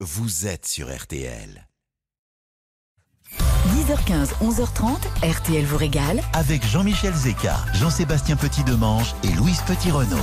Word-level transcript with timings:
vous 0.00 0.46
êtes 0.46 0.66
sur 0.66 0.94
RTL. 0.94 1.66
10h15, 3.30 4.28
11h30, 4.42 4.98
RTL 5.22 5.64
vous 5.64 5.78
régale. 5.78 6.20
Avec 6.34 6.66
Jean-Michel 6.66 7.14
Zeka, 7.14 7.56
Jean-Sébastien 7.72 8.36
Petit-Demange 8.36 9.14
et 9.24 9.32
Louise 9.32 9.62
Petit-Renault. 9.66 10.18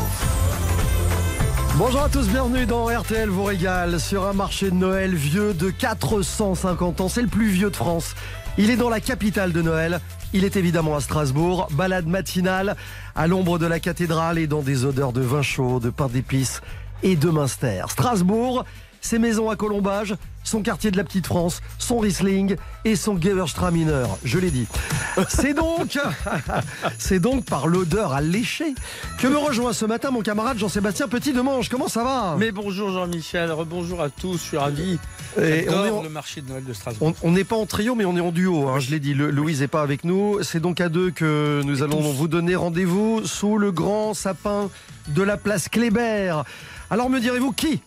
Bonjour 1.76 2.04
à 2.04 2.10
tous, 2.10 2.28
bienvenue 2.28 2.68
dans 2.68 2.86
RTL 2.86 3.28
vous 3.30 3.46
régale 3.46 4.00
sur 4.00 4.28
un 4.28 4.34
marché 4.34 4.70
de 4.70 4.76
Noël 4.76 5.16
vieux 5.16 5.56
de 5.56 5.72
450 5.72 7.02
ans. 7.02 7.10
C'est 7.10 7.24
le 7.24 7.28
plus 7.28 7.50
vieux 7.50 7.72
de 7.72 7.76
France. 7.76 8.14
Il 8.60 8.70
est 8.70 8.78
dans 8.78 8.90
la 8.90 9.02
capitale 9.02 9.54
de 9.54 9.64
Noël. 9.64 10.00
Il 10.34 10.44
est 10.46 10.56
évidemment 10.56 10.96
à 10.96 11.02
Strasbourg. 11.02 11.68
Balade 11.72 12.06
matinale 12.06 12.76
à 13.16 13.26
l'ombre 13.26 13.58
de 13.58 13.66
la 13.66 13.80
cathédrale 13.80 14.38
et 14.38 14.46
dans 14.46 14.62
des 14.62 14.86
odeurs 14.86 15.14
de 15.14 15.22
vin 15.22 15.42
chaud, 15.42 15.80
de 15.80 15.90
pain 15.90 16.10
d'épices 16.10 16.62
et 17.02 17.16
de 17.16 17.32
Münster. 17.32 17.86
Strasbourg, 17.90 18.66
ses 19.04 19.20
maisons 19.20 19.50
à 19.50 19.56
colombage, 19.58 20.16
son 20.46 20.62
quartier 20.62 20.90
de 20.92 20.98
la 20.98 21.04
Petite 21.04 21.28
France, 21.28 21.62
son 21.78 22.00
Riesling 22.00 22.56
et 22.86 22.96
son 22.96 23.20
Gewürztraminer. 23.22 24.04
Je 24.24 24.40
l'ai 24.40 24.50
dit. 24.50 24.66
C'est 25.30 25.54
donc, 25.54 25.98
c'est 26.98 27.20
donc 27.20 27.46
par 27.46 27.68
l'odeur 27.68 28.14
alléchée 28.14 28.74
que 29.20 29.28
me 29.28 29.38
rejoint 29.38 29.74
ce 29.74 29.86
matin 29.86 30.10
mon 30.12 30.22
camarade 30.22 30.58
Jean-Sébastien 30.58 31.08
Petit-Demange. 31.08 31.70
Comment 31.70 31.88
ça 31.90 32.04
va? 32.04 32.36
Mais 32.40 32.52
bonjour 32.52 32.92
Jean-Michel, 32.92 33.52
rebonjour 33.52 34.02
à 34.02 34.10
tous, 34.10 34.34
je 34.38 34.42
suis 34.44 34.58
ravi. 34.58 34.98
Et 35.38 35.66
on 35.70 35.86
est 35.86 35.90
en- 35.90 36.04
le 36.04 36.10
marché 36.10 36.42
de 36.42 36.50
Noël 36.50 36.64
de 36.64 36.74
Strasbourg. 36.74 37.14
On 37.24 37.32
n'est 37.32 37.44
pas 37.44 37.56
en 37.58 37.66
trio, 37.66 37.96
mais 37.96 38.06
on 38.06 38.16
est 38.18 38.22
en 38.22 38.32
duo. 38.32 38.68
hein, 38.70 38.80
je 38.80 38.90
l'ai 38.92 39.00
dit, 39.00 39.14
le- 39.14 39.32
Louise 39.32 39.60
n'est 39.62 39.68
pas 39.68 39.82
avec 39.82 40.04
nous. 40.06 40.42
C'est 40.44 40.60
donc 40.62 40.80
à 40.82 40.88
deux 40.90 41.12
que 41.12 41.62
nous 41.66 41.84
allons 41.84 42.00
vous 42.02 42.28
donner 42.30 42.56
rendez-vous 42.56 43.22
sous 43.26 43.58
le 43.58 43.72
grand 43.72 44.14
sapin 44.14 44.70
de 45.10 45.22
la 45.22 45.36
place 45.38 45.68
Kléber. 45.70 46.42
Alors 46.90 47.10
me 47.10 47.20
direz-vous 47.20 47.52
qui 47.52 47.82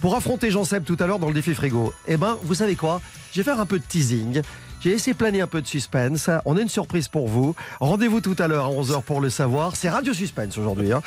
pour 0.00 0.16
affronter 0.16 0.50
Jean-Seb 0.50 0.84
tout 0.84 0.96
à 1.00 1.06
l'heure 1.06 1.18
dans 1.18 1.28
le 1.28 1.34
défi 1.34 1.54
frigo 1.54 1.92
Eh 2.08 2.16
ben, 2.16 2.36
vous 2.42 2.54
savez 2.54 2.76
quoi? 2.76 3.00
Je 3.32 3.40
vais 3.40 3.44
faire 3.44 3.60
un 3.60 3.66
peu 3.66 3.78
de 3.78 3.84
teasing. 3.84 4.42
J'ai 4.82 4.96
de 4.96 5.12
planer 5.12 5.42
un 5.42 5.46
peu 5.46 5.60
de 5.60 5.66
suspense. 5.66 6.30
On 6.46 6.56
a 6.56 6.62
une 6.62 6.70
surprise 6.70 7.06
pour 7.06 7.28
vous. 7.28 7.54
Rendez-vous 7.80 8.22
tout 8.22 8.34
à 8.38 8.48
l'heure 8.48 8.64
à 8.64 8.70
11h 8.70 9.02
pour 9.02 9.20
le 9.20 9.28
savoir. 9.28 9.76
C'est 9.76 9.90
Radio 9.90 10.14
Suspense 10.14 10.56
aujourd'hui. 10.56 10.90
hein. 10.90 11.02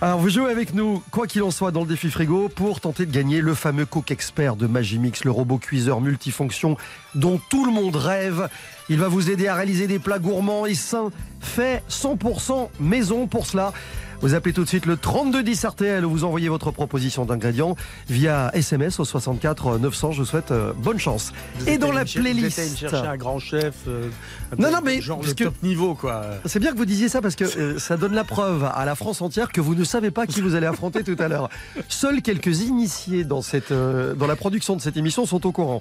Alors 0.00 0.20
vous 0.20 0.30
jouez 0.30 0.52
avec 0.52 0.72
nous, 0.72 1.02
quoi 1.10 1.26
qu'il 1.26 1.42
en 1.42 1.50
soit, 1.50 1.72
dans 1.72 1.80
le 1.80 1.88
défi 1.88 2.10
frigo 2.10 2.48
pour 2.48 2.80
tenter 2.80 3.06
de 3.06 3.10
gagner 3.10 3.40
le 3.40 3.54
fameux 3.54 3.86
Cook 3.86 4.12
Expert 4.12 4.54
de 4.54 4.68
Magimix, 4.68 5.24
le 5.24 5.32
robot 5.32 5.58
cuiseur 5.58 6.00
multifonction 6.00 6.76
dont 7.16 7.40
tout 7.50 7.66
le 7.66 7.72
monde 7.72 7.96
rêve. 7.96 8.48
Il 8.88 9.00
va 9.00 9.08
vous 9.08 9.30
aider 9.30 9.48
à 9.48 9.56
réaliser 9.56 9.88
des 9.88 9.98
plats 9.98 10.20
gourmands 10.20 10.64
et 10.64 10.76
sains, 10.76 11.10
faits 11.40 11.82
100% 11.90 12.68
maison. 12.78 13.26
Pour 13.26 13.46
cela, 13.46 13.72
vous 14.20 14.34
appelez 14.34 14.52
tout 14.52 14.64
de 14.64 14.68
suite 14.68 14.84
le 14.86 14.96
3210 14.96 15.64
RTL 15.64 16.04
ou 16.04 16.10
vous 16.10 16.24
envoyez 16.24 16.48
votre 16.48 16.72
proposition 16.72 17.24
d'ingrédients 17.24 17.76
via 18.08 18.50
SMS 18.52 18.98
au 18.98 19.04
64 19.04 19.78
900. 19.78 20.12
Je 20.12 20.18
vous 20.20 20.24
souhaite 20.26 20.50
euh, 20.50 20.72
bonne 20.76 20.98
chance. 20.98 21.32
Vous 21.60 21.68
Et 21.68 21.78
dans 21.78 21.92
la 21.92 22.04
cher- 22.04 22.22
Vous 22.22 22.28
playlist. 22.28 22.76
chercher 22.78 22.96
un 22.96 23.16
grand 23.16 23.38
chef. 23.38 23.74
euh, 23.86 24.08
un 24.52 24.60
Non, 24.60 24.72
non, 24.72 24.78
mais 24.84 25.00
Genre 25.00 25.22
le 25.24 25.34
top 25.34 25.54
niveau, 25.62 25.94
quoi. 25.94 26.24
C'est 26.46 26.58
bien 26.58 26.72
que 26.72 26.76
vous 26.76 26.84
disiez 26.84 27.08
ça 27.08 27.22
parce 27.22 27.36
que 27.36 27.44
euh, 27.44 27.78
ça 27.78 27.96
donne 27.96 28.12
la 28.12 28.24
preuve 28.24 28.64
à 28.74 28.84
la 28.84 28.96
France 28.96 29.22
entière 29.22 29.52
que 29.52 29.60
vous 29.60 29.76
ne 29.76 29.84
savez 29.84 30.10
pas 30.10 30.26
qui 30.26 30.40
vous 30.40 30.56
allez 30.56 30.66
affronter 30.66 31.04
tout 31.04 31.16
à 31.20 31.28
l'heure. 31.28 31.48
Seuls 31.88 32.20
quelques 32.20 32.62
initiés 32.62 33.22
dans, 33.22 33.40
cette, 33.42 33.70
euh, 33.70 34.14
dans 34.14 34.26
la 34.26 34.34
production 34.36 34.74
de 34.74 34.80
cette 34.80 34.96
émission 34.96 35.26
sont 35.26 35.46
au 35.46 35.52
courant. 35.52 35.80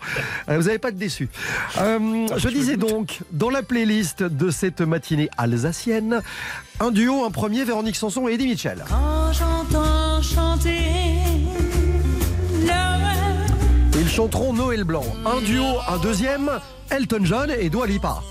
Euh, 0.49 0.57
vous 0.57 0.65
n'avez 0.67 0.77
pas 0.79 0.91
de 0.91 0.97
déçus. 0.97 1.29
Euh, 1.79 2.27
je 2.37 2.49
disais 2.49 2.77
donc, 2.77 3.19
dans 3.31 3.49
la 3.49 3.63
playlist 3.63 4.21
de 4.21 4.51
cette 4.51 4.81
matinée 4.81 5.29
alsacienne, 5.39 6.21
un 6.79 6.91
duo, 6.91 7.25
un 7.25 7.31
premier, 7.31 7.63
Véronique 7.63 7.95
Sanson 7.95 8.26
et 8.27 8.33
Eddie 8.33 8.47
Mitchell. 8.47 8.83
Quand 8.87 9.31
j'entends 9.33 10.21
chanter 10.21 10.79
Noël, 12.61 13.17
Ils 13.99 14.09
chanteront 14.09 14.53
Noël 14.53 14.83
Blanc. 14.83 15.05
Un 15.25 15.41
duo, 15.41 15.63
un 15.87 15.97
deuxième, 15.97 16.49
Elton 16.89 17.23
John 17.23 17.51
et 17.51 17.69
Dua 17.69 17.87
Lipa. 17.87 18.21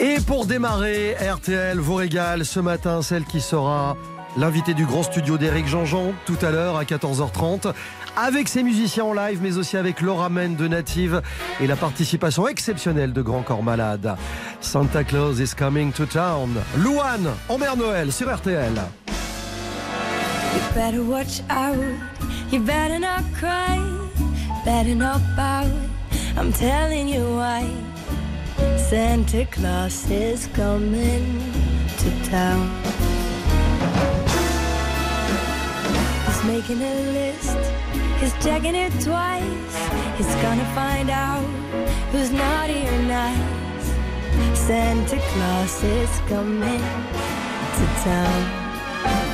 Et 0.00 0.20
pour 0.20 0.46
démarrer, 0.46 1.14
RTL 1.14 1.78
vous 1.78 1.94
régale 1.94 2.44
ce 2.44 2.60
matin, 2.60 3.02
celle 3.02 3.24
qui 3.24 3.40
sera 3.40 3.96
l'invité 4.36 4.74
du 4.74 4.84
grand 4.84 5.02
studio 5.02 5.38
d'Éric 5.38 5.66
Jean-Jean 5.66 6.12
tout 6.26 6.36
à 6.42 6.50
l'heure 6.50 6.76
à 6.76 6.84
14h30, 6.84 7.72
avec 8.16 8.48
ses 8.48 8.62
musiciens 8.62 9.04
en 9.04 9.12
live, 9.12 9.40
mais 9.42 9.56
aussi 9.58 9.76
avec 9.76 10.00
Laura 10.00 10.28
Men 10.28 10.56
de 10.56 10.68
Native 10.68 11.22
et 11.60 11.66
la 11.66 11.76
participation 11.76 12.46
exceptionnelle 12.48 13.12
de 13.12 13.22
Grand 13.22 13.42
Corps 13.42 13.62
Malade. 13.62 14.16
Santa 14.60 15.04
Claus 15.04 15.40
is 15.40 15.54
coming 15.56 15.92
to 15.92 16.06
town. 16.06 16.54
Louane, 16.78 17.28
en 17.48 17.58
Mère 17.58 17.76
Noël 17.76 18.12
sur 18.12 18.34
RTL. 18.34 18.74
You 20.54 20.60
better 20.74 21.02
watch 21.02 21.40
out, 21.50 21.76
you 22.52 22.60
better 22.60 22.98
not 23.00 23.24
cry, 23.34 23.80
better 24.64 24.94
not 24.94 25.20
pout. 25.36 25.66
I'm 26.36 26.52
telling 26.52 27.08
you 27.08 27.22
why. 27.36 27.64
Santa 28.76 29.44
Claus 29.50 30.08
is 30.10 30.48
coming 30.54 31.40
to 31.98 32.30
town. 32.30 32.70
He's 36.26 36.44
making 36.44 36.82
a 36.82 36.94
list, 37.12 37.58
he's 38.24 38.32
checking 38.42 38.74
it 38.74 38.90
twice. 39.00 39.76
He's 40.16 40.34
gonna 40.36 40.64
find 40.74 41.10
out 41.10 41.44
who's 42.10 42.30
naughty 42.30 42.88
or 42.88 43.02
nice. 43.02 43.86
Santa 44.58 45.18
Claus 45.30 45.84
is 45.84 46.10
coming 46.30 46.80
to 47.76 47.84
town. 48.02 49.33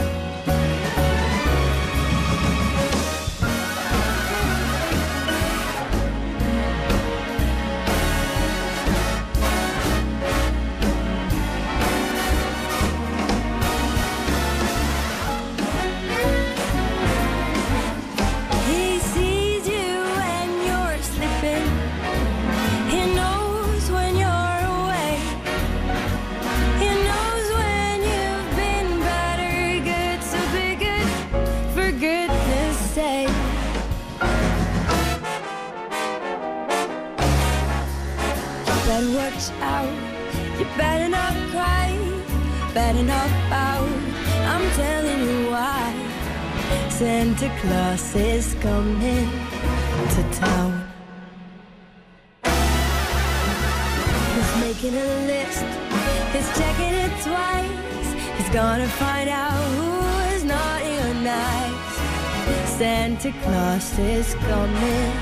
Santa 63.31 63.43
Claus 63.43 63.99
is 63.99 64.35
coming 64.35 65.20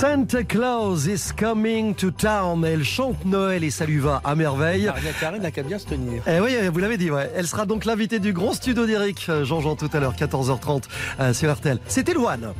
Santa 0.00 0.42
Claus 0.44 1.06
is 1.06 1.30
coming 1.30 1.94
to 1.94 2.10
town. 2.10 2.64
Elle 2.64 2.84
chante 2.84 3.22
Noël 3.26 3.62
et 3.62 3.70
ça 3.70 3.84
lui 3.84 3.98
va 3.98 4.22
à 4.24 4.34
merveille. 4.34 4.86
Maria 4.86 5.12
Carré 5.12 5.38
n'a 5.40 5.50
qu'à 5.50 5.62
bien 5.62 5.78
se 5.78 5.84
tenir. 5.84 6.22
Eh 6.26 6.40
oui, 6.40 6.56
vous 6.72 6.78
l'avez 6.78 6.96
dit, 6.96 7.10
ouais. 7.10 7.30
Elle 7.36 7.46
sera 7.46 7.66
donc 7.66 7.84
l'invitée 7.84 8.18
du 8.18 8.32
grand 8.32 8.54
studio 8.54 8.86
d'Eric, 8.86 9.26
euh, 9.28 9.44
Jean-Jean, 9.44 9.76
tout 9.76 9.90
à 9.92 10.00
l'heure, 10.00 10.14
14h30 10.14 10.84
euh, 11.20 11.34
sur 11.34 11.52
RTL. 11.52 11.78
C'était 11.86 12.14
Loane. 12.14 12.54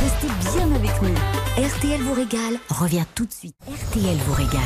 Restez 0.00 0.28
bien 0.56 0.72
avec 0.76 1.02
nous. 1.02 1.66
RTL 1.66 2.00
vous 2.00 2.14
régale. 2.14 2.60
Revient 2.68 3.06
tout 3.16 3.26
de 3.26 3.32
suite. 3.32 3.56
RTL 3.66 4.16
vous 4.24 4.34
régale. 4.34 4.60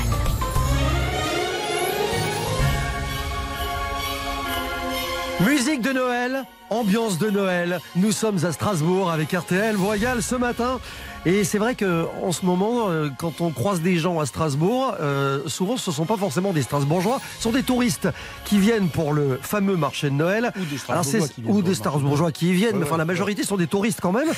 Musique 5.46 5.81
de 5.81 5.93
Noël, 5.93 6.44
ambiance 6.69 7.19
de 7.19 7.31
Noël. 7.31 7.81
Nous 7.94 8.12
sommes 8.12 8.44
à 8.44 8.52
Strasbourg 8.52 9.10
avec 9.10 9.32
RTL 9.32 9.76
vous 9.76 9.88
régale 9.88 10.22
ce 10.22 10.34
matin. 10.34 10.78
Et 11.26 11.43
c'est 11.43 11.58
vrai 11.58 11.75
que 11.75 12.06
en 12.23 12.31
ce 12.31 12.46
moment, 12.46 12.88
euh, 12.88 13.08
quand 13.19 13.40
on 13.40 13.50
croise 13.50 13.81
des 13.81 13.96
gens 13.96 14.20
à 14.20 14.26
Strasbourg, 14.26 14.94
euh, 15.00 15.40
souvent 15.46 15.76
ce 15.76 15.90
sont 15.90 16.05
pas 16.06 16.17
forcément 16.17 16.52
des 16.52 16.62
Strasbourgeois, 16.62 17.20
ce 17.38 17.43
sont 17.43 17.50
des 17.50 17.64
touristes 17.64 18.08
qui 18.44 18.58
viennent 18.61 18.88
pour 18.88 19.12
le 19.12 19.38
fameux 19.43 19.76
marché 19.76 20.08
de 20.08 20.14
Noël. 20.14 20.52
Ou 20.56 20.64
des 20.64 20.78
Alors, 20.88 21.05
Strasbourgeois 21.05 21.28
qui 21.28 21.40
viennent 21.43 21.50
ou 21.50 21.55
pour 21.55 21.62
des 21.64 21.69
le 21.70 21.75
Strasbourgeois 21.75 22.32
qui 22.32 22.49
y 22.50 22.52
viennent, 22.52 22.73
Ouais, 22.75 22.78
mais 22.78 22.84
enfin 22.84 22.93
ouais, 22.93 22.99
la 22.99 23.02
ouais. 23.02 23.08
majorité 23.08 23.43
sont 23.43 23.56
des 23.56 23.67
touristes 23.67 23.99
quand 24.00 24.12
même. 24.12 24.28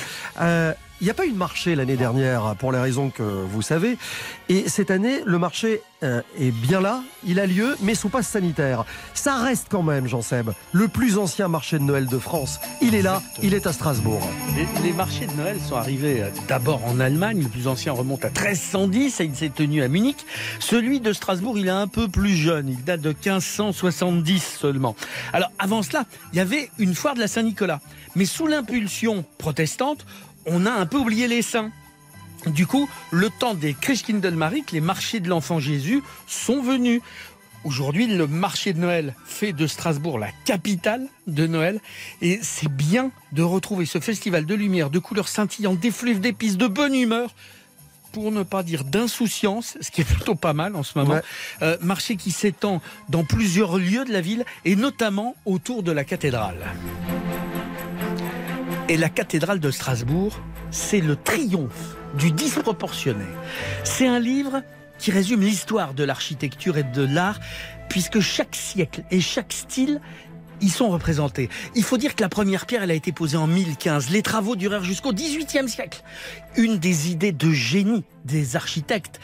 Euh, 0.41 0.73
Il 1.01 1.05
n'y 1.05 1.11
a 1.11 1.13
pas 1.13 1.25
eu 1.25 1.31
de 1.31 1.37
marché 1.37 1.75
l'année 1.75 1.95
dernière 1.95 2.55
pour 2.59 2.73
les 2.73 2.79
raisons 2.79 3.09
que 3.09 3.23
vous 3.23 3.61
savez. 3.61 3.97
Et 4.49 4.67
cette 4.67 4.91
année, 4.91 5.21
le 5.25 5.39
marché 5.39 5.81
euh, 6.03 6.21
est 6.37 6.51
bien 6.51 6.81
là, 6.81 7.03
il 7.25 7.39
a 7.39 7.45
lieu, 7.45 7.77
mais 7.81 7.95
sous 7.95 8.09
passe 8.09 8.27
sanitaire. 8.27 8.83
Ça 9.13 9.41
reste 9.41 9.67
quand 9.69 9.81
même, 9.81 10.07
Jean 10.07 10.21
Seb, 10.21 10.51
le 10.73 10.87
plus 10.89 11.17
ancien 11.17 11.47
marché 11.47 11.79
de 11.79 11.83
Noël 11.83 12.07
de 12.07 12.17
France. 12.17 12.59
Il 12.81 12.95
est 12.95 13.01
là, 13.01 13.21
il 13.41 13.53
est 13.53 13.65
à 13.65 13.71
Strasbourg. 13.71 14.21
Les, 14.55 14.89
les 14.89 14.93
marchés 14.93 15.27
de 15.27 15.33
Noël 15.33 15.57
sont 15.61 15.75
arrivés 15.75 16.23
euh, 16.23 16.29
d'abord 16.49 16.83
en 16.85 16.99
Allemagne. 16.99 17.43
Le 17.43 17.49
plus 17.49 17.67
ancien 17.67 17.93
remonte 17.93 18.25
à 18.25 18.29
1310 18.29 19.21
et 19.21 19.23
il 19.23 19.35
s'est 19.35 19.49
tenu 19.49 19.81
à 19.81 19.87
Munich. 19.87 20.25
Celui 20.59 20.99
de 20.99 21.13
Strasbourg, 21.13 21.57
il 21.57 21.67
est 21.67 21.69
un 21.69 21.87
peu 21.87 22.09
plus 22.09 22.35
jeune. 22.35 22.67
Il 22.67 22.83
date 22.83 22.99
de 22.99 23.09
1570 23.09 24.57
seulement. 24.59 24.97
Alors, 25.31 25.51
avant 25.59 25.81
cela, 25.81 26.03
il 26.33 26.37
y 26.37 26.41
avait 26.41 26.69
une 26.77 26.93
foire 26.93 27.13
de 27.13 27.21
la 27.21 27.27
Saint-Nicolas. 27.27 27.79
Mais 28.15 28.25
sous 28.25 28.47
l'impulsion 28.47 29.23
protestante, 29.37 30.05
on 30.49 30.65
a 30.65 30.71
un 30.71 30.85
peu 30.85 30.97
oublié 30.97 31.27
les 31.27 31.41
saints. 31.41 31.71
Du 32.45 32.65
coup, 32.65 32.89
le 33.11 33.29
temps 33.29 33.53
des 33.53 33.73
Christkindlesmarkt, 33.73 34.71
les 34.71 34.81
marchés 34.81 35.19
de 35.19 35.27
l'enfant 35.27 35.59
Jésus, 35.59 36.01
sont 36.27 36.61
venus. 36.61 37.01
Aujourd'hui, 37.65 38.07
le 38.07 38.27
marché 38.27 38.71
de 38.71 38.79
Noël 38.79 39.13
fait 39.25 39.51
de 39.51 39.67
Strasbourg 39.67 40.17
la 40.17 40.31
capitale 40.45 41.07
de 41.27 41.45
Noël. 41.45 41.81
Et 42.21 42.39
c'est 42.41 42.71
bien 42.71 43.11
de 43.33 43.43
retrouver 43.43 43.85
ce 43.85 43.99
festival 43.99 44.45
de 44.45 44.55
lumière, 44.55 44.89
de 44.89 44.99
couleurs 44.99 45.27
scintillantes, 45.27 45.79
d'effluves, 45.79 46.21
d'épices, 46.21 46.55
de 46.55 46.67
bonne 46.67 46.95
humeur, 46.95 47.35
pour 48.13 48.31
ne 48.31 48.43
pas 48.43 48.63
dire 48.63 48.85
d'insouciance, 48.85 49.77
ce 49.81 49.91
qui 49.91 50.01
est 50.01 50.05
plutôt 50.05 50.35
pas 50.35 50.53
mal 50.53 50.75
en 50.77 50.83
ce 50.83 50.97
moment. 50.97 51.15
Ouais. 51.15 51.21
Euh, 51.61 51.77
marché 51.81 52.15
qui 52.15 52.31
s'étend 52.31 52.81
dans 53.09 53.25
plusieurs 53.25 53.77
lieux 53.77 54.05
de 54.05 54.13
la 54.13 54.21
ville 54.21 54.45
et 54.63 54.77
notamment 54.77 55.35
autour 55.45 55.83
de 55.83 55.91
la 55.91 56.05
cathédrale. 56.05 56.65
Et 58.89 58.97
la 58.97 59.09
cathédrale 59.09 59.59
de 59.59 59.69
Strasbourg, 59.69 60.39
c'est 60.71 60.99
le 60.99 61.15
triomphe 61.15 61.95
du 62.17 62.31
disproportionné. 62.31 63.25
C'est 63.83 64.07
un 64.07 64.19
livre 64.19 64.63
qui 64.97 65.11
résume 65.11 65.41
l'histoire 65.41 65.93
de 65.93 66.03
l'architecture 66.03 66.75
et 66.75 66.83
de 66.83 67.03
l'art, 67.03 67.39
puisque 67.87 68.19
chaque 68.19 68.55
siècle 68.55 69.03
et 69.11 69.21
chaque 69.21 69.53
style 69.53 70.01
y 70.59 70.69
sont 70.69 70.89
représentés. 70.89 71.49
Il 71.75 71.83
faut 71.83 71.97
dire 71.97 72.15
que 72.15 72.23
la 72.23 72.29
première 72.29 72.65
pierre, 72.65 72.81
elle 72.81 72.89
a 72.89 72.95
été 72.95 73.11
posée 73.11 73.37
en 73.37 73.45
1015. 73.45 74.09
Les 74.09 74.23
travaux 74.23 74.55
durèrent 74.55 74.83
jusqu'au 74.83 75.13
XVIIIe 75.13 75.69
siècle. 75.69 76.01
Une 76.57 76.79
des 76.79 77.11
idées 77.11 77.31
de 77.31 77.51
génie 77.51 78.03
des 78.25 78.55
architectes, 78.55 79.19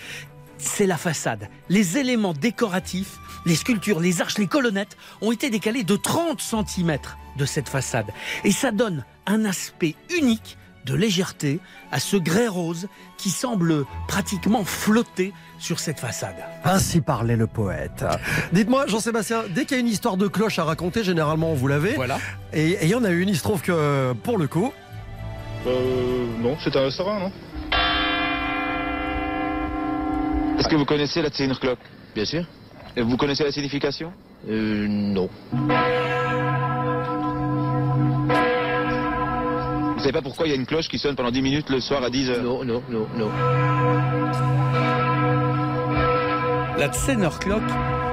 c'est 0.60 0.86
la 0.86 0.98
façade. 0.98 1.50
Les 1.70 1.98
éléments 1.98 2.34
décoratifs, 2.34 3.18
les 3.46 3.56
sculptures, 3.56 4.00
les 4.00 4.22
arches, 4.22 4.38
les 4.38 4.48
colonnettes 4.48 4.98
ont 5.22 5.32
été 5.32 5.50
décalés 5.50 5.84
de 5.84 5.96
30 5.96 6.42
cm 6.42 6.98
de 7.38 7.46
cette 7.46 7.70
façade. 7.70 8.08
Et 8.44 8.52
ça 8.52 8.72
donne 8.72 9.04
un 9.26 9.46
aspect 9.46 9.96
unique 10.18 10.58
de 10.86 10.94
légèreté 10.94 11.60
à 11.92 12.00
ce 12.00 12.16
grès 12.16 12.48
rose 12.48 12.88
qui 13.18 13.32
semble 13.32 13.86
pratiquement 14.08 14.64
flotter 14.64 15.34
sur 15.58 15.80
cette 15.80 16.00
façade. 16.00 16.36
Ainsi 16.64 17.02
parlait 17.02 17.36
le 17.36 17.48
poète. 17.48 18.06
Dites-moi, 18.54 18.86
Jean-Sébastien, 18.88 19.46
dès 19.50 19.66
qu'il 19.66 19.78
y 19.78 19.80
a 19.80 19.82
une 19.82 19.88
histoire 19.90 20.16
de 20.16 20.28
cloche 20.28 20.60
à 20.60 20.64
raconter, 20.64 21.04
généralement 21.04 21.54
vous 21.56 21.68
l'avez. 21.68 21.94
Voilà. 21.94 22.20
Et 22.54 22.78
il 22.84 22.90
y 22.90 22.94
en 22.94 23.04
a 23.04 23.10
une, 23.10 23.30
il 23.30 23.36
se 23.38 23.42
trouve 23.44 23.62
que 23.64 24.14
pour 24.24 24.38
le 24.38 24.48
coup, 24.48 24.72
Euh, 25.68 26.28
non, 26.40 26.56
c'est 26.64 26.76
un 26.76 26.82
restaurant, 26.84 27.20
non? 27.20 27.32
Est-ce 30.60 30.68
que 30.68 30.76
vous 30.76 30.86
connaissez 30.86 31.22
la 31.24 31.30
Tsenerklok 31.30 31.80
Bien 32.14 32.26
sûr. 32.26 32.46
Et 32.98 33.02
Vous 33.02 33.18
connaissez 33.18 33.44
la 33.44 33.52
signification? 33.52 34.14
Euh, 34.50 34.88
non. 34.88 35.30
Vous 39.94 40.00
savez 40.00 40.14
pas 40.14 40.22
pourquoi 40.22 40.48
il 40.48 40.52
y 40.52 40.54
a 40.54 40.56
une 40.56 40.66
cloche 40.66 40.88
qui 40.88 40.98
sonne 40.98 41.16
pendant 41.16 41.32
10 41.32 41.42
minutes 41.42 41.70
le 41.70 41.82
soir 41.82 42.04
à 42.04 42.10
10 42.10 42.30
heures? 42.30 42.44
Non, 42.44 42.64
non, 42.64 42.82
non, 42.90 43.08
non. 43.16 43.30
La 46.78 46.90
Clock 46.90 47.64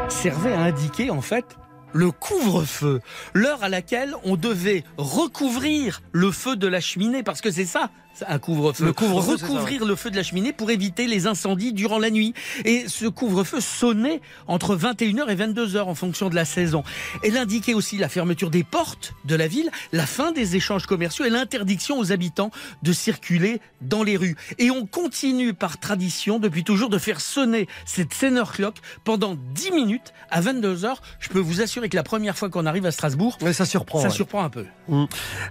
servait 0.09 0.53
à 0.53 0.63
indiquer 0.63 1.11
en 1.11 1.21
fait 1.21 1.45
le 1.93 2.11
couvre-feu, 2.11 3.01
l'heure 3.35 3.63
à 3.63 3.69
laquelle 3.69 4.15
on 4.25 4.37
devait 4.37 4.85
recouvrir 4.97 6.01
le 6.13 6.31
feu 6.31 6.57
de 6.57 6.67
la 6.67 6.81
cheminée, 6.81 7.23
parce 7.23 7.41
que 7.41 7.51
c'est 7.51 7.67
ça, 7.67 7.91
un 8.27 8.39
couvre-feu. 8.39 8.87
Le 8.87 8.93
ça, 8.93 9.07
recouvrir 9.07 9.85
le 9.85 9.97
feu 9.97 10.11
de 10.11 10.17
la 10.17 10.23
cheminée 10.23 10.53
pour 10.53 10.71
éviter 10.71 11.07
les 11.07 11.27
incendies 11.27 11.73
durant 11.73 11.99
la 11.99 12.11
nuit. 12.11 12.35
Et 12.65 12.85
ce 12.89 13.07
couvre-feu 13.07 13.61
sonnait 13.61 14.21
entre 14.47 14.77
21h 14.77 15.29
et 15.29 15.37
22h 15.37 15.81
en 15.81 15.95
fonction 15.95 16.29
de 16.29 16.35
la 16.35 16.45
saison. 16.45 16.83
Elle 17.23 17.37
indiquait 17.37 17.75
aussi 17.75 17.99
la 17.99 18.09
fermeture 18.09 18.51
des 18.51 18.65
portes 18.65 19.15
de 19.25 19.35
la 19.35 19.47
ville, 19.47 19.71
la 19.93 20.07
fin 20.07 20.33
des 20.33 20.57
échanges 20.57 20.87
commerciaux 20.87 21.25
et 21.25 21.31
l'interdiction 21.31 21.99
aux 21.99 22.13
habitants 22.13 22.51
de 22.83 22.93
circuler 22.93 23.61
dans 23.81 24.03
les 24.03 24.17
rues. 24.17 24.37
Et 24.59 24.71
on 24.71 24.87
continue 24.87 25.55
par 25.55 25.79
tradition 25.79 26.39
depuis 26.39 26.65
toujours 26.65 26.89
de 26.89 26.99
faire 26.99 27.21
sonner 27.21 27.67
cette 27.85 28.13
Clock 28.53 28.77
pendant 29.05 29.37
10 29.55 29.73
minutes 29.73 30.13
à 30.31 30.41
22h. 30.41 30.95
Je 31.19 31.29
peux 31.29 31.39
vous 31.39 31.61
assurer 31.61 31.89
que 31.89 31.97
la 31.97 32.03
première 32.03 32.37
fois 32.37 32.49
qu'on 32.51 32.67
arrive 32.67 32.87
à 32.87 32.93
Strasbourg, 32.93 33.39
ça 33.53 33.65
surprend. 33.65 34.01
ça 34.01 34.09
ouais. 34.09 34.15
surprend 34.15 34.45
un 34.45 34.51
peu. 34.51 34.67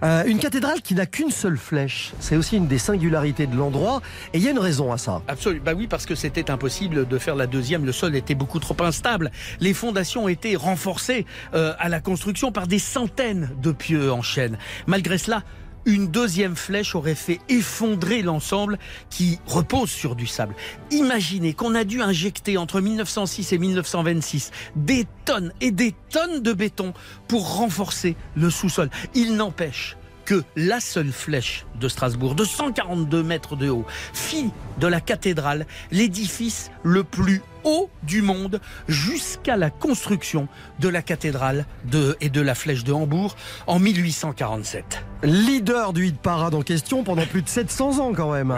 Euh, 0.04 0.24
une 0.26 0.40
cathédrale 0.40 0.82
qui 0.82 0.96
n'a 0.96 1.06
qu'une 1.06 1.32
seule 1.32 1.58
flèche. 1.58 2.12
C'est 2.20 2.38
aussi 2.38 2.51
une 2.52 2.68
des 2.68 2.78
singularités 2.78 3.48
de 3.48 3.56
l'endroit. 3.56 4.02
Et 4.34 4.38
il 4.38 4.44
y 4.44 4.48
a 4.48 4.52
une 4.52 4.60
raison 4.60 4.92
à 4.92 4.98
ça. 4.98 5.22
Absolument. 5.28 5.64
Bah 5.66 5.74
oui, 5.76 5.88
parce 5.88 6.06
que 6.06 6.16
c'était 6.16 6.52
impossible 6.52 7.08
de 7.08 7.18
faire 7.18 7.36
la 7.36 7.48
deuxième. 7.48 7.86
Le 7.86 7.92
sol 7.92 8.16
était 8.16 8.36
beaucoup 8.36 8.60
trop 8.60 8.76
instable. 8.82 9.32
Les 9.60 9.74
fondations 9.74 10.28
été 10.28 10.56
renforcées 10.56 11.26
euh, 11.54 11.74
à 11.80 11.90
la 11.90 12.00
construction 12.00 12.52
par 12.52 12.68
des 12.68 12.80
centaines 12.80 13.52
de 13.62 13.72
pieux 13.72 14.12
en 14.12 14.22
chêne. 14.22 14.58
Malgré 14.88 15.18
cela, 15.18 15.44
une 15.86 16.08
deuxième 16.08 16.56
flèche 16.56 16.96
aurait 16.96 17.16
fait 17.16 17.40
effondrer 17.50 18.22
l'ensemble 18.22 18.78
qui 19.10 19.40
repose 19.48 19.90
sur 19.90 20.16
du 20.16 20.28
sable. 20.28 20.56
Imaginez 20.92 21.54
qu'on 21.54 21.74
a 21.76 21.84
dû 21.84 22.02
injecter 22.02 22.58
entre 22.58 22.82
1906 22.82 23.54
et 23.54 23.58
1926 23.58 24.52
des 24.76 25.08
tonnes 25.26 25.52
et 25.60 25.72
des 25.72 25.96
tonnes 26.10 26.42
de 26.42 26.54
béton 26.54 26.94
pour 27.28 27.56
renforcer 27.56 28.16
le 28.36 28.50
sous-sol. 28.50 28.90
Il 29.16 29.36
n'empêche 29.36 29.98
que 30.32 30.44
la 30.56 30.80
seule 30.80 31.12
flèche 31.12 31.66
de 31.78 31.90
Strasbourg, 31.90 32.36
de 32.36 32.46
142 32.46 33.22
mètres 33.22 33.58
de 33.58 33.68
haut, 33.68 33.86
fit 34.14 34.50
de 34.80 34.88
la 34.88 35.02
cathédrale 35.02 35.66
l'édifice 35.92 36.72
le 36.84 37.04
plus 37.04 37.42
haut 37.66 37.90
du 38.04 38.22
monde 38.22 38.62
jusqu'à 38.88 39.58
la 39.58 39.70
construction 39.70 40.48
de 40.80 40.88
la 40.88 41.02
cathédrale 41.02 41.66
de, 41.84 42.16
et 42.22 42.30
de 42.30 42.40
la 42.40 42.56
flèche 42.56 42.86
de 42.86 42.94
Hambourg 42.94 43.36
en 43.68 43.78
1847. 43.80 45.04
Leader 45.24 45.92
du 45.92 46.08
hit 46.08 46.18
parade 46.18 46.56
en 46.56 46.62
question 46.62 47.04
pendant 47.04 47.26
plus 47.26 47.42
de 47.42 47.50
700 47.50 48.00
ans 48.00 48.14
quand 48.16 48.32
même. 48.32 48.58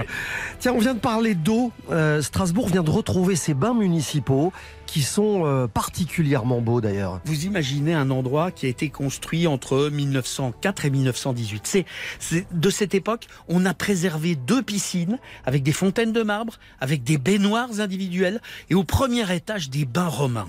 Tiens, 0.60 0.74
on 0.74 0.80
vient 0.80 0.94
de 0.94 1.00
parler 1.00 1.34
d'eau. 1.34 1.72
Euh, 1.89 2.22
Strasbourg 2.22 2.70
vient 2.70 2.84
de 2.84 2.92
retrouver 2.92 3.36
ses 3.36 3.56
bains 3.56 3.74
municipaux 3.74 4.53
qui 4.93 5.01
sont 5.01 5.47
euh, 5.47 5.65
particulièrement 5.65 6.62
beaux 6.62 6.79
d'ailleurs. 6.79 7.19
Vous 7.25 7.45
imaginez 7.45 7.95
un 7.95 8.12
endroit 8.12 8.51
qui 8.51 8.67
a 8.67 8.69
été 8.69 8.89
construit 8.89 9.47
entre 9.47 9.89
1904 9.89 10.85
et 10.85 10.91
1918. 10.91 11.62
C'est, 11.65 11.85
c'est 12.19 12.45
de 12.51 12.69
cette 12.69 12.93
époque, 12.93 13.25
on 13.47 13.65
a 13.65 13.73
préservé 13.73 14.35
deux 14.35 14.62
piscines 14.62 15.17
avec 15.47 15.63
des 15.63 15.71
fontaines 15.71 16.13
de 16.13 16.21
marbre, 16.21 16.59
avec 16.79 17.03
des 17.03 17.17
baignoires 17.17 17.79
individuelles 17.79 18.39
et 18.69 18.75
au 18.75 18.83
premier 18.83 19.33
étage 19.33 19.71
des 19.71 19.85
bains 19.85 20.05
romains. 20.05 20.47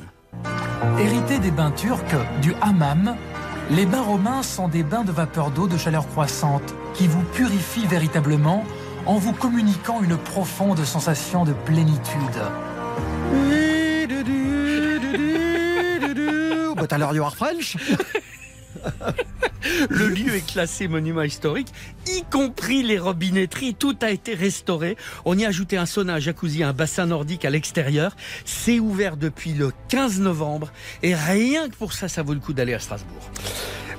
Hérité 0.98 1.38
des 1.38 1.50
bains 1.50 1.72
turcs, 1.72 2.14
du 2.42 2.52
hammam, 2.60 3.16
les 3.70 3.86
bains 3.86 4.02
romains 4.02 4.42
sont 4.42 4.68
des 4.68 4.82
bains 4.82 5.04
de 5.04 5.12
vapeur 5.12 5.52
d'eau 5.52 5.68
de 5.68 5.78
chaleur 5.78 6.06
croissante 6.06 6.74
qui 6.92 7.06
vous 7.06 7.22
purifient 7.32 7.86
véritablement 7.86 8.62
en 9.06 9.16
vous 9.16 9.32
communiquant 9.32 10.02
une 10.02 10.18
profonde 10.18 10.84
sensation 10.84 11.46
de 11.46 11.54
plénitude. 11.54 12.42
But 16.76 16.92
alors 16.92 17.14
you 17.14 17.23
are 17.23 17.34
French 17.34 17.76
Le 19.88 20.08
lieu 20.08 20.34
est 20.34 20.46
classé 20.46 20.88
monument 20.88 21.23
historique, 21.23 21.68
y 22.06 22.23
compris 22.30 22.82
les 22.82 22.99
robinetteries. 22.99 23.75
Tout 23.75 23.96
a 24.02 24.11
été 24.11 24.34
restauré. 24.34 24.96
On 25.25 25.38
y 25.38 25.44
a 25.46 25.49
ajouté 25.49 25.78
un 25.78 25.87
sauna, 25.87 26.14
un 26.14 26.18
jacuzzi, 26.18 26.62
un 26.62 26.75
bassin 26.75 27.06
nordique 27.06 27.46
à 27.46 27.50
l'extérieur. 27.50 28.14
C'est 28.44 28.78
ouvert 28.78 29.16
depuis 29.16 29.54
le 29.54 29.73
15 29.88 30.20
novembre. 30.20 30.70
Et 31.02 31.14
rien 31.14 31.70
que 31.70 31.76
pour 31.76 31.94
ça, 31.94 32.08
ça 32.08 32.23
vaut 32.23 32.34
le 32.34 32.40
coup 32.40 32.52
d'aller 32.52 32.75
à 32.75 32.78
Strasbourg. 32.78 33.30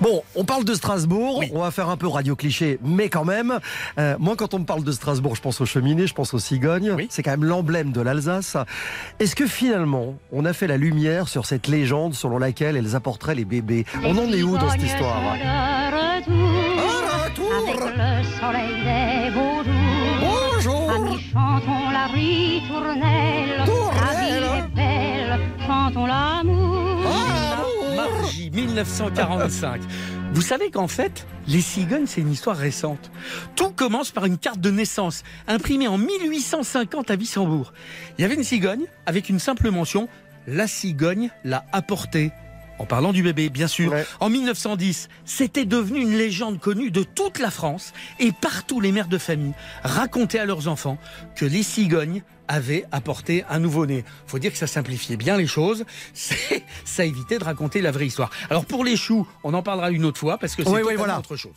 Bon, 0.02 0.24
on 0.36 0.44
parle 0.44 0.66
de 0.66 0.74
Strasbourg, 0.74 1.40
Oui. 1.40 1.52
on 1.54 1.62
va 1.62 1.72
faire 1.72 1.90
un 1.90 1.98
peu 1.98 2.08
radio 2.08 2.36
cliché, 2.36 2.80
mais 2.84 3.10
quand 3.10 3.26
même, 3.26 3.60
euh, 3.98 4.16
moi 4.20 4.36
quand 4.36 4.54
on 4.54 4.60
me 4.60 4.66
parle 4.66 4.84
de 4.84 4.92
Strasbourg, 4.92 5.36
je 5.36 5.42
pense 5.42 5.62
aux 5.62 5.66
cheminées, 5.66 6.08
je 6.08 6.14
pense 6.14 6.34
aux 6.34 6.40
cigognes, 6.40 6.92
Oui. 6.92 7.08
c'est 7.10 7.24
quand 7.24 7.32
même 7.32 7.46
l'emblème 7.46 7.92
de 7.92 8.02
l'Alsace. 8.02 8.58
Est-ce 9.20 9.36
que 9.36 9.48
finalement, 9.48 10.16
on 10.32 10.46
a 10.46 10.54
fait 10.54 10.68
la 10.68 10.78
lumière 10.78 11.28
sur 11.28 11.46
cette 11.46 11.68
légende 11.68 12.14
selon 12.14 12.38
laquelle 12.38 12.76
elles 12.78 12.96
apporteraient 12.96 13.36
les 13.36 13.46
bébés? 13.46 13.86
On 14.04 14.18
en 14.18 14.32
est 14.32 14.44
où 14.44 14.58
dans 14.58 14.70
cette 14.70 14.84
histoire? 14.84 15.22
Bonjour 20.22 20.92
chantons 21.34 21.90
la 21.92 22.08
ritournelle. 22.08 23.60
La 23.60 24.22
vie 24.22 24.60
est 24.60 24.76
belle, 24.76 25.40
chantons 25.68 26.06
l'amour. 26.06 26.45
Margie, 28.56 28.68
1945. 28.68 29.82
Vous 30.34 30.42
savez 30.42 30.72
qu'en 30.72 30.88
fait, 30.88 31.28
les 31.48 31.62
cigognes, 31.62 32.06
c'est 32.08 32.22
une 32.22 32.32
histoire 32.32 32.56
récente. 32.56 33.12
Tout 33.56 33.72
commence 33.72 34.12
par 34.12 34.26
une 34.26 34.38
carte 34.38 34.60
de 34.60 34.72
naissance 34.72 35.24
imprimée 35.48 35.88
en 35.88 35.98
1850 35.98 37.12
à 37.12 37.16
Wissembourg. 37.16 37.74
Il 38.18 38.22
y 38.22 38.26
avait 38.26 38.36
une 38.36 38.44
cigogne 38.44 38.86
avec 39.06 39.30
une 39.30 39.40
simple 39.40 39.70
mention 39.72 40.08
La 40.48 40.68
cigogne 40.68 41.32
l'a 41.44 41.66
apporté. 41.74 42.32
En 42.78 42.86
parlant 42.86 43.14
du 43.14 43.24
bébé, 43.24 43.50
bien 43.50 43.68
sûr. 43.68 43.92
Ouais. 43.92 44.06
En 44.20 44.30
1910, 44.30 45.10
c'était 45.26 45.66
devenu 45.66 46.02
une 46.02 46.18
légende 46.18 46.60
connue 46.60 46.92
de 46.92 47.04
toute 47.04 47.40
la 47.40 47.52
France 47.52 47.94
et 48.20 48.32
partout 48.32 48.80
les 48.80 48.92
mères 48.92 49.08
de 49.08 49.18
famille 49.18 49.54
racontaient 49.84 50.40
à 50.40 50.46
leurs 50.46 50.68
enfants 50.68 50.98
que 51.36 51.46
les 51.46 51.64
cigognes 51.64 52.22
avaient 52.48 52.86
apporté 52.92 53.44
un 53.50 53.60
nouveau-né. 53.60 54.04
Faut 54.28 54.40
dire 54.40 54.52
que 54.52 54.58
ça 54.58 54.68
simplifiait 54.68 55.18
bien 55.18 55.38
les 55.38 55.48
choses, 55.48 55.86
ça 56.86 57.06
évitait 57.06 57.38
de 57.40 57.44
raconter 57.44 57.82
la 57.82 57.92
vraie 57.92 58.08
histoire. 58.08 58.30
Alors 58.50 58.66
pour 58.66 58.84
les 58.84 58.96
choux, 58.96 59.28
on 59.44 59.54
en 59.54 59.62
parlera 59.64 59.92
une 59.92 60.06
autre 60.06 60.20
fois 60.20 60.38
parce 60.38 60.56
que 60.56 60.64
c'est 60.64 60.70
Oui, 60.70 60.82
oui, 60.86 60.94
voilà. 60.98 61.20
autre 61.20 61.36
chose. 61.36 61.54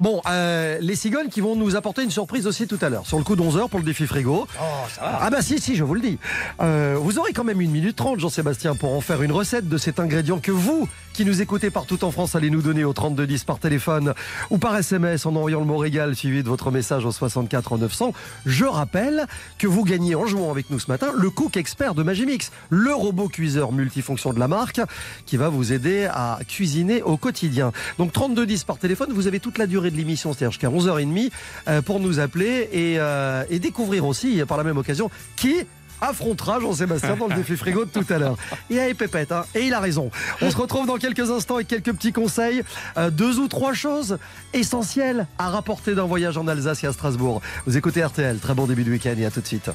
Bon, 0.00 0.22
euh, 0.28 0.78
les 0.80 0.94
cigognes 0.96 1.28
qui 1.28 1.40
vont 1.40 1.56
nous 1.56 1.76
apporter 1.76 2.02
une 2.02 2.10
surprise 2.10 2.46
aussi 2.46 2.66
tout 2.66 2.78
à 2.80 2.88
l'heure, 2.88 3.06
sur 3.06 3.18
le 3.18 3.24
coup 3.24 3.36
d'11h 3.36 3.68
pour 3.68 3.78
le 3.78 3.84
défi 3.84 4.06
frigo. 4.06 4.46
Oh, 4.60 4.64
ça 4.94 5.00
va. 5.02 5.18
Ah 5.22 5.30
bah 5.30 5.42
si, 5.42 5.58
si, 5.58 5.76
je 5.76 5.84
vous 5.84 5.94
le 5.94 6.00
dis. 6.00 6.18
Euh, 6.60 6.96
vous 6.98 7.18
aurez 7.18 7.32
quand 7.32 7.44
même 7.44 7.60
une 7.60 7.70
minute 7.70 7.96
trente, 7.96 8.18
Jean-Sébastien, 8.20 8.74
pour 8.74 8.94
en 8.94 9.00
faire 9.00 9.22
une 9.22 9.32
recette 9.32 9.68
de 9.68 9.76
cet 9.78 10.00
ingrédient 10.00 10.38
que 10.38 10.52
vous, 10.52 10.88
qui 11.12 11.24
nous 11.24 11.42
écoutez 11.42 11.70
partout 11.70 12.04
en 12.04 12.10
France, 12.10 12.34
allez 12.34 12.50
nous 12.50 12.62
donner 12.62 12.84
au 12.84 12.92
3210 12.92 13.44
par 13.44 13.58
téléphone 13.58 14.14
ou 14.50 14.58
par 14.58 14.76
SMS 14.76 15.26
en 15.26 15.34
envoyant 15.36 15.60
le 15.60 15.66
mot 15.66 15.76
régal 15.76 16.14
suivi 16.16 16.42
de 16.42 16.48
votre 16.48 16.70
message 16.70 17.04
au 17.04 17.12
64 17.12 17.76
900. 17.78 18.12
Je 18.46 18.64
rappelle 18.64 19.26
que 19.58 19.66
vous 19.66 19.84
gagnez 19.84 20.14
en 20.14 20.26
jouant 20.28 20.50
avec 20.50 20.70
nous 20.70 20.78
ce 20.78 20.88
matin 20.88 21.12
le 21.16 21.30
Cook 21.30 21.56
Expert 21.56 21.94
de 21.94 22.02
Magimix, 22.02 22.52
le 22.70 22.94
robot 22.94 23.28
cuiseur 23.28 23.72
multifonction 23.72 24.32
de 24.32 24.38
la 24.38 24.48
marque 24.48 24.80
qui 25.26 25.36
va 25.36 25.48
vous 25.48 25.72
aider 25.72 26.08
à 26.10 26.38
cuisiner 26.46 27.02
au 27.02 27.16
quotidien. 27.16 27.72
Donc 27.98 28.12
3210 28.12 28.64
par 28.64 28.78
téléphone, 28.78 29.12
vous 29.12 29.26
avez 29.26 29.40
toute 29.40 29.58
la 29.58 29.66
durée 29.66 29.90
de 29.90 29.96
l'émission, 29.96 30.32
c'est-à-dire 30.32 30.52
jusqu'à 30.52 30.68
11h30 30.68 31.30
euh, 31.68 31.82
pour 31.82 32.00
nous 32.00 32.20
appeler 32.20 32.68
et, 32.72 32.96
euh, 32.98 33.44
et 33.50 33.58
découvrir 33.58 34.06
aussi 34.06 34.42
par 34.46 34.58
la 34.58 34.64
même 34.64 34.76
occasion 34.78 35.10
qui 35.36 35.66
affrontera 36.00 36.60
Jean-Sébastien 36.60 37.16
dans 37.16 37.28
le 37.28 37.34
défi 37.34 37.56
frigo 37.56 37.84
de 37.84 37.90
tout 37.90 38.06
à 38.12 38.18
l'heure. 38.18 38.36
Il 38.70 38.78
a 38.78 38.94
pépette, 38.94 39.32
hein, 39.32 39.44
et 39.54 39.62
il 39.62 39.74
a 39.74 39.80
raison. 39.80 40.10
On 40.40 40.50
se 40.50 40.56
retrouve 40.56 40.86
dans 40.86 40.96
quelques 40.96 41.30
instants 41.30 41.56
avec 41.56 41.68
quelques 41.68 41.92
petits 41.92 42.12
conseils. 42.12 42.62
Euh, 42.96 43.10
deux 43.10 43.38
ou 43.38 43.48
trois 43.48 43.74
choses 43.74 44.18
essentielles 44.52 45.26
à 45.38 45.50
rapporter 45.50 45.94
d'un 45.94 46.04
voyage 46.04 46.36
en 46.36 46.46
Alsace 46.48 46.84
et 46.84 46.86
à 46.86 46.92
Strasbourg. 46.92 47.40
Vous 47.66 47.76
écoutez 47.76 48.04
RTL, 48.04 48.38
très 48.38 48.54
bon 48.54 48.66
début 48.66 48.84
de 48.84 48.90
week-end 48.90 49.14
et 49.18 49.26
à 49.26 49.30
tout 49.30 49.40
de 49.40 49.46
suite. 49.46 49.70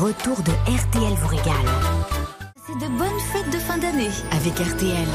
Retour 0.00 0.42
de 0.42 0.50
RTL 0.50 1.14
vous 1.20 1.28
régale. 1.28 1.54
C'est 2.66 2.74
de 2.74 2.88
bonnes 2.98 3.20
fêtes 3.32 3.52
de 3.52 3.58
fin 3.58 3.78
d'année 3.78 4.10
avec 4.32 4.54
RTL. 4.54 5.06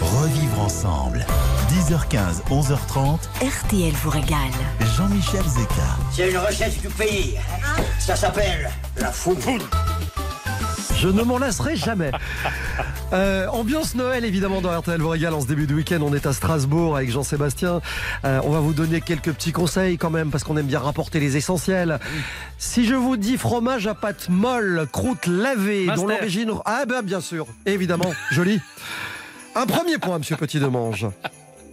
Revivre 0.00 0.60
ensemble. 0.60 1.26
10h15, 1.70 2.42
11h30, 2.48 3.18
RTL 3.42 3.92
vous 3.94 4.10
régale. 4.10 4.52
Jean-Michel 4.96 5.42
Zeka. 5.42 5.82
C'est 6.12 6.30
une 6.30 6.38
recette 6.38 6.80
du 6.80 6.88
pays. 6.88 7.36
Ça 7.98 8.14
s'appelle 8.14 8.70
la 8.96 9.10
foufoune. 9.10 9.62
Je 11.00 11.08
ne 11.08 11.22
m'en 11.22 11.38
lasserai 11.38 11.76
jamais. 11.76 12.10
Euh, 13.14 13.46
ambiance 13.48 13.94
Noël 13.94 14.26
évidemment 14.26 14.60
dans 14.60 14.78
RTL 14.78 15.00
vous 15.00 15.08
régale 15.08 15.32
en 15.32 15.40
ce 15.40 15.46
début 15.46 15.66
de 15.66 15.74
week-end. 15.74 16.00
On 16.02 16.12
est 16.12 16.26
à 16.26 16.34
Strasbourg 16.34 16.94
avec 16.94 17.10
Jean-Sébastien. 17.10 17.80
Euh, 18.26 18.40
on 18.44 18.50
va 18.50 18.60
vous 18.60 18.74
donner 18.74 19.00
quelques 19.00 19.32
petits 19.32 19.52
conseils 19.52 19.96
quand 19.96 20.10
même 20.10 20.30
parce 20.30 20.44
qu'on 20.44 20.58
aime 20.58 20.66
bien 20.66 20.78
rapporter 20.78 21.18
les 21.18 21.38
essentiels. 21.38 22.00
Si 22.58 22.84
je 22.84 22.94
vous 22.94 23.16
dis 23.16 23.38
fromage 23.38 23.86
à 23.86 23.94
pâte 23.94 24.28
molle, 24.28 24.86
croûte 24.92 25.26
lavée, 25.26 25.86
dont 25.86 26.06
l'origine... 26.06 26.52
Ah 26.66 26.84
ben 26.86 27.00
bien 27.00 27.22
sûr, 27.22 27.46
évidemment, 27.64 28.12
joli. 28.30 28.60
Un 29.56 29.64
premier 29.64 29.96
point, 29.96 30.18
monsieur 30.18 30.36
Petit-Demange. 30.36 31.06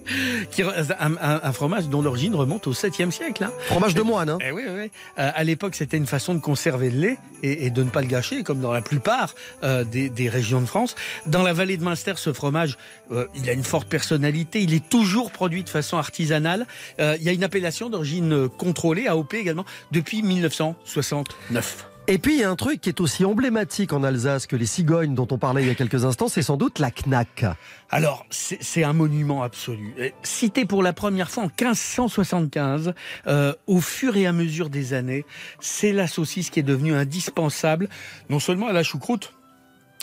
Qui 0.51 0.63
un, 0.63 1.51
fromage 1.53 1.87
dont 1.87 2.01
l'origine 2.01 2.35
remonte 2.35 2.67
au 2.67 2.73
7e 2.73 3.11
siècle. 3.11 3.43
hein. 3.43 3.51
Fromage 3.67 3.93
de 3.93 4.01
moine, 4.01 4.29
hein 4.29 4.37
Eh 4.45 4.51
oui, 4.51 4.63
oui, 4.67 4.73
oui. 4.75 4.91
Euh, 5.19 5.31
à 5.33 5.43
l'époque, 5.43 5.75
c'était 5.75 5.97
une 5.97 6.05
façon 6.07 6.33
de 6.35 6.39
conserver 6.39 6.89
le 6.89 6.99
lait 6.99 7.17
et, 7.43 7.65
et 7.65 7.69
de 7.69 7.83
ne 7.83 7.89
pas 7.89 8.01
le 8.01 8.07
gâcher, 8.07 8.43
comme 8.43 8.59
dans 8.61 8.71
la 8.71 8.81
plupart 8.81 9.33
euh, 9.63 9.83
des, 9.83 10.09
des 10.09 10.29
régions 10.29 10.61
de 10.61 10.65
France. 10.65 10.95
Dans 11.25 11.43
la 11.43 11.53
vallée 11.53 11.77
de 11.77 11.83
Munster, 11.83 12.13
ce 12.17 12.33
fromage, 12.33 12.77
euh, 13.11 13.25
il 13.35 13.49
a 13.49 13.53
une 13.53 13.63
forte 13.63 13.87
personnalité. 13.87 14.61
Il 14.61 14.73
est 14.73 14.87
toujours 14.89 15.31
produit 15.31 15.63
de 15.63 15.69
façon 15.69 15.97
artisanale. 15.97 16.65
Il 16.99 17.21
y 17.23 17.29
a 17.29 17.33
une 17.33 17.43
appellation 17.43 17.89
d'origine 17.89 18.49
contrôlée, 18.49 19.07
AOP 19.07 19.33
également, 19.33 19.65
depuis 19.91 20.21
1969. 20.23 21.87
Et 22.09 22.19
puis 22.19 22.35
il 22.35 22.39
y 22.39 22.43
a 22.43 22.49
un 22.49 22.55
truc 22.55 22.79
qui 22.79 22.87
est 22.87 23.01
aussi 23.01 23.25
emblématique 23.25 23.91
en 23.91 24.01
Alsace 24.01 24.47
que 24.47 24.55
les 24.55 24.65
cigognes 24.65 25.13
dont 25.13 25.27
on 25.29 25.37
parlait 25.37 25.61
il 25.63 25.67
y 25.67 25.71
a 25.71 25.75
quelques 25.75 26.05
instants, 26.05 26.29
c'est 26.29 26.41
sans 26.41 26.55
doute 26.55 26.79
la 26.79 26.89
knack. 26.89 27.43
Alors, 27.89 28.25
c'est 28.29 28.83
un 28.85 28.93
monument 28.93 29.43
absolu. 29.43 29.93
Euh, 29.99 30.09
Cité 30.23 30.65
pour 30.65 30.83
la 30.83 30.93
première 30.93 31.29
fois 31.29 31.43
en 31.43 31.47
1575, 31.47 32.93
euh, 33.27 33.53
au 33.67 33.81
fur 33.81 34.15
et 34.15 34.25
à 34.25 34.31
mesure 34.31 34.69
des 34.69 34.93
années, 34.93 35.25
c'est 35.59 35.91
la 35.91 36.07
saucisse 36.07 36.49
qui 36.49 36.61
est 36.61 36.63
devenue 36.63 36.93
indispensable, 36.93 37.89
non 38.29 38.39
seulement 38.39 38.67
à 38.67 38.73
la 38.73 38.83
choucroute, 38.83 39.33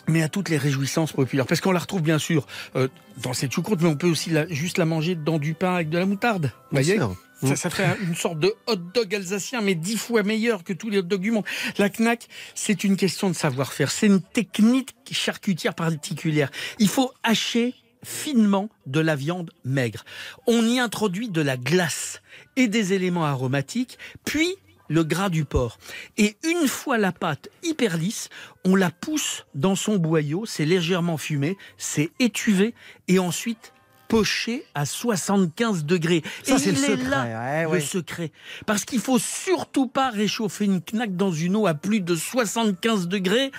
mais 0.07 0.23
à 0.23 0.29
toutes 0.29 0.51
les 0.51 0.59
réjouissances 0.59 1.13
populaires. 1.13 1.47
Parce 1.47 1.63
qu'on 1.63 1.73
la 1.73 1.79
retrouve 1.81 2.03
bien 2.03 2.19
sûr 2.19 2.47
euh, 2.77 2.89
dans 3.23 3.33
cette 3.33 3.53
choucroute, 3.53 3.81
mais 3.81 3.89
on 3.89 3.97
peut 3.97 4.09
aussi 4.11 4.29
la- 4.29 4.47
juste 4.49 4.77
la 4.77 4.85
manger 4.85 5.15
dans 5.15 5.39
du 5.39 5.55
pain 5.55 5.75
avec 5.77 5.89
de 5.89 5.97
la 5.97 6.05
moutarde. 6.05 6.47
Vous 6.71 6.77
voyez? 6.77 6.97
sûr. 6.97 7.17
Ça, 7.43 7.57
ça 7.57 7.71
fait 7.71 7.85
un- 7.85 7.97
une 8.01 8.15
sorte 8.15 8.39
de 8.39 8.55
hot 8.67 8.77
dog 8.77 9.15
alsacien, 9.15 9.61
mais 9.61 9.75
dix 9.75 9.97
fois 9.97 10.23
meilleur 10.23 10.65
que 10.65 10.73
tous 10.73 10.89
les 10.91 10.99
hot 10.99 11.03
dogs 11.03 11.21
du 11.21 11.31
monde. 11.31 11.45
La 11.79 11.89
knack, 11.91 12.29
c'est 12.55 12.85
une 12.85 12.97
question 12.97 13.29
de 13.29 13.35
savoir-faire. 13.35 13.91
C'est 13.91 14.07
une 14.07 14.23
technique 14.23 14.95
charcutière 15.11 15.75
particulière. 15.75 16.51
Il 16.79 16.89
faut 16.89 17.13
hacher 17.23 17.75
finement 18.03 18.69
de 18.87 19.01
la 19.01 19.17
viande 19.17 19.51
maigre. 19.65 20.05
On 20.47 20.65
y 20.67 20.79
introduit 20.79 21.29
de 21.29 21.41
la 21.41 21.57
glace 21.57 22.21
et 22.57 22.69
des 22.69 22.93
éléments 22.93 23.25
aromatiques, 23.25 23.99
puis 24.25 24.49
le 24.89 25.03
gras 25.05 25.31
du 25.31 25.47
porc. 25.47 25.79
Et 26.19 26.37
une 26.45 26.69
fois 26.69 26.99
la 26.99 27.13
pâte 27.13 27.49
hyper 27.63 27.97
lisse, 27.97 28.29
on 28.67 28.77
la 28.77 28.91
pousse 28.91 29.47
dans 29.55 29.77
son 29.77 29.97
boyau, 29.97 30.45
c'est 30.45 30.67
légèrement 30.67 31.17
fumé, 31.17 31.57
c'est 31.79 32.11
étuvé, 32.21 32.75
et 33.09 33.19
ensuite 33.19 33.73
poché 34.09 34.65
à 34.75 34.87
75 34.87 35.85
degrés. 35.85 36.23
Ça, 36.43 36.55
et 36.55 36.59
c'est 36.59 36.71
il 36.71 36.77
le 36.77 36.85
est 36.85 36.97
secret, 36.97 37.11
là, 37.11 37.69
ouais, 37.69 37.75
le 37.79 37.81
secret. 37.81 38.33
Parce 38.67 38.85
qu'il 38.85 39.01
faut 39.01 39.19
surtout 39.19 39.87
pas 39.87 40.11
réchauffer 40.11 40.65
une 40.65 40.81
knack 40.93 41.17
dans 41.17 41.33
une 41.33 41.57
eau 41.57 41.67
à 41.67 41.75
plus 41.75 42.01
de 42.01 42.15
75 42.15 43.09
degrés, 43.09 43.51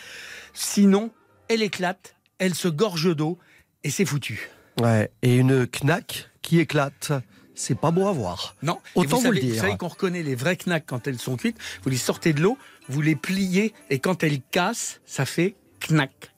sinon 0.53 1.11
elle 1.47 1.61
éclate, 1.61 2.15
elle 2.39 2.55
se 2.55 2.67
gorge 2.67 3.15
d'eau, 3.15 3.37
et 3.83 3.89
c'est 3.89 4.05
foutu. 4.05 4.49
Ouais. 4.81 5.11
Et 5.21 5.37
une 5.37 5.67
knack 5.83 6.29
qui 6.41 6.59
éclate, 6.59 7.11
c'est 7.53 7.79
pas 7.79 7.91
beau 7.91 8.07
à 8.07 8.11
voir. 8.11 8.55
Non, 8.63 8.79
Et 8.95 8.99
Autant 8.99 9.17
vous, 9.17 9.23
vous 9.27 9.31
le 9.31 9.39
dire. 9.39 9.61
savez 9.61 9.77
qu'on 9.77 9.87
reconnaît 9.87 10.23
les 10.23 10.35
vraies 10.35 10.57
knacks 10.57 10.85
quand 10.85 11.07
elles 11.07 11.19
sont 11.19 11.37
cuites. 11.37 11.57
Vous 11.83 11.89
les 11.89 11.97
sortez 11.97 12.33
de 12.33 12.41
l'eau, 12.41 12.57
vous 12.89 13.01
les 13.01 13.15
pliez 13.15 13.73
et 13.89 13.99
quand 13.99 14.23
elles 14.23 14.41
cassent, 14.51 15.01
ça 15.05 15.25
fait 15.25 15.55
knack. 15.89 16.31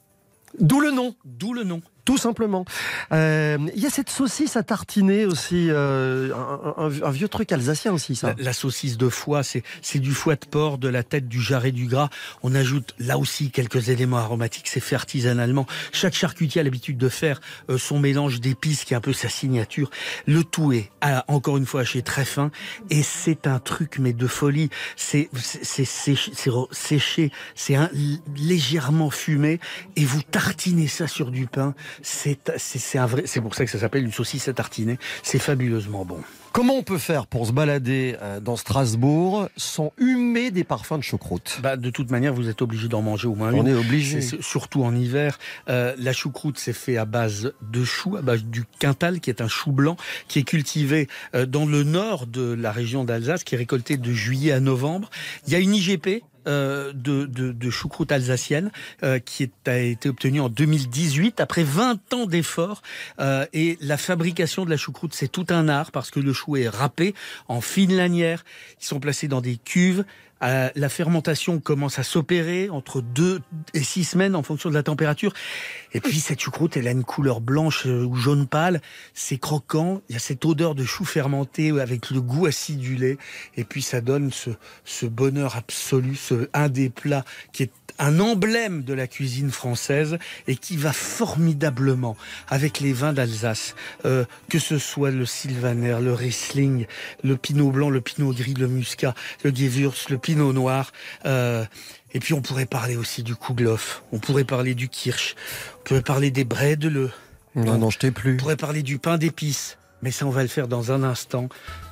D'où 0.60 0.80
le 0.80 0.92
nom. 0.92 1.16
D'où 1.26 1.54
le 1.54 1.64
nom. 1.64 1.82
Tout 2.08 2.18
simplement. 2.18 2.64
Euh, 3.12 3.58
Il 3.76 3.82
y 3.84 3.86
a 3.86 3.90
cette 3.90 4.10
saucisse 4.10 4.56
à 4.56 4.64
tartiner 4.64 5.26
aussi, 5.26 5.68
euh, 5.70 6.34
un, 6.34 6.86
un- 6.86 7.02
un 7.04 7.12
vieux 7.12 7.28
truc 7.28 7.52
alsacien 7.52 7.92
aussi, 7.92 8.16
ça. 8.16 8.34
La, 8.38 8.54
saucisse 8.54 8.98
de 8.98 9.10
foie, 9.10 9.42
c'est 9.44 10.00
du 10.00 10.12
foie 10.14 10.36
de 10.36 10.46
porc, 10.46 10.78
de 10.78 10.88
la 10.88 11.04
tête, 11.04 11.28
du 11.28 11.42
jarret, 11.42 11.74
du 11.74 11.86
gras. 11.88 12.10
On 12.44 12.56
ajoute 12.56 12.96
là 12.98 13.18
aussi 13.18 13.52
quelques 13.52 13.90
éléments 13.90 14.20
aromatiques. 14.20 14.70
C'est 14.70 14.80
fait 14.80 14.96
artisanalement. 14.96 15.66
Chaque 15.92 16.14
charcutier 16.14 16.62
a 16.62 16.64
l'habitude 16.64 16.98
de 16.98 17.10
faire 17.10 17.42
euh, 17.70 17.78
son 17.78 18.00
mélange 18.00 18.40
d'épices 18.40 18.86
qui 18.86 18.94
est 18.94 18.98
un 18.98 19.02
peu 19.02 19.12
sa 19.12 19.28
signature. 19.28 19.90
Le 20.28 20.46
tout 20.46 20.72
est 20.72 20.90
encore 21.28 21.58
une 21.58 21.66
fois 21.66 21.82
haché 21.82 22.04
très 22.04 22.24
fin 22.24 22.52
et 22.90 23.04
c'est 23.04 23.48
un 23.48 23.60
truc 23.60 23.98
mais 24.00 24.14
de 24.14 24.28
folie. 24.28 24.70
C'est 24.96 25.30
séché, 25.36 27.32
c'est 27.54 27.76
légèrement 28.38 29.10
fumé 29.10 29.60
et 29.98 30.06
vous 30.06 30.22
tartinez 30.22 30.88
ça 30.88 31.08
sur 31.08 31.32
du 31.32 31.48
pain. 31.48 31.76
C'est 32.02 32.98
un 32.98 33.06
vrai. 33.06 33.24
C'est 33.26 33.42
pour 33.42 33.56
ça 33.56 33.66
que 33.66 33.72
ça 33.72 33.80
s'appelle 33.80 34.04
une 34.04 34.12
saucisse 34.12 34.48
à 34.48 34.54
tartiner. 34.54 34.98
C'est 35.24 35.40
fabuleusement 35.40 36.06
bon. 36.06 36.20
Comment 36.54 36.76
on 36.76 36.84
peut 36.84 36.98
faire 36.98 37.28
pour 37.28 37.46
se 37.46 37.52
balader 37.52 38.16
euh, 38.22 38.40
dans 38.40 38.56
Strasbourg 38.56 39.48
sans 39.58 39.94
humer 40.00 40.50
des 40.50 40.64
parfums 40.64 40.98
de 40.98 41.04
choucroute? 41.04 41.60
Bah, 41.62 41.78
de 41.78 41.90
toute 41.92 42.10
manière, 42.10 42.34
vous 42.34 42.50
êtes 42.50 42.62
obligé 42.64 42.88
d'en 42.88 43.04
manger 43.04 43.28
au 43.28 43.36
moins 43.36 43.54
On 43.54 43.62
une. 43.62 43.68
est 43.68 43.76
obligé. 43.76 44.22
Surtout 44.22 44.84
en 44.84 44.96
hiver. 44.96 45.38
Euh, 45.70 45.94
la 46.00 46.14
choucroute, 46.14 46.58
c'est 46.58 46.74
fait 46.74 46.98
à 46.98 47.06
base 47.06 47.54
de 47.62 47.84
choux, 47.84 48.18
à 48.18 48.22
base 48.24 48.44
du 48.44 48.64
quintal, 48.80 49.20
qui 49.20 49.30
est 49.30 49.42
un 49.42 49.48
chou 49.48 49.72
blanc, 49.72 49.98
qui 50.28 50.40
est 50.40 50.44
cultivé 50.44 51.08
euh, 51.36 51.46
dans 51.46 51.66
le 51.66 51.84
nord 51.84 52.26
de 52.26 52.54
la 52.54 52.72
région 52.72 53.04
d'Alsace, 53.04 53.44
qui 53.44 53.54
est 53.54 53.58
récolté 53.60 53.98
de 53.98 54.12
juillet 54.12 54.52
à 54.52 54.60
novembre. 54.60 55.10
Il 55.46 55.54
y 55.54 55.56
a 55.56 55.60
une 55.60 55.76
IGP. 55.76 56.24
Euh, 56.48 56.94
de, 56.94 57.70
choucroute 57.70 58.12
alsacienne 58.12 58.72
euh, 59.04 59.20
qui 59.20 59.52
a 59.66 59.78
été 59.78 60.10
obtenue 60.10 60.40
en 60.40 60.50
2018 60.50 61.42
après 61.42 61.64
20 61.64 62.14
ans 62.14 62.26
d'efforts 62.26 62.82
euh, 63.20 63.46
et 63.52 63.78
la 63.82 63.98
fabrication 63.98 64.64
de 64.64 64.70
la 64.70 64.78
choucroute 64.78 65.14
c'est 65.14 65.28
tout 65.28 65.46
un 65.50 65.68
art 65.68 65.92
parce 65.92 66.10
que 66.10 66.20
le 66.20 66.32
chou 66.32 66.56
est 66.56 66.70
râpé 66.70 67.14
en 67.50 67.60
fines 67.60 67.96
lanières. 67.96 68.46
Ils 68.82 68.86
sont 68.86 69.00
placés 69.00 69.28
dans 69.28 69.42
des 69.42 69.58
cuves 69.58 70.06
euh, 70.44 70.70
la 70.76 70.90
fermentation 70.90 71.60
commence 71.60 72.00
à 72.00 72.04
s'opérer 72.04 72.70
entre 72.70 73.02
deux 73.02 73.42
et 73.74 73.84
six 73.84 74.04
semaines 74.04 74.36
en 74.36 74.44
fonction 74.44 74.70
de 74.70 74.76
la 74.76 74.84
température. 74.84 75.34
Et 75.94 76.00
puis 76.00 76.20
cette 76.20 76.40
choucroute, 76.42 76.78
elle 76.78 76.88
a 76.88 76.92
une 76.92 77.04
couleur 77.04 77.42
blanche 77.42 77.86
euh, 77.88 78.04
ou 78.04 78.16
jaune 78.16 78.48
pâle. 78.48 78.82
C'est 79.14 79.38
croquant. 79.38 80.02
Il 80.10 80.14
y 80.14 80.16
a 80.16 80.20
cette 80.20 80.46
odeur 80.46 80.76
de 80.76 80.84
chou 80.84 81.06
fermenté 81.06 81.72
avec 81.80 82.12
le 82.12 82.22
goût 82.22 82.46
acidulé. 82.46 83.18
Et 83.56 83.64
puis 83.64 83.82
ça 83.82 84.02
donne 84.02 84.32
ce, 84.32 85.06
bonheur 85.06 85.56
absolu, 85.56 86.16
ce 86.16 86.50
un 86.54 86.70
des 86.70 86.90
plats 86.90 87.26
qui 87.52 87.64
est 87.64 87.72
un 88.00 88.20
emblème 88.20 88.84
de 88.84 88.94
la 88.94 89.08
cuisine 89.08 89.50
française 89.50 90.20
et 90.48 90.56
qui 90.56 90.78
va 90.78 90.94
formidablement 90.94 92.16
avec 92.48 92.80
les 92.80 92.94
vins 92.94 93.14
d'Alsace, 93.14 93.76
Euh, 94.06 94.26
que 94.50 94.60
ce 94.60 94.78
soit 94.78 95.12
le 95.12 95.26
Sylvaner, 95.26 95.98
le 96.02 96.14
Riesling, 96.14 96.86
le 97.24 97.38
Pinot 97.38 97.72
blanc, 97.72 97.90
le 97.90 98.02
Pinot 98.02 98.34
gris, 98.34 98.54
le 98.54 98.68
Muscat, 98.68 99.16
le 99.44 99.52
Gewürz, 99.54 100.10
le 100.10 100.18
Pinot 100.28 100.52
noir. 100.52 100.92
euh, 101.26 101.64
et 102.14 102.20
puis 102.20 102.34
on 102.34 102.42
pourrait 102.42 102.66
parler 102.66 102.98
aussi 102.98 103.24
du 103.24 103.34
Kouglof, 103.36 104.04
on 104.12 104.20
pourrait 104.20 104.44
parler 104.44 104.76
du 104.76 104.90
Kirsch, 104.90 105.36
on 105.80 105.84
pourrait 105.86 106.02
parler 106.02 106.32
des 106.32 106.44
Bredele, 106.44 107.12
Non, 107.56 107.78
non, 107.78 107.90
je 107.90 107.98
t'ai 107.98 108.12
plus. 108.12 108.34
on 108.34 108.38
pourrait 108.38 108.58
parler 108.58 108.84
du 108.84 108.98
pain 109.00 109.18
d'épices. 109.18 109.78
Mais 110.02 110.12
ça, 110.12 110.26
on 110.26 110.30
va 110.30 110.42
le 110.42 110.50
faire 110.50 110.68
dans 110.68 110.92
un 110.92 111.02
instant 111.04 111.48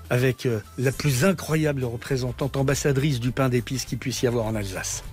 avec 0.09 0.45
euh, 0.45 0.59
la 0.77 0.91
plus 0.91 1.23
incroyable 1.23 1.85
représentante 1.85 2.57
ambassadrice 2.57 3.21
du 3.21 3.31
pain 3.31 3.47
d'épices 3.47 3.85
qu'il 3.85 3.99
puisse 3.99 4.21
y 4.21 4.27
avoir 4.27 4.45
en 4.45 4.55
Alsace. 4.55 5.03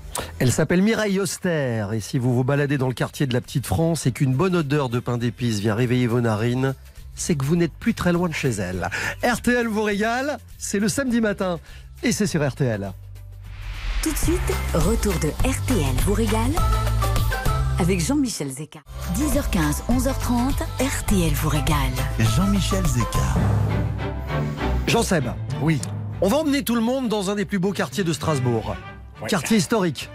Elle 0.41 0.51
s'appelle 0.51 0.83
Mireille 0.83 1.21
Auster. 1.21 1.87
Et 1.93 2.01
si 2.01 2.19
vous 2.19 2.35
vous 2.35 2.43
baladez 2.45 2.77
dans 2.77 2.89
le 2.89 2.95
quartier 2.95 3.27
de 3.29 3.35
la 3.35 3.41
Petite 3.41 3.67
France 3.67 4.05
et 4.07 4.11
qu'une 4.13 4.35
bonne 4.35 4.57
odeur 4.57 4.89
de 4.89 4.99
pain 4.99 5.17
d'épices 5.17 5.61
vient 5.61 5.77
réveiller 5.77 6.09
vos 6.09 6.21
narines, 6.21 6.75
c'est 7.15 7.37
que 7.37 7.45
vous 7.45 7.57
n'êtes 7.57 7.73
plus 7.73 7.95
très 7.95 8.13
loin 8.13 8.29
de 8.29 8.35
chez 8.35 8.51
elle. 8.51 8.89
RTL 9.23 9.69
vous 9.69 9.83
régale, 9.85 10.39
c'est 10.59 10.81
le 10.81 10.89
samedi 10.89 11.21
matin. 11.21 11.61
Et 12.03 12.11
c'est 12.11 12.27
sur 12.27 12.47
RTL. 12.47 12.93
Tout 14.03 14.11
de 14.13 14.17
suite, 14.17 14.53
retour 14.75 15.13
de 15.21 15.29
RTL 15.49 15.95
vous 16.05 16.15
régale 16.15 16.51
avec 17.79 18.01
Jean-Michel 18.01 18.49
Zeka. 18.49 18.81
10h15, 19.15 19.83
11h30, 19.89 20.63
RTL 20.81 21.33
vous 21.35 21.49
régale. 21.49 21.77
Jean-Michel 22.19 22.85
Zeka. 22.87 23.19
Jean-Seb, 24.87 25.25
Oui. 25.63 25.81
on 26.21 26.29
va 26.29 26.39
emmener 26.39 26.63
tout 26.65 26.75
le 26.75 26.81
monde 26.81 27.09
dans 27.09 27.31
un 27.31 27.35
des 27.35 27.45
plus 27.45 27.59
beaux 27.59 27.73
quartiers 27.73 28.05
de 28.05 28.13
Strasbourg. 28.13 28.77
Ouais. 29.21 29.29
Quartier 29.29 29.57
historique. 29.57 30.11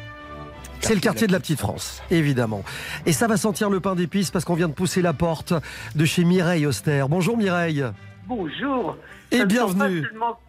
C'est 0.80 0.94
le 0.94 1.02
quartier 1.02 1.28
de 1.28 1.32
la 1.32 1.40
Petite 1.40 1.60
France, 1.60 2.02
évidemment. 2.12 2.64
Et 3.06 3.12
ça 3.14 3.28
va 3.28 3.36
sentir 3.36 3.70
le 3.70 3.80
pain 3.80 3.96
d'épices 3.96 4.32
parce 4.32 4.46
qu'on 4.46 4.54
vient 4.56 4.68
de 4.68 4.74
pousser 4.74 5.02
la 5.02 5.14
porte 5.14 5.54
de 5.96 6.06
chez 6.06 6.24
Mireille 6.24 6.66
Auster. 6.66 7.04
Bonjour 7.10 7.36
Mireille. 7.38 7.84
Bonjour. 8.28 8.96
Et 9.32 9.40
Ça 9.40 9.46
bienvenue. 9.46 10.02
Pas 10.04 10.08
seulement, 10.10 10.40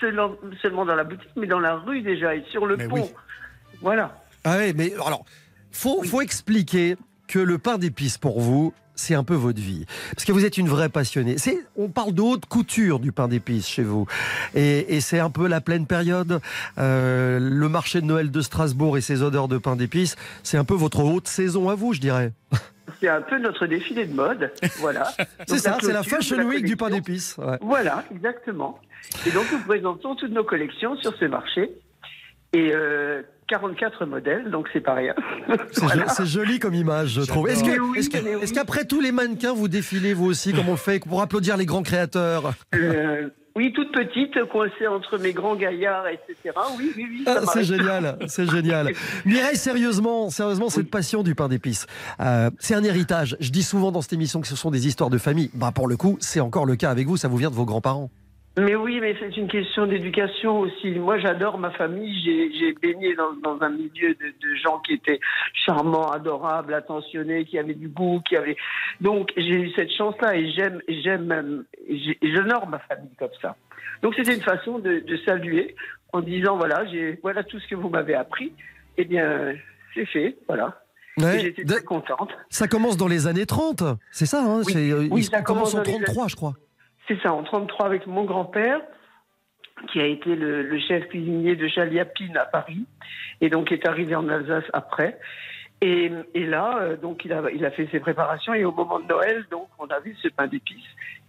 seulement, 0.00 0.32
seulement 0.62 0.84
dans 0.84 0.94
la 0.94 1.04
boutique, 1.04 1.30
mais 1.36 1.46
dans 1.46 1.60
la 1.60 1.76
rue 1.76 2.02
déjà 2.02 2.34
et 2.34 2.44
sur 2.50 2.66
le 2.66 2.76
Mais 2.76 2.88
pont. 2.88 2.96
oui. 2.96 3.10
Voilà. 3.80 4.18
Ah 4.44 4.56
oui, 4.58 4.72
mais 4.76 4.92
alors, 4.94 5.24
faut, 5.72 6.02
faut 6.04 6.20
expliquer 6.20 6.96
que 7.28 7.38
le 7.38 7.58
pain 7.58 7.78
d'épices 7.78 8.18
pour 8.18 8.40
vous, 8.40 8.72
c'est 8.94 9.14
un 9.14 9.24
peu 9.24 9.34
votre 9.34 9.60
vie. 9.60 9.86
Parce 10.14 10.24
que 10.24 10.32
vous 10.32 10.44
êtes 10.44 10.56
une 10.56 10.68
vraie 10.68 10.88
passionnée. 10.88 11.36
C'est, 11.38 11.58
on 11.76 11.88
parle 11.88 12.12
de 12.12 12.22
haute 12.22 12.46
couture 12.46 13.00
du 13.00 13.10
pain 13.10 13.26
d'épices 13.28 13.66
chez 13.66 13.82
vous. 13.82 14.06
Et, 14.54 14.94
et 14.94 15.00
c'est 15.00 15.18
un 15.18 15.30
peu 15.30 15.48
la 15.48 15.60
pleine 15.60 15.86
période. 15.86 16.40
Euh, 16.78 17.38
le 17.40 17.68
marché 17.68 18.00
de 18.00 18.06
Noël 18.06 18.30
de 18.30 18.40
Strasbourg 18.40 18.96
et 18.96 19.00
ses 19.00 19.22
odeurs 19.22 19.48
de 19.48 19.58
pain 19.58 19.74
d'épices, 19.74 20.16
c'est 20.42 20.58
un 20.58 20.64
peu 20.64 20.74
votre 20.74 21.00
haute 21.02 21.26
saison 21.26 21.70
à 21.70 21.74
vous, 21.74 21.92
je 21.92 22.00
dirais. 22.00 22.32
C'est 23.00 23.08
un 23.08 23.22
peu 23.22 23.38
notre 23.38 23.66
défilé 23.66 24.06
de 24.06 24.14
mode. 24.14 24.52
Voilà. 24.78 25.10
C'est 25.48 25.58
ça, 25.58 25.78
c'est 25.80 25.92
la 25.92 26.02
Fashion 26.04 26.42
Week 26.44 26.64
du 26.64 26.76
pain 26.76 26.90
d'épices. 26.90 27.36
Ouais. 27.38 27.58
Voilà, 27.60 28.04
exactement. 28.14 28.78
Et 29.26 29.30
donc, 29.30 29.44
nous 29.52 29.60
présentons 29.60 30.14
toutes 30.16 30.32
nos 30.32 30.44
collections 30.44 30.96
sur 30.96 31.14
ce 31.18 31.24
marché. 31.26 31.70
Et 32.52 32.72
euh, 32.72 33.22
44 33.48 34.06
modèles, 34.06 34.50
donc 34.50 34.68
c'est 34.72 34.80
pas 34.80 34.94
rien. 34.94 35.14
C'est 35.72 35.80
Voilà. 35.82 36.04
jo- 36.06 36.12
c'est 36.16 36.26
joli 36.26 36.58
comme 36.60 36.74
image, 36.74 37.08
je 37.08 37.22
trouve. 37.22 37.48
Est-ce 37.48 37.64
que- 37.64 37.80
oui, 37.80 37.98
est-ce 37.98 38.08
oui. 38.16 38.52
qu'après 38.52 38.84
tous 38.84 39.00
les 39.00 39.10
mannequins, 39.12 39.52
vous 39.52 39.66
défilez 39.68 40.14
vous 40.14 40.26
aussi, 40.26 40.52
comme 40.52 40.68
on 40.68 40.76
fait, 40.76 41.00
pour 41.00 41.20
applaudir 41.20 41.56
les 41.56 41.66
grands 41.66 41.82
créateurs? 41.82 42.54
Euh, 42.76 43.28
oui, 43.56 43.72
toute 43.72 43.92
petite, 43.92 44.42
coincée 44.50 44.86
entre 44.86 45.18
mes 45.18 45.32
grands 45.32 45.56
gaillards, 45.56 46.06
etc. 46.08 46.54
Oui, 46.78 46.92
oui, 46.96 47.06
oui. 47.10 47.24
Ah, 47.26 47.40
c'est 47.52 47.64
génial, 47.64 48.18
c'est 48.28 48.48
génial. 48.48 48.92
Mireille, 49.26 49.56
sérieusement, 49.56 50.30
sérieusement, 50.30 50.70
cette 50.70 50.90
passion 50.90 51.22
du 51.24 51.34
pain 51.34 51.48
d'épices, 51.48 51.86
euh, 52.20 52.50
c'est 52.60 52.74
un 52.76 52.84
héritage. 52.84 53.36
Je 53.40 53.50
dis 53.50 53.64
souvent 53.64 53.90
dans 53.92 54.00
cette 54.00 54.12
émission 54.12 54.40
que 54.40 54.46
ce 54.48 54.56
sont 54.56 54.70
des 54.70 54.86
histoires 54.86 55.10
de 55.10 55.18
famille. 55.18 55.50
Bah, 55.54 55.72
pour 55.74 55.88
le 55.88 55.96
coup, 55.96 56.16
c'est 56.20 56.40
encore 56.40 56.66
le 56.66 56.76
cas 56.76 56.90
avec 56.90 57.08
vous, 57.08 57.16
ça 57.16 57.26
vous 57.28 57.36
vient 57.36 57.50
de 57.50 57.56
vos 57.56 57.64
grands-parents. 57.64 58.10
Mais 58.56 58.76
oui, 58.76 59.00
mais 59.00 59.16
c'est 59.18 59.36
une 59.36 59.48
question 59.48 59.86
d'éducation 59.86 60.60
aussi. 60.60 60.90
Moi, 60.92 61.18
j'adore 61.18 61.58
ma 61.58 61.72
famille. 61.72 62.14
J'ai 62.22 62.72
baigné 62.80 63.14
dans, 63.16 63.32
dans 63.32 63.60
un 63.62 63.70
milieu 63.70 64.14
de, 64.14 64.26
de 64.26 64.54
gens 64.62 64.78
qui 64.78 64.92
étaient 64.92 65.18
charmants, 65.52 66.10
adorables, 66.12 66.72
attentionnés, 66.72 67.46
qui 67.46 67.58
avaient 67.58 67.74
du 67.74 67.88
goût, 67.88 68.20
qui 68.28 68.36
avaient. 68.36 68.56
Donc, 69.00 69.32
j'ai 69.36 69.54
eu 69.60 69.72
cette 69.74 69.90
chance-là 69.90 70.36
et 70.36 70.52
j'aime, 70.52 70.80
j'aime, 70.88 71.32
euh, 71.32 72.12
j'honore 72.22 72.68
ma 72.68 72.78
famille 72.78 73.14
comme 73.18 73.34
ça. 73.42 73.56
Donc, 74.02 74.14
c'était 74.14 74.36
une 74.36 74.42
façon 74.42 74.78
de, 74.78 75.00
de 75.00 75.16
saluer 75.26 75.74
en 76.12 76.20
disant 76.20 76.56
voilà, 76.56 76.86
j'ai 76.86 77.18
voilà 77.22 77.42
tout 77.42 77.58
ce 77.58 77.66
que 77.66 77.74
vous 77.74 77.88
m'avez 77.88 78.14
appris. 78.14 78.52
Eh 78.96 79.04
bien, 79.04 79.52
c'est 79.94 80.06
fait, 80.06 80.36
voilà. 80.46 80.80
Ouais, 81.18 81.40
J'étais 81.40 81.64
très 81.64 81.82
contente. 81.82 82.30
ça 82.50 82.66
commence 82.68 82.96
dans 82.96 83.06
les 83.06 83.26
années 83.26 83.46
30, 83.46 83.84
c'est 84.10 84.26
ça 84.26 84.42
hein 84.42 84.62
Oui, 84.66 84.74
euh, 84.76 85.08
oui, 85.10 85.22
ça 85.24 85.42
commence 85.42 85.74
en 85.74 85.78
dans 85.78 85.84
les 85.84 85.92
33, 85.92 86.28
je 86.28 86.36
crois. 86.36 86.54
C'est 87.06 87.20
ça, 87.20 87.32
en 87.32 87.42
33 87.42 87.86
avec 87.86 88.06
mon 88.06 88.24
grand-père, 88.24 88.80
qui 89.92 90.00
a 90.00 90.06
été 90.06 90.34
le, 90.36 90.78
chef 90.78 91.08
cuisinier 91.08 91.56
de 91.56 91.68
Chaliapine 91.68 92.36
à 92.36 92.44
Paris, 92.44 92.86
et 93.40 93.50
donc 93.50 93.72
est 93.72 93.86
arrivé 93.86 94.14
en 94.14 94.28
Alsace 94.28 94.64
après. 94.72 95.18
Et, 95.80 96.10
là, 96.34 96.78
euh, 96.78 96.96
donc 96.96 97.24
il 97.24 97.32
a, 97.32 97.70
fait 97.70 97.88
ses 97.92 98.00
préparations, 98.00 98.54
et 98.54 98.64
au 98.64 98.72
moment 98.72 99.00
de 99.00 99.06
Noël, 99.06 99.44
donc 99.50 99.68
on 99.78 99.86
a 99.86 100.00
vu 100.00 100.16
ce 100.22 100.28
pain 100.28 100.46
d'épices 100.46 100.82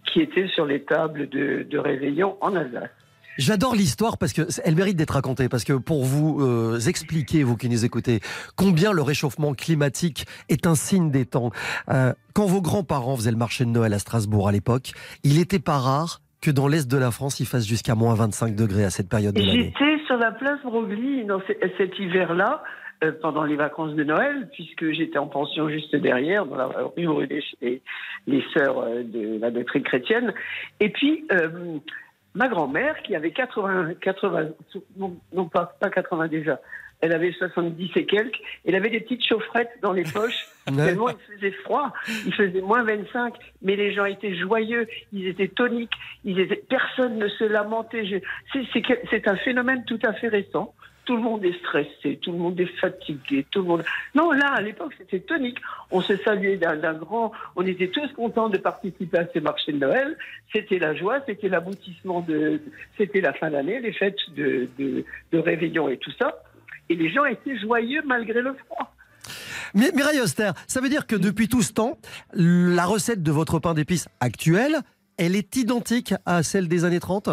qui 0.06 0.20
était 0.20 0.48
sur 0.48 0.64
les 0.64 0.82
tables 0.82 1.28
de 1.28 1.78
réveillon 1.78 2.38
en 2.40 2.54
Alsace. 2.56 2.90
J'adore 3.38 3.74
l'histoire 3.74 4.18
parce 4.18 4.32
que 4.32 4.42
elle 4.64 4.74
mérite 4.74 4.96
d'être 4.96 5.10
racontée 5.12 5.48
parce 5.48 5.64
que 5.64 5.74
pour 5.74 6.04
vous 6.04 6.40
euh, 6.40 6.78
expliquer 6.80 7.42
vous 7.42 7.56
qui 7.56 7.68
nous 7.68 7.84
écoutez 7.84 8.20
combien 8.56 8.92
le 8.92 9.02
réchauffement 9.02 9.52
climatique 9.54 10.26
est 10.48 10.66
un 10.66 10.74
signe 10.74 11.10
des 11.10 11.26
temps. 11.26 11.50
Euh, 11.90 12.12
quand 12.34 12.46
vos 12.46 12.60
grands-parents 12.62 13.16
faisaient 13.16 13.30
le 13.30 13.36
marché 13.36 13.64
de 13.64 13.70
Noël 13.70 13.92
à 13.92 13.98
Strasbourg 13.98 14.48
à 14.48 14.52
l'époque, 14.52 14.92
il 15.24 15.38
n'était 15.38 15.58
pas 15.58 15.78
rare 15.78 16.20
que 16.40 16.50
dans 16.50 16.68
l'est 16.68 16.90
de 16.90 16.96
la 16.96 17.10
France 17.10 17.40
il 17.40 17.46
fasse 17.46 17.66
jusqu'à 17.66 17.94
moins 17.94 18.14
25 18.14 18.54
degrés 18.54 18.84
à 18.84 18.90
cette 18.90 19.08
période 19.08 19.34
de 19.34 19.40
l'année. 19.40 19.72
J'étais 19.78 20.04
sur 20.06 20.16
la 20.16 20.32
place 20.32 20.60
Broglie 20.64 21.24
dans 21.24 21.40
ce- 21.40 21.68
cet 21.78 21.98
hiver-là, 21.98 22.62
euh, 23.04 23.12
pendant 23.20 23.44
les 23.44 23.56
vacances 23.56 23.94
de 23.94 24.04
Noël, 24.04 24.48
puisque 24.54 24.90
j'étais 24.92 25.18
en 25.18 25.26
pension 25.26 25.68
juste 25.68 25.94
derrière, 25.96 26.46
dans 26.46 26.56
la 26.56 26.66
rue 26.96 27.06
où 27.06 27.20
les, 27.20 27.42
les, 28.26 28.44
sœurs 28.54 28.86
de 29.04 29.38
la 29.38 29.50
doctrine 29.50 29.82
chrétienne. 29.82 30.32
Et 30.80 30.88
puis, 30.88 31.24
ma 32.36 32.48
grand-mère, 32.48 33.02
qui 33.02 33.16
avait 33.16 33.32
80, 33.32 33.94
80 34.00 34.48
non, 34.96 35.16
non, 35.32 35.46
pas, 35.46 35.74
pas 35.80 35.90
80 35.90 36.28
déjà, 36.28 36.60
elle 37.00 37.12
avait 37.12 37.32
70 37.32 37.90
et 37.96 38.06
quelques, 38.06 38.38
elle 38.64 38.74
avait 38.74 38.90
des 38.90 39.00
petites 39.00 39.24
chaufferettes 39.26 39.72
dans 39.82 39.92
les 39.92 40.04
poches, 40.04 40.46
tellement 40.66 41.08
il 41.08 41.34
faisait 41.34 41.50
froid, 41.50 41.92
il 42.26 42.34
faisait 42.34 42.60
moins 42.60 42.84
25, 42.84 43.34
mais 43.62 43.76
les 43.76 43.92
gens 43.92 44.04
étaient 44.04 44.34
joyeux, 44.34 44.86
ils 45.12 45.26
étaient 45.26 45.48
toniques, 45.48 45.94
ils 46.24 46.38
étaient, 46.38 46.62
personne 46.68 47.18
ne 47.18 47.28
se 47.28 47.44
lamentait. 47.44 48.22
C'est 49.10 49.28
un 49.28 49.36
phénomène 49.36 49.84
tout 49.84 50.00
à 50.04 50.12
fait 50.12 50.28
récent. 50.28 50.74
Tout 51.06 51.16
le 51.16 51.22
monde 51.22 51.44
est 51.44 51.56
stressé, 51.60 52.18
tout 52.20 52.32
le 52.32 52.38
monde 52.38 52.58
est 52.60 52.66
fatigué, 52.80 53.46
tout 53.50 53.60
le 53.60 53.64
monde. 53.66 53.84
Non, 54.14 54.32
là, 54.32 54.48
à 54.54 54.60
l'époque, 54.60 54.92
c'était 54.98 55.20
tonique. 55.20 55.58
On 55.90 56.00
se 56.00 56.16
saluait 56.18 56.56
d'un 56.56 56.94
grand. 56.94 57.32
On 57.54 57.64
était 57.64 57.88
tous 57.88 58.12
contents 58.14 58.48
de 58.48 58.58
participer 58.58 59.18
à 59.18 59.26
ces 59.32 59.40
marchés 59.40 59.72
de 59.72 59.78
Noël. 59.78 60.18
C'était 60.52 60.78
la 60.80 60.94
joie, 60.94 61.20
c'était 61.24 61.48
l'aboutissement 61.48 62.20
de. 62.22 62.60
C'était 62.98 63.20
la 63.20 63.32
fin 63.32 63.50
d'année, 63.50 63.80
les 63.80 63.92
fêtes 63.92 64.18
de, 64.36 64.68
de, 64.78 65.38
réveillon 65.38 65.88
et 65.88 65.96
tout 65.96 66.12
ça. 66.18 66.42
Et 66.88 66.94
les 66.96 67.08
gens 67.10 67.24
étaient 67.24 67.56
joyeux 67.58 68.02
malgré 68.04 68.40
le 68.42 68.54
froid. 68.66 68.92
Mi- 69.74 69.92
Mireille 69.94 70.20
Auster, 70.20 70.50
ça 70.66 70.80
veut 70.80 70.88
dire 70.88 71.06
que 71.06 71.16
depuis 71.16 71.48
tout 71.48 71.62
ce 71.62 71.72
temps, 71.72 71.98
la 72.32 72.84
recette 72.84 73.22
de 73.22 73.30
votre 73.30 73.58
pain 73.58 73.74
d'épices 73.74 74.08
actuel, 74.20 74.80
elle 75.18 75.36
est 75.36 75.56
identique 75.56 76.14
à 76.26 76.42
celle 76.42 76.68
des 76.68 76.84
années 76.84 77.00
30 77.00 77.28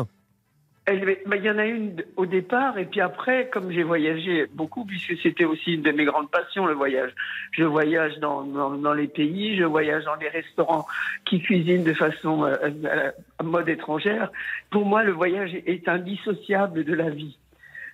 Bah, 0.86 1.38
Il 1.38 1.43
y 1.43 1.50
en 1.50 1.58
a 1.58 1.65
une 1.65 2.04
au 2.17 2.26
départ, 2.26 2.78
et 2.78 2.86
puis 2.86 3.00
après, 3.00 3.50
comme 3.50 3.72
j'ai 3.72 3.84
voyagé 3.84 4.48
beaucoup, 4.54 4.84
puisque 4.84 5.17
c'était 5.22 5.46
aussi 5.46 5.76
une 5.76 5.82
de 5.82 5.91
mes 5.91 6.04
grandes 6.04 6.30
passions, 6.30 6.65
le 6.65 6.74
voyage. 6.74 7.12
Je 7.54 7.63
voyage 7.63 8.19
dans, 8.19 8.43
dans, 8.43 8.93
les 8.93 9.08
pays, 9.08 9.56
je 9.56 9.63
voyage 9.63 10.04
dans 10.04 10.15
les 10.15 10.28
restaurants 10.28 10.86
qui 11.26 11.41
cuisinent 11.41 11.86
de 11.86 11.93
façon 11.93 12.43
euh, 12.43 12.56
euh, 12.86 13.12
à 13.39 13.43
mode 13.43 13.69
étrangère. 13.69 14.30
Pour 14.72 14.86
moi, 14.86 15.04
le 15.04 15.13
voyage 15.13 15.54
est 15.54 15.88
indissociable 15.88 16.84
de 16.84 16.93
la 16.93 17.10
vie. 17.10 17.38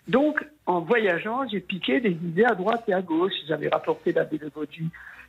Donc, 0.07 0.43
en 0.65 0.79
voyageant, 0.79 1.47
j'ai 1.47 1.59
piqué 1.59 1.99
des 1.99 2.11
idées 2.11 2.45
à 2.45 2.55
droite 2.55 2.83
et 2.87 2.93
à 2.93 3.01
gauche. 3.03 3.33
J'avais 3.47 3.69
rapporté 3.69 4.11
la 4.13 4.23
Baudu 4.23 4.85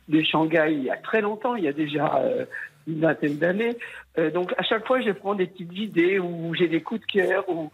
de 0.07 0.21
Shanghai 0.23 0.69
il 0.71 0.83
y 0.83 0.89
a 0.89 0.97
très 0.97 1.21
longtemps, 1.21 1.55
il 1.55 1.63
y 1.63 1.67
a 1.67 1.73
déjà 1.73 2.15
euh, 2.15 2.45
une 2.87 3.01
vingtaine 3.01 3.37
d'années. 3.37 3.77
Euh, 4.17 4.31
donc, 4.31 4.53
à 4.57 4.63
chaque 4.63 4.85
fois, 4.87 5.01
je 5.01 5.11
prends 5.11 5.35
des 5.35 5.47
petites 5.47 5.73
idées 5.77 6.19
où 6.19 6.53
j'ai 6.55 6.67
des 6.67 6.81
coups 6.81 7.01
de 7.01 7.05
cœur, 7.05 7.47
où, 7.49 7.71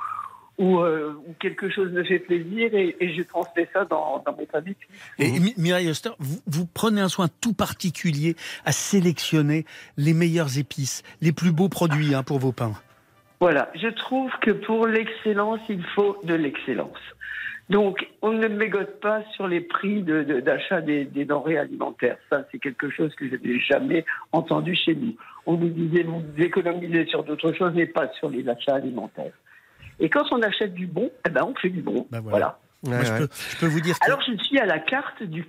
où, 0.58 0.80
euh, 0.80 1.14
où 1.28 1.34
quelque 1.40 1.70
chose 1.70 1.92
me 1.92 2.04
fait 2.04 2.20
plaisir 2.20 2.74
et, 2.74 2.96
et 3.00 3.14
je 3.16 3.22
transmets 3.24 3.70
ça 3.74 3.86
dans, 3.86 4.24
dans 4.26 4.36
mes 4.36 4.46
familles. 4.46 4.76
Et 5.20 5.40
Mi- 5.40 5.54
Mireille 5.58 5.90
Oster, 5.90 6.12
vous, 6.20 6.40
vous 6.48 6.66
prenez 6.66 7.02
un 7.02 7.10
soin 7.10 7.28
tout 7.42 7.54
particulier 7.54 8.36
à 8.66 8.72
sélectionner 8.72 9.66
les 9.98 10.14
meilleures 10.14 10.58
épices, 10.58 11.04
les 11.22 11.32
plus 11.32 11.52
beaux 11.52 11.70
produits 11.70 12.16
hein, 12.16 12.24
pour 12.24 12.40
vos 12.40 12.52
pains. 12.52 12.74
Voilà, 13.40 13.72
je 13.76 13.88
trouve 13.90 14.32
que 14.42 14.50
pour 14.50 14.88
l'excellence, 14.88 15.60
il 15.70 15.84
faut 15.94 16.18
de 16.24 16.34
l'excellence. 16.34 16.98
Donc, 17.70 18.08
on 18.22 18.32
ne 18.32 18.48
mégote 18.48 19.00
pas 19.02 19.24
sur 19.36 19.48
les 19.48 19.60
prix 19.60 20.02
de- 20.02 20.24
de- 20.24 20.40
d'achat 20.40 20.80
des, 20.80 21.04
des 21.04 21.26
denrées 21.26 21.58
alimentaires. 21.58 22.18
Ça, 22.30 22.46
c'est 22.52 22.60
quelque 22.60 22.90
chose 22.90 23.14
que 23.16 23.28
je 23.30 23.36
n'ai 23.36 23.60
jamais 23.60 24.06
entendu 24.32 24.74
chez 24.74 24.96
nous. 24.96 25.16
On 25.46 25.58
nous 25.58 25.70
disait, 25.70 26.04
vous 26.04 26.24
économisez 26.38 27.06
sur 27.08 27.24
d'autres 27.26 27.52
choses, 27.52 27.74
mais 27.76 27.86
pas 27.86 28.08
sur 28.14 28.30
les 28.30 28.48
achats 28.48 28.76
alimentaires. 28.76 29.34
Et 30.00 30.10
quand 30.10 30.32
on 30.32 30.42
achète 30.44 30.74
du 30.76 30.88
bon, 30.88 31.12
eh 31.26 31.30
ben, 31.30 31.44
on 31.44 31.56
fait 31.56 31.70
du 31.70 31.82
bon. 31.82 32.08
voilà. 32.24 32.58
Moi, 32.84 33.04
je, 33.04 33.12
peux, 33.18 33.28
je 33.52 33.58
peux 33.60 33.66
vous 33.66 33.82
dire 33.82 33.98
que 34.00 34.06
Alors, 34.06 34.22
je 34.22 34.38
suis 34.44 34.60
à 34.60 34.66
la 34.66 34.80
carte 34.80 35.24
du 35.24 35.44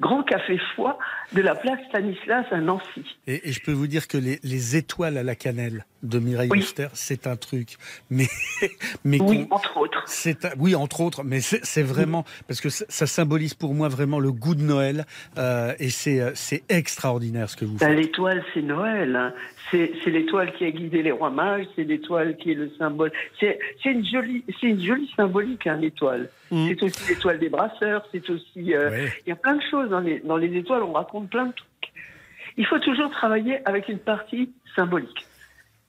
grand 0.00 0.22
café 0.22 0.58
foie 0.76 0.98
de 1.32 1.42
la 1.42 1.54
place 1.54 1.78
Stanislas 1.88 2.46
à 2.50 2.58
Nancy. 2.60 3.04
Et, 3.26 3.48
et 3.48 3.52
je 3.52 3.60
peux 3.62 3.72
vous 3.72 3.86
dire 3.86 4.08
que 4.08 4.16
les, 4.18 4.38
les 4.42 4.76
étoiles 4.76 5.16
à 5.16 5.22
la 5.22 5.34
cannelle 5.34 5.84
de 6.02 6.18
Mireille 6.18 6.48
Oui. 6.50 6.58
Auster, 6.58 6.88
c'est 6.92 7.26
un 7.26 7.36
truc. 7.36 7.76
Mais, 8.10 8.26
mais 9.04 9.20
Oui, 9.20 9.46
entre 9.50 9.76
autres. 9.78 10.02
c'est 10.06 10.44
un- 10.44 10.50
oui, 10.58 10.74
entre 10.74 11.00
autres, 11.00 11.24
mais 11.24 11.40
c'est 11.40 11.82
vraiment 11.82 12.24
parce 12.46 12.60
que 12.60 12.68
ça, 12.68 12.84
ça 12.88 13.06
symbolise 13.06 13.54
pour 13.54 13.74
moi 13.74 13.88
vraiment 13.88 14.18
le 14.20 14.30
goût 14.32 14.54
de 14.54 14.62
Noël 14.62 15.06
euh, 15.38 15.72
et 15.78 15.88
c'est 15.90 16.20
euh, 16.20 16.30
c'est 16.34 16.62
extraordinaire 16.68 17.48
ce 17.48 17.56
que 17.56 17.64
vous 17.64 17.78
Ben, 17.78 17.88
faites. 17.88 17.98
l'étoile, 17.98 18.44
c'est 18.52 18.62
Noël. 18.62 19.16
hein. 19.16 19.32
C'est 19.70 19.90
l'étoile 20.06 20.52
qui 20.52 20.64
a 20.66 20.70
guidé 20.70 21.02
les 21.02 21.10
rois 21.10 21.30
mages, 21.30 21.66
c'est 21.74 21.82
l'étoile 21.82 22.36
qui 22.36 22.52
est 22.52 22.54
le 22.54 22.70
symbole. 22.78 23.10
C'est 23.40 23.58
une 23.86 24.06
jolie, 24.06 24.44
c'est 24.60 24.68
une 24.68 24.80
jolie 24.80 25.10
symbolique, 25.16 25.66
hein, 25.66 25.78
l'étoile. 25.80 26.28
C'est 26.50 26.80
aussi 26.84 27.08
l'étoile 27.08 27.40
des 27.40 27.48
brasseurs, 27.48 28.06
c'est 28.12 28.30
aussi. 28.30 28.72
euh, 28.72 29.08
Il 29.26 29.30
y 29.30 29.32
a 29.32 29.36
plein 29.36 29.56
de 29.56 29.62
choses 29.68 29.73
dans 29.82 30.00
les, 30.00 30.20
dans 30.20 30.36
les 30.36 30.56
étoiles, 30.56 30.82
on 30.82 30.92
raconte 30.92 31.30
plein 31.30 31.46
de 31.46 31.52
trucs. 31.52 31.92
Il 32.56 32.66
faut 32.66 32.78
toujours 32.78 33.10
travailler 33.10 33.66
avec 33.66 33.88
une 33.88 33.98
partie 33.98 34.52
symbolique. 34.76 35.26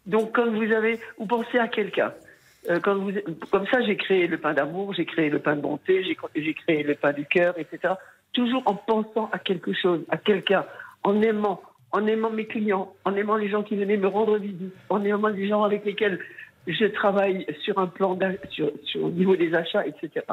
Donc, 0.06 0.36
quand 0.36 0.50
vous 0.50 0.72
avez, 0.72 1.00
vous 1.18 1.26
pensez 1.26 1.58
à 1.58 1.68
quelqu'un. 1.68 2.14
Euh, 2.70 2.80
quand 2.80 2.96
vous, 2.96 3.12
comme 3.52 3.68
ça, 3.68 3.82
j'ai 3.82 3.96
créé 3.96 4.28
le 4.28 4.38
pain 4.38 4.54
d'amour, 4.54 4.94
j'ai 4.94 5.06
créé 5.06 5.30
le 5.30 5.40
pain 5.40 5.56
de 5.56 5.62
bonté, 5.62 6.04
j'ai 6.04 6.54
créé 6.54 6.84
le 6.84 6.96
pain 6.96 7.14
du 7.14 7.26
cœur, 7.26 7.56
etc. 7.58 7.94
Toujours 8.34 8.64
en 8.66 8.76
pensant 8.76 9.30
à 9.32 9.40
quelque 9.40 9.74
chose, 9.74 10.02
à 10.10 10.18
quelqu'un, 10.18 10.66
en 11.04 11.22
aimant, 11.22 11.62
en 11.92 12.06
aimant 12.08 12.32
mes 12.32 12.46
clients, 12.46 12.94
en 13.06 13.16
aimant 13.16 13.36
les 13.36 13.50
gens 13.50 13.64
qui 13.64 13.76
venaient 13.76 13.98
me 13.98 14.08
rendre 14.08 14.38
visite, 14.38 14.74
en 14.90 15.04
aimant 15.04 15.28
les 15.28 15.48
gens 15.48 15.64
avec 15.64 15.86
lesquels 15.86 16.20
je 16.68 16.86
travaille 16.86 17.46
sur 17.62 17.78
un 17.78 17.88
plan, 17.88 18.18
sur, 18.50 18.72
sur, 18.84 19.04
au 19.04 19.10
niveau 19.12 19.36
des 19.36 19.54
achats, 19.54 19.86
etc. 19.86 20.26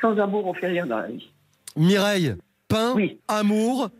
Sans 0.00 0.18
amour, 0.18 0.46
on 0.46 0.54
fait 0.54 0.68
rien 0.68 0.86
dans 0.86 0.98
la 0.98 1.08
vie. 1.08 1.30
Mireille, 1.76 2.34
pain, 2.72 3.18
amour 3.28 3.90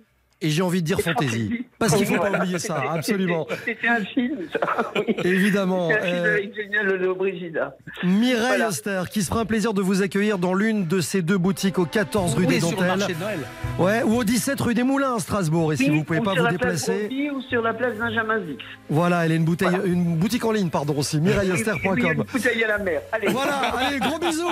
et 0.42 0.50
j'ai 0.50 0.62
envie 0.62 0.82
de 0.82 0.86
dire 0.86 1.00
fantaisie. 1.00 1.64
Parce 1.78 1.94
qu'il 1.96 2.02
ne 2.10 2.16
faut 2.16 2.22
pas 2.22 2.30
oublier 2.38 2.58
ça, 2.58 2.82
absolument. 2.92 3.46
C'était 3.64 3.88
un 3.88 4.04
film, 4.04 4.38
ça. 4.52 4.92
oui. 4.96 5.14
Évidemment, 5.24 5.88
un 5.90 5.98
film 6.00 6.16
euh, 6.16 6.34
avec 6.34 7.16
Brigida. 7.16 7.76
Mireille 8.04 8.38
Voilà. 8.46 8.68
Auster, 8.68 9.02
qui 9.10 9.22
se 9.22 9.28
fera 9.28 9.40
un 9.40 9.44
plaisir 9.44 9.74
de 9.74 9.82
vous 9.82 10.02
accueillir 10.02 10.38
dans 10.38 10.54
l'une 10.54 10.86
de 10.86 11.00
ces 11.00 11.22
deux 11.22 11.38
boutiques 11.38 11.78
au 11.78 11.84
14 11.86 12.34
rue 12.34 12.42
Oui, 12.46 12.54
des 12.54 12.60
sur 12.60 12.70
le 12.70 12.76
Dentelles. 12.76 12.98
marché 12.98 13.14
de 13.14 13.18
Noël. 13.20 13.38
Ouais, 13.78 14.02
ou 14.02 14.16
au 14.18 14.24
17 14.24 14.60
rue 14.60 14.74
des 14.74 14.82
Moulins 14.82 15.14
à 15.16 15.18
Strasbourg. 15.18 15.72
Et 15.72 15.76
si 15.76 15.84
Oui, 15.84 15.90
vous 15.90 15.96
ne 15.98 16.02
pouvez 16.04 16.18
ou 16.20 16.22
pas 16.22 16.30
vous 16.34 16.36
la 16.44 16.52
place 16.52 16.86
déplacer, 16.86 17.30
ou 17.34 17.40
sur 17.42 17.62
la 17.62 17.74
place 17.74 17.94
Benjamin 17.96 18.38
Zix. 18.46 18.58
voilà, 18.90 19.24
elle 19.24 19.32
a 19.32 19.34
une, 19.34 19.44
bouteille, 19.44 19.76
une 19.84 20.16
boutique 20.16 20.44
en 20.44 20.52
ligne, 20.52 20.68
pardon, 20.70 20.94
aussi, 20.98 21.20
mireilleauster.com. 21.20 21.98
une 21.98 22.22
bouteille 22.22 22.64
à 22.64 22.68
la 22.68 22.78
mer. 22.78 23.00
Allez. 23.12 23.28
Voilà, 23.28 23.56
allez, 23.78 23.98
gros 23.98 24.18
bisous. 24.18 24.48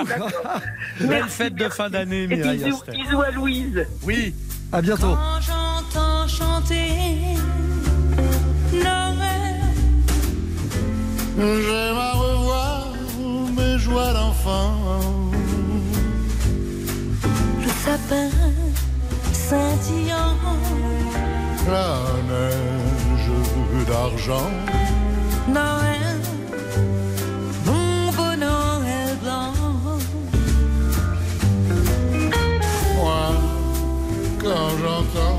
Belle 1.01 1.23
fête 1.27 1.55
de 1.55 1.69
fin 1.69 1.89
d'année, 1.89 2.27
Mireille 2.27 2.57
bisous, 2.57 2.75
Auster. 2.77 2.91
bisous 2.91 3.21
à 3.21 3.31
Louise. 3.31 3.85
Oui. 4.03 4.33
À 4.73 4.81
bientôt. 4.81 5.15
Quand 5.15 5.41
j'entends 5.41 6.27
chanter 6.27 6.91
Noël, 8.71 9.59
J'aime 11.37 11.97
à 11.97 12.11
revoir 12.13 12.87
mes 13.57 13.77
joies 13.79 14.13
d'enfant. 14.13 14.73
le 17.61 17.69
sapin 17.83 18.29
scintillant, 19.33 20.35
La 21.67 21.97
neige 22.29 23.85
d'argent. 23.87 24.49
Noël, 25.49 25.90
quand 34.43 35.30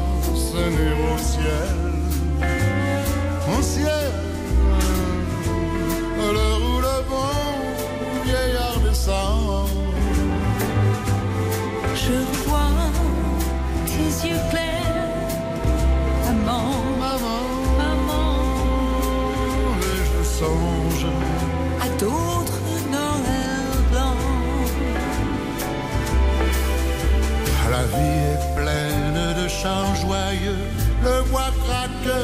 chants 29.62 29.94
joyeux, 29.94 30.64
le 31.04 31.22
bois 31.30 31.52
craque 31.64 32.16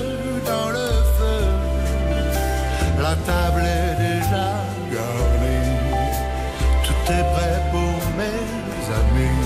dans 0.51 0.71
le 0.71 0.89
feu, 1.17 1.41
la 3.01 3.15
table 3.29 3.63
est 3.63 3.95
déjà 4.07 4.49
garnie, 4.95 5.77
tout 6.85 7.13
est 7.13 7.27
prêt 7.35 7.61
pour 7.71 7.97
mes 8.19 8.43
amis, 9.01 9.45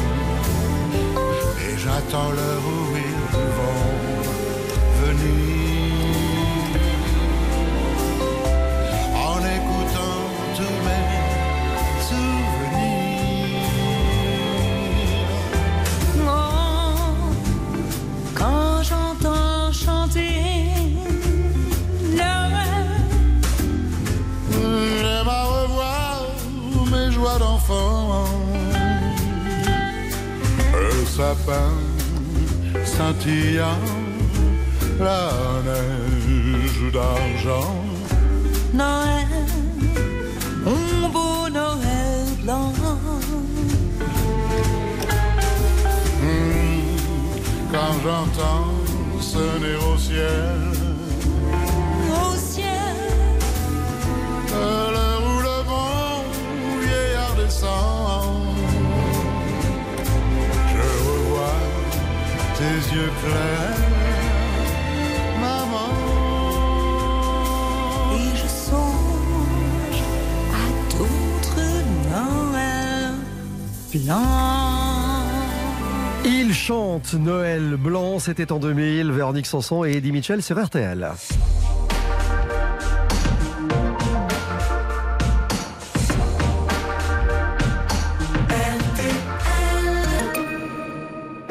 et 1.66 1.74
j'attends 1.78 2.31
l'heure 2.31 2.82
sapin 31.16 31.72
scintillant, 32.85 33.85
la 34.98 35.29
neige 35.68 36.85
d'argent. 36.94 37.75
Noël, 38.72 39.33
mon 40.64 41.09
beau 41.14 41.48
Noël 41.59 42.27
blanc. 42.42 42.72
Hmm, 46.22 46.81
Quand 47.72 47.94
j'entends 48.05 48.72
sonner 49.20 49.77
au 49.90 49.98
ciel, 49.98 50.61
yeux 62.94 63.11
clairs, 63.24 63.78
maman. 65.40 65.92
Et 68.14 68.37
je 68.37 68.48
songe 68.48 70.02
à 70.52 70.64
d'autres 70.92 71.64
Noël 72.11 73.14
blancs. 73.92 74.33
Il 76.24 76.55
chante 76.55 77.14
Noël 77.14 77.76
Blanc, 77.76 78.18
c'était 78.18 78.52
en 78.52 78.59
2000, 78.59 79.11
Véronique 79.11 79.46
Sanson 79.46 79.85
et 79.85 79.92
Eddie 79.96 80.12
Mitchell 80.12 80.42
sur 80.42 80.62
RTL. 80.62 81.11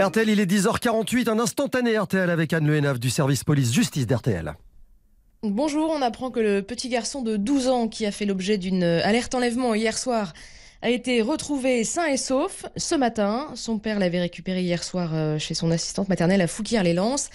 RTL, 0.01 0.29
il 0.29 0.39
est 0.39 0.51
10h48, 0.51 1.29
un 1.29 1.37
instantané 1.37 1.97
RTL 1.97 2.29
avec 2.29 2.53
Anne 2.53 2.65
Le 2.65 2.97
du 2.97 3.11
service 3.11 3.43
police-justice 3.43 4.07
d'RTL. 4.07 4.55
Bonjour, 5.43 5.91
on 5.91 6.01
apprend 6.01 6.31
que 6.31 6.39
le 6.39 6.63
petit 6.63 6.89
garçon 6.89 7.21
de 7.21 7.37
12 7.37 7.67
ans 7.67 7.87
qui 7.87 8.05
a 8.07 8.11
fait 8.11 8.25
l'objet 8.25 8.57
d'une 8.57 8.83
alerte 8.83 9.35
enlèvement 9.35 9.75
hier 9.75 9.97
soir 9.97 10.33
a 10.81 10.89
été 10.89 11.21
retrouvé 11.21 11.83
sain 11.83 12.07
et 12.07 12.17
sauf 12.17 12.65
ce 12.75 12.95
matin. 12.95 13.49
Son 13.53 13.77
père 13.77 13.99
l'avait 13.99 14.21
récupéré 14.21 14.63
hier 14.63 14.83
soir 14.83 15.11
euh, 15.13 15.37
chez 15.37 15.53
son 15.53 15.69
assistante 15.69 16.09
maternelle 16.09 16.41
à 16.41 16.47
Fouquier-les-Lances. 16.47 17.29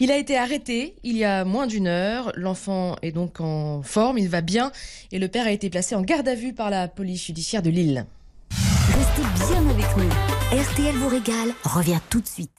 Il 0.00 0.10
a 0.10 0.16
été 0.16 0.38
arrêté 0.38 0.96
il 1.02 1.18
y 1.18 1.24
a 1.24 1.44
moins 1.44 1.66
d'une 1.66 1.86
heure. 1.86 2.32
L'enfant 2.34 2.96
est 3.02 3.12
donc 3.12 3.40
en 3.40 3.82
forme, 3.82 4.16
il 4.16 4.30
va 4.30 4.40
bien 4.40 4.72
et 5.12 5.18
le 5.18 5.28
père 5.28 5.46
a 5.46 5.50
été 5.50 5.68
placé 5.68 5.94
en 5.94 6.00
garde 6.00 6.28
à 6.28 6.34
vue 6.34 6.54
par 6.54 6.70
la 6.70 6.88
police 6.88 7.26
judiciaire 7.26 7.62
de 7.62 7.70
Lille. 7.70 8.06
Restez 8.50 9.52
bien 9.52 9.68
avec 9.68 9.96
nous. 9.98 10.35
RTL 10.52 10.94
vous 10.94 11.08
régale 11.08 11.48
revient 11.64 11.98
tout 12.08 12.20
de 12.20 12.26
suite. 12.28 12.52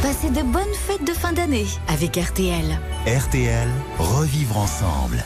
Passez 0.00 0.30
de 0.30 0.40
bonnes 0.40 0.62
fêtes 0.74 1.06
de 1.06 1.12
fin 1.12 1.34
d'année 1.34 1.66
avec 1.86 2.16
RTL. 2.16 2.64
RTL, 3.06 3.68
revivre 3.98 4.56
ensemble. 4.56 5.22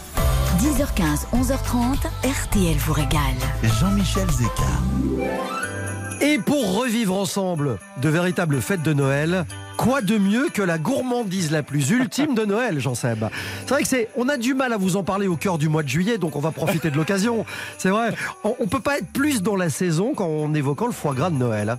10h15, 0.59 1.29
11h30, 1.33 1.99
RTL 2.25 2.77
vous 2.79 2.93
régale. 2.93 3.37
Jean-Michel 3.63 4.29
Zeka. 4.29 6.21
Et 6.21 6.39
pour 6.39 6.81
revivre 6.81 7.15
ensemble 7.15 7.79
de 8.03 8.09
véritables 8.09 8.61
fêtes 8.61 8.83
de 8.83 8.93
Noël, 8.93 9.47
quoi 9.77 10.01
de 10.01 10.19
mieux 10.19 10.49
que 10.49 10.63
la 10.63 10.79
gourmandise 10.79 11.51
la 11.51 11.63
plus 11.63 11.91
ultime 11.91 12.35
de 12.35 12.45
Noël, 12.45 12.81
Jean-Seb 12.81 13.27
C'est 13.61 13.71
vrai 13.71 13.83
que 13.83 13.89
c'est, 13.89 14.09
on 14.17 14.29
a 14.29 14.37
du 14.37 14.55
mal 14.55 14.73
à 14.73 14.77
vous 14.77 14.97
en 14.97 15.03
parler 15.05 15.27
au 15.27 15.37
cœur 15.37 15.59
du 15.59 15.69
mois 15.69 15.83
de 15.83 15.89
juillet, 15.89 16.19
donc 16.19 16.37
on 16.37 16.41
va 16.41 16.51
profiter 16.51 16.91
de 16.91 16.97
l'occasion. 16.97 17.45
C'est 17.79 17.91
vrai, 17.91 18.15
on, 18.45 18.57
on 18.59 18.67
peut 18.67 18.81
pas 18.81 18.99
être 18.99 19.13
plus 19.13 19.43
dans 19.43 19.57
la 19.57 19.71
saison 19.71 20.15
qu'en 20.15 20.53
évoquant 20.55 20.87
le 20.87 20.93
foie 20.93 21.15
gras 21.15 21.31
de 21.31 21.37
Noël. 21.37 21.77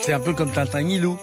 C'est 0.00 0.12
un 0.12 0.20
peu 0.20 0.32
comme 0.32 0.50
Tintin 0.52 0.82
Milou. 0.82 1.18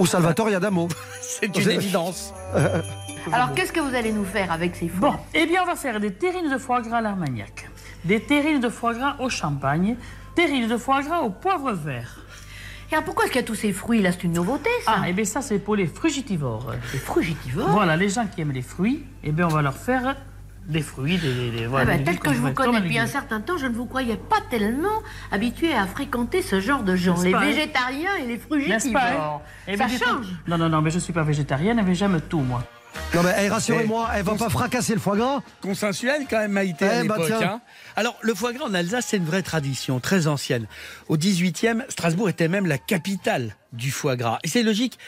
Ou 0.00 0.06
Salvatore 0.06 0.48
Adamo. 0.48 0.88
C'est 1.20 1.56
une 1.56 1.70
évidence. 1.70 2.34
Alors, 3.32 3.54
qu'est-ce 3.54 3.72
que 3.72 3.80
vous 3.80 3.94
allez 3.94 4.12
nous 4.12 4.24
faire 4.24 4.52
avec 4.52 4.74
ces 4.74 4.88
fruits 4.88 5.00
Bon, 5.00 5.14
eh 5.34 5.46
bien, 5.46 5.62
on 5.62 5.66
va 5.66 5.76
faire 5.76 6.00
des 6.00 6.12
terrines 6.12 6.50
de 6.50 6.58
foie 6.58 6.82
gras 6.82 6.98
à 6.98 7.00
l'armagnac, 7.00 7.70
des 8.04 8.20
terrines 8.20 8.60
de 8.60 8.68
foie 8.68 8.92
gras 8.94 9.16
au 9.18 9.30
champagne, 9.30 9.96
terrines 10.34 10.68
de 10.68 10.76
foie 10.76 11.02
gras 11.02 11.20
au 11.20 11.30
poivre 11.30 11.72
vert. 11.72 12.23
Et 12.90 12.94
alors, 12.94 13.04
pourquoi 13.04 13.24
est-ce 13.24 13.32
qu'il 13.32 13.40
y 13.40 13.44
a 13.44 13.46
tous 13.46 13.54
ces 13.54 13.72
fruits 13.72 14.02
là? 14.02 14.12
C'est 14.12 14.24
une 14.24 14.32
nouveauté, 14.34 14.70
ça? 14.84 14.96
Ah, 14.98 15.04
eh 15.08 15.12
bien, 15.12 15.24
ça, 15.24 15.40
c'est 15.42 15.58
pour 15.58 15.76
les 15.76 15.86
frugitivores. 15.86 16.72
Les 16.92 16.98
frugitivores? 16.98 17.70
Voilà, 17.70 17.96
les 17.96 18.08
gens 18.08 18.26
qui 18.26 18.40
aiment 18.42 18.52
les 18.52 18.62
fruits, 18.62 19.04
eh 19.22 19.32
bien, 19.32 19.46
on 19.46 19.50
va 19.50 19.62
leur 19.62 19.76
faire 19.76 20.16
des 20.66 20.80
fruits, 20.80 21.18
des. 21.18 21.34
des- 21.34 21.50
des- 21.50 21.64
Ah 21.64 21.68
voilà, 21.68 21.96
ben, 21.96 22.04
tel 22.04 22.18
que 22.18 22.32
je 22.32 22.38
vous 22.38 22.52
connais 22.52 22.80
depuis 22.80 22.98
un 22.98 23.06
certain 23.06 23.40
temps, 23.40 23.58
je 23.58 23.66
ne 23.66 23.74
vous 23.74 23.84
croyais 23.86 24.16
pas 24.16 24.38
tellement 24.48 25.02
habitué 25.30 25.74
à 25.74 25.86
fréquenter 25.86 26.40
ce 26.40 26.58
genre 26.60 26.82
de 26.82 26.96
gens, 26.96 27.20
les 27.22 27.32
pas, 27.32 27.40
hein? 27.40 27.46
végétariens 27.46 28.16
et 28.22 28.26
les 28.26 28.36
pas 28.38 28.44
hein? 28.44 28.58
frugitivores. 28.78 29.42
Eh 29.68 29.76
Ça 29.76 29.86
bien, 29.86 29.98
change. 29.98 30.26
Non, 30.46 30.56
non, 30.56 30.68
non, 30.70 30.80
mais 30.80 30.90
je 30.90 30.98
suis 30.98 31.12
pas 31.12 31.22
végétarienne, 31.22 31.82
mais 31.84 31.94
j'aime 31.94 32.20
tout, 32.28 32.40
moi. 32.40 32.62
Non 33.14 33.22
mais 33.22 33.34
eh, 33.42 33.48
rassurez-moi, 33.48 34.10
elle 34.14 34.22
va 34.24 34.34
pas 34.34 34.48
fracasser 34.48 34.92
le 34.94 35.00
foie 35.00 35.16
gras 35.16 35.40
Consensuel 35.60 36.26
quand 36.28 36.38
même, 36.38 36.52
Maïté, 36.52 36.84
à 36.86 37.02
Eh, 37.04 37.06
bah, 37.08 37.16
l'époque. 37.18 37.42
hein. 37.42 37.60
Alors, 37.96 38.16
le 38.22 38.34
foie 38.34 38.52
gras 38.52 38.66
en 38.66 38.74
Alsace, 38.74 39.06
c'est 39.08 39.16
une 39.18 39.24
vraie 39.24 39.42
tradition, 39.42 40.00
très 40.00 40.26
ancienne. 40.26 40.66
Au 41.08 41.16
18e, 41.16 41.84
Strasbourg 41.88 42.28
était 42.28 42.48
même 42.48 42.66
la 42.66 42.78
capitale 42.78 43.54
du 43.72 43.90
foie 43.92 44.16
gras. 44.16 44.38
Et 44.42 44.48
c'est 44.48 44.62
logique. 44.64 44.98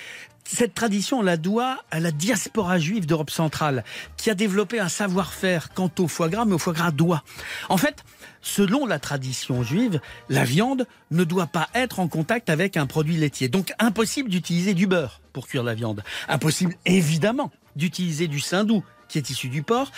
Cette 0.48 0.74
tradition, 0.74 1.18
on 1.18 1.22
la 1.22 1.36
doit 1.36 1.78
à 1.90 1.98
la 1.98 2.12
diaspora 2.12 2.78
juive 2.78 3.04
d'Europe 3.06 3.30
centrale, 3.30 3.82
qui 4.16 4.30
a 4.30 4.34
développé 4.34 4.78
un 4.78 4.88
savoir-faire 4.88 5.70
quant 5.74 5.90
au 5.98 6.06
foie 6.06 6.28
gras, 6.28 6.44
mais 6.44 6.54
au 6.54 6.58
foie 6.58 6.72
gras 6.72 6.92
d'oie. 6.92 7.24
En 7.68 7.76
fait, 7.76 8.04
selon 8.42 8.86
la 8.86 8.98
tradition 8.98 9.62
juive, 9.62 10.00
la 10.28 10.44
viande 10.44 10.86
ne 11.10 11.24
doit 11.24 11.46
pas 11.46 11.68
être 11.74 12.00
en 12.00 12.08
contact 12.08 12.50
avec 12.50 12.76
un 12.76 12.86
produit 12.86 13.16
laitier. 13.16 13.48
Donc, 13.48 13.72
impossible 13.78 14.30
d'utiliser 14.30 14.74
du 14.74 14.86
beurre 14.86 15.20
pour 15.32 15.46
cuire 15.46 15.62
la 15.62 15.74
viande. 15.74 16.02
Impossible, 16.28 16.74
évidemment, 16.84 17.50
d'utiliser 17.76 18.28
du 18.28 18.40
saindoux 18.40 18.82
qui 19.08 19.18
est 19.18 19.30
issu 19.30 19.48
du 19.48 19.62
porc. 19.62 19.92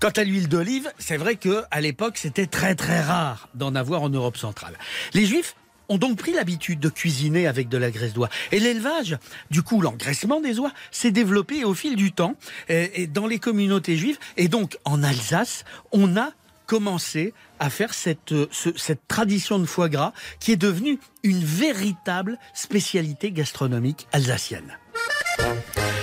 Quant 0.00 0.10
à 0.10 0.24
l'huile 0.24 0.48
d'olive, 0.48 0.92
c'est 0.98 1.16
vrai 1.16 1.36
que 1.36 1.64
à 1.70 1.80
l'époque, 1.80 2.16
c'était 2.16 2.46
très 2.46 2.74
très 2.74 3.00
rare 3.00 3.48
d'en 3.54 3.74
avoir 3.74 4.02
en 4.02 4.08
Europe 4.08 4.36
centrale. 4.36 4.78
Les 5.14 5.26
Juifs 5.26 5.56
ont 5.88 5.98
donc 5.98 6.16
pris 6.16 6.32
l'habitude 6.32 6.80
de 6.80 6.88
cuisiner 6.88 7.46
avec 7.46 7.68
de 7.68 7.76
la 7.76 7.90
graisse 7.90 8.14
d'oie. 8.14 8.30
Et 8.50 8.60
l'élevage, 8.60 9.18
du 9.50 9.62
coup, 9.62 9.80
l'engraissement 9.80 10.40
des 10.40 10.58
oies 10.58 10.72
s'est 10.90 11.10
développé 11.10 11.64
au 11.64 11.74
fil 11.74 11.96
du 11.96 12.12
temps 12.12 12.36
et, 12.68 13.06
dans 13.06 13.26
les 13.26 13.38
communautés 13.38 13.96
juives. 13.96 14.18
Et 14.36 14.48
donc, 14.48 14.78
en 14.84 15.02
Alsace, 15.02 15.64
on 15.90 16.16
a 16.16 16.30
commencé 16.76 17.34
à 17.60 17.68
faire 17.68 17.92
cette, 17.92 18.32
euh, 18.32 18.46
ce- 18.50 18.74
cette 18.78 19.06
tradition 19.06 19.58
de 19.58 19.66
foie 19.66 19.90
gras 19.90 20.14
qui 20.40 20.52
est 20.52 20.56
devenue 20.56 20.98
une 21.22 21.44
véritable 21.44 22.38
spécialité 22.54 23.30
gastronomique 23.30 24.06
alsacienne. 24.10 24.78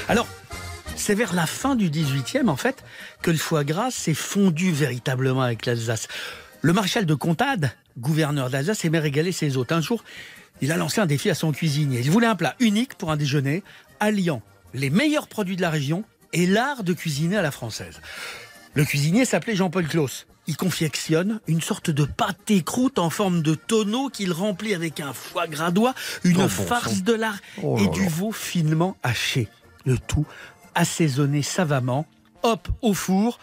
Alors, 0.08 0.27
c'est 0.95 1.15
vers 1.15 1.34
la 1.34 1.47
fin 1.47 1.75
du 1.75 1.89
18e, 1.89 2.49
en 2.49 2.55
fait, 2.55 2.84
que 3.23 3.32
le 3.32 3.38
foie 3.38 3.63
gras 3.63 3.89
s'est 3.89 4.13
fondu 4.13 4.71
véritablement 4.71 5.41
avec 5.41 5.65
l'Alsace. 5.65 6.08
Le 6.62 6.71
maréchal 6.71 7.08
de 7.08 7.15
Comtade, 7.15 7.71
gouverneur 7.97 8.51
d'Alsace, 8.51 8.86
aimait 8.86 8.99
régaler 8.99 9.32
ses 9.32 9.58
hôtes. 9.58 9.71
Un 9.71 9.82
jour, 9.82 10.03
il 10.62 10.71
a 10.71 10.77
lancé 10.77 11.01
un 11.01 11.08
défi 11.08 11.32
à 11.32 11.36
son 11.36 11.51
cuisinier. 11.51 12.01
Il 12.01 12.12
voulait 12.12 12.27
un 12.27 12.36
plat 12.36 12.55
unique 12.60 12.93
pour 12.93 13.10
un 13.10 13.17
déjeuner, 13.17 13.63
alliant 13.99 14.43
les 14.75 14.91
meilleurs 14.91 15.27
produits 15.27 15.55
de 15.55 15.62
la 15.63 15.71
région 15.71 16.03
et 16.32 16.45
l'art 16.45 16.84
de 16.84 16.93
cuisiner 16.93 17.38
à 17.38 17.41
la 17.41 17.49
française. 17.49 18.01
Le 18.75 18.86
cuisinier 18.86 19.25
s'appelait 19.25 19.55
Jean-Paul 19.55 19.88
Claus. 19.88 20.27
Il 20.50 20.58
confectionne 20.58 21.42
une 21.46 21.62
sorte 21.62 21.92
de 21.92 22.06
pâté 22.06 22.64
croûte 22.64 22.98
en 22.98 23.12
forme 23.12 23.44
de 23.44 23.54
tonneau 23.54 24.10
qu'il 24.10 24.34
remplit 24.34 24.74
avec 24.74 25.00
un 25.00 25.14
foie 25.14 25.46
gras 25.46 25.70
d'oie, 25.70 25.94
une 26.24 26.42
Oh, 26.42 26.50
farce 26.50 27.04
de 27.04 27.14
lard 27.14 27.38
Oh 27.62 27.78
et 27.78 27.88
du 27.90 28.08
veau 28.08 28.32
finement 28.32 28.98
haché. 29.04 29.48
Le 29.86 30.00
tout 30.00 30.26
assaisonné 30.74 31.44
savamment. 31.44 32.08
Hop, 32.42 32.68
au 32.82 32.96
four. 32.96 33.38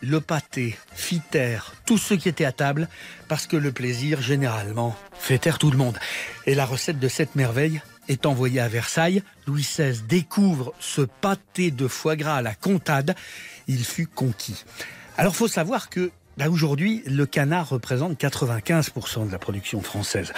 Le 0.00 0.22
pâté 0.22 0.78
fit 0.94 1.20
taire 1.20 1.74
tous 1.84 1.98
ceux 1.98 2.16
qui 2.16 2.30
étaient 2.30 2.46
à 2.46 2.52
table, 2.52 2.88
parce 3.28 3.46
que 3.46 3.58
le 3.58 3.70
plaisir, 3.70 4.22
généralement, 4.22 4.96
fait 5.12 5.36
taire 5.36 5.58
tout 5.58 5.70
le 5.70 5.76
monde. 5.76 5.98
Et 6.46 6.54
la 6.54 6.64
recette 6.64 6.98
de 6.98 7.08
cette 7.08 7.36
merveille 7.36 7.82
est 8.08 8.24
envoyée 8.24 8.60
à 8.60 8.68
Versailles. 8.68 9.22
Louis 9.46 9.60
XVI 9.60 10.00
découvre 10.08 10.72
ce 10.80 11.02
pâté 11.02 11.70
de 11.70 11.86
foie 11.88 12.16
gras 12.16 12.36
à 12.36 12.42
la 12.42 12.54
comtade. 12.54 13.14
Il 13.68 13.84
fut 13.84 14.06
conquis. 14.06 14.64
Alors, 15.18 15.36
faut 15.36 15.46
savoir 15.46 15.90
que 15.90 16.10
aujourd'hui, 16.48 17.02
le 17.06 17.26
canard 17.26 17.68
représente 17.68 18.18
95% 18.20 19.26
de 19.26 19.32
la 19.32 19.38
production 19.38 19.80
française. 19.82 20.32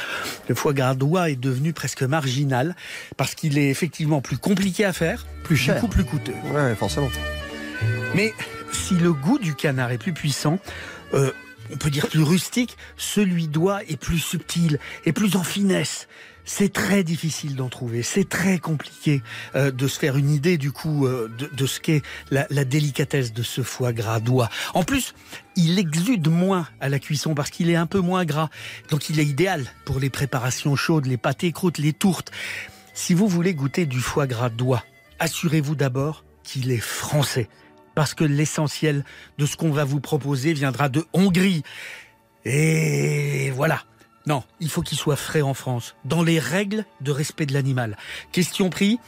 Le 0.49 0.55
foie 0.55 0.73
gras 0.73 0.95
d'oie 0.95 1.31
est 1.31 1.37
devenu 1.37 1.73
presque 1.73 2.03
marginal 2.03 2.75
parce 3.17 3.35
qu'il 3.35 3.59
est 3.59 3.69
effectivement 3.71 4.21
plus 4.21 4.39
compliqué 4.39 4.85
à 4.85 4.93
faire, 4.93 5.27
Plus 5.45 5.57
cher. 5.57 5.75
du 5.77 5.81
coup 5.81 5.89
plus 5.89 6.05
coûteux. 6.05 6.35
Ouais, 6.53 6.75
forcément. 6.75 7.09
Mais 8.15 8.33
si 8.73 8.95
le 8.95 9.13
goût 9.13 9.39
du 9.39 9.55
canard 9.55 9.91
est 9.93 9.99
plus 9.99 10.13
puissant, 10.13 10.59
euh, 11.15 11.31
on 11.73 11.77
peut 11.77 11.91
dire 11.91 12.09
plus 12.09 12.23
rustique, 12.23 12.77
celui 12.97 13.49
d'oie 13.49 13.83
est 13.85 13.97
plus 13.97 14.19
subtil 14.19 14.79
et 15.07 15.13
plus 15.13 15.37
en 15.37 15.43
finesse. 15.43 16.09
C'est 16.45 16.73
très 16.73 17.05
difficile 17.05 17.57
d'en 17.57 17.69
trouver, 17.69 18.03
c'est 18.03 18.29
très 18.29 18.59
compliqué 18.59 19.23
euh, 19.55 19.71
de 19.71 19.89
se 19.89 19.99
faire 19.99 20.17
une 20.17 20.31
idée 20.31 20.59
du 20.59 20.73
coup 20.73 21.07
euh, 21.07 21.31
de, 21.53 21.67
ce 21.67 21.81
qu'est 21.81 22.03
la, 22.31 22.47
la 22.51 22.65
délicatesse 22.65 23.33
de 23.33 23.43
ce 23.43 23.63
foie 23.63 23.95
gras 23.95 24.21
d'oie. 24.21 24.51
En 24.75 24.85
plus, 24.85 25.15
il 25.57 25.79
exude 25.79 26.29
moins 26.29 26.69
à 26.81 26.91
la 26.91 26.99
cuisson 26.99 27.35
parce 27.35 27.51
qu'il 27.51 27.71
est 27.71 27.77
un 27.77 27.87
peu 27.87 28.01
moins 28.01 28.27
gras, 28.27 28.51
donc 28.91 29.09
il 29.09 29.21
est 29.21 29.25
idéal 29.25 29.65
pour 29.87 30.01
les 30.01 30.11
préparations 30.11 30.77
chaudes, 30.77 31.07
les 31.07 31.17
pâtés 31.17 31.51
croûtes, 31.53 31.79
les 31.79 31.95
tourtes. 31.95 32.31
Si 32.93 33.15
vous 33.15 33.27
voulez 33.27 33.55
goûter 33.55 33.87
du 33.87 34.01
foie 34.01 34.27
gras 34.27 34.51
d'oie, 34.51 34.85
assurez-vous 35.19 35.75
d'abord 35.75 36.25
qu'il 36.43 36.71
est 36.71 36.79
français. 36.79 37.49
Parce 37.95 38.13
que 38.13 38.25
l'essentiel 38.25 39.05
de 39.39 39.47
ce 39.47 39.57
qu'on 39.57 39.71
va 39.71 39.85
vous 39.85 40.01
proposer 40.01 40.53
viendra 40.53 40.89
de 40.89 41.07
Hongrie. 41.13 41.63
Et 42.45 43.51
voilà. 43.51 43.83
Non, 44.27 44.43
il 44.61 44.71
faut 44.71 44.83
qu'il 44.83 44.97
soit 44.99 45.17
frais 45.17 45.43
en 45.43 45.55
France, 45.55 45.95
dans 46.05 46.23
les 46.23 46.39
règles 46.39 46.85
de 47.01 47.11
respect 47.13 47.47
de 47.47 47.53
l'animal. 47.53 47.97
Question 48.33 48.71
prix 48.71 48.99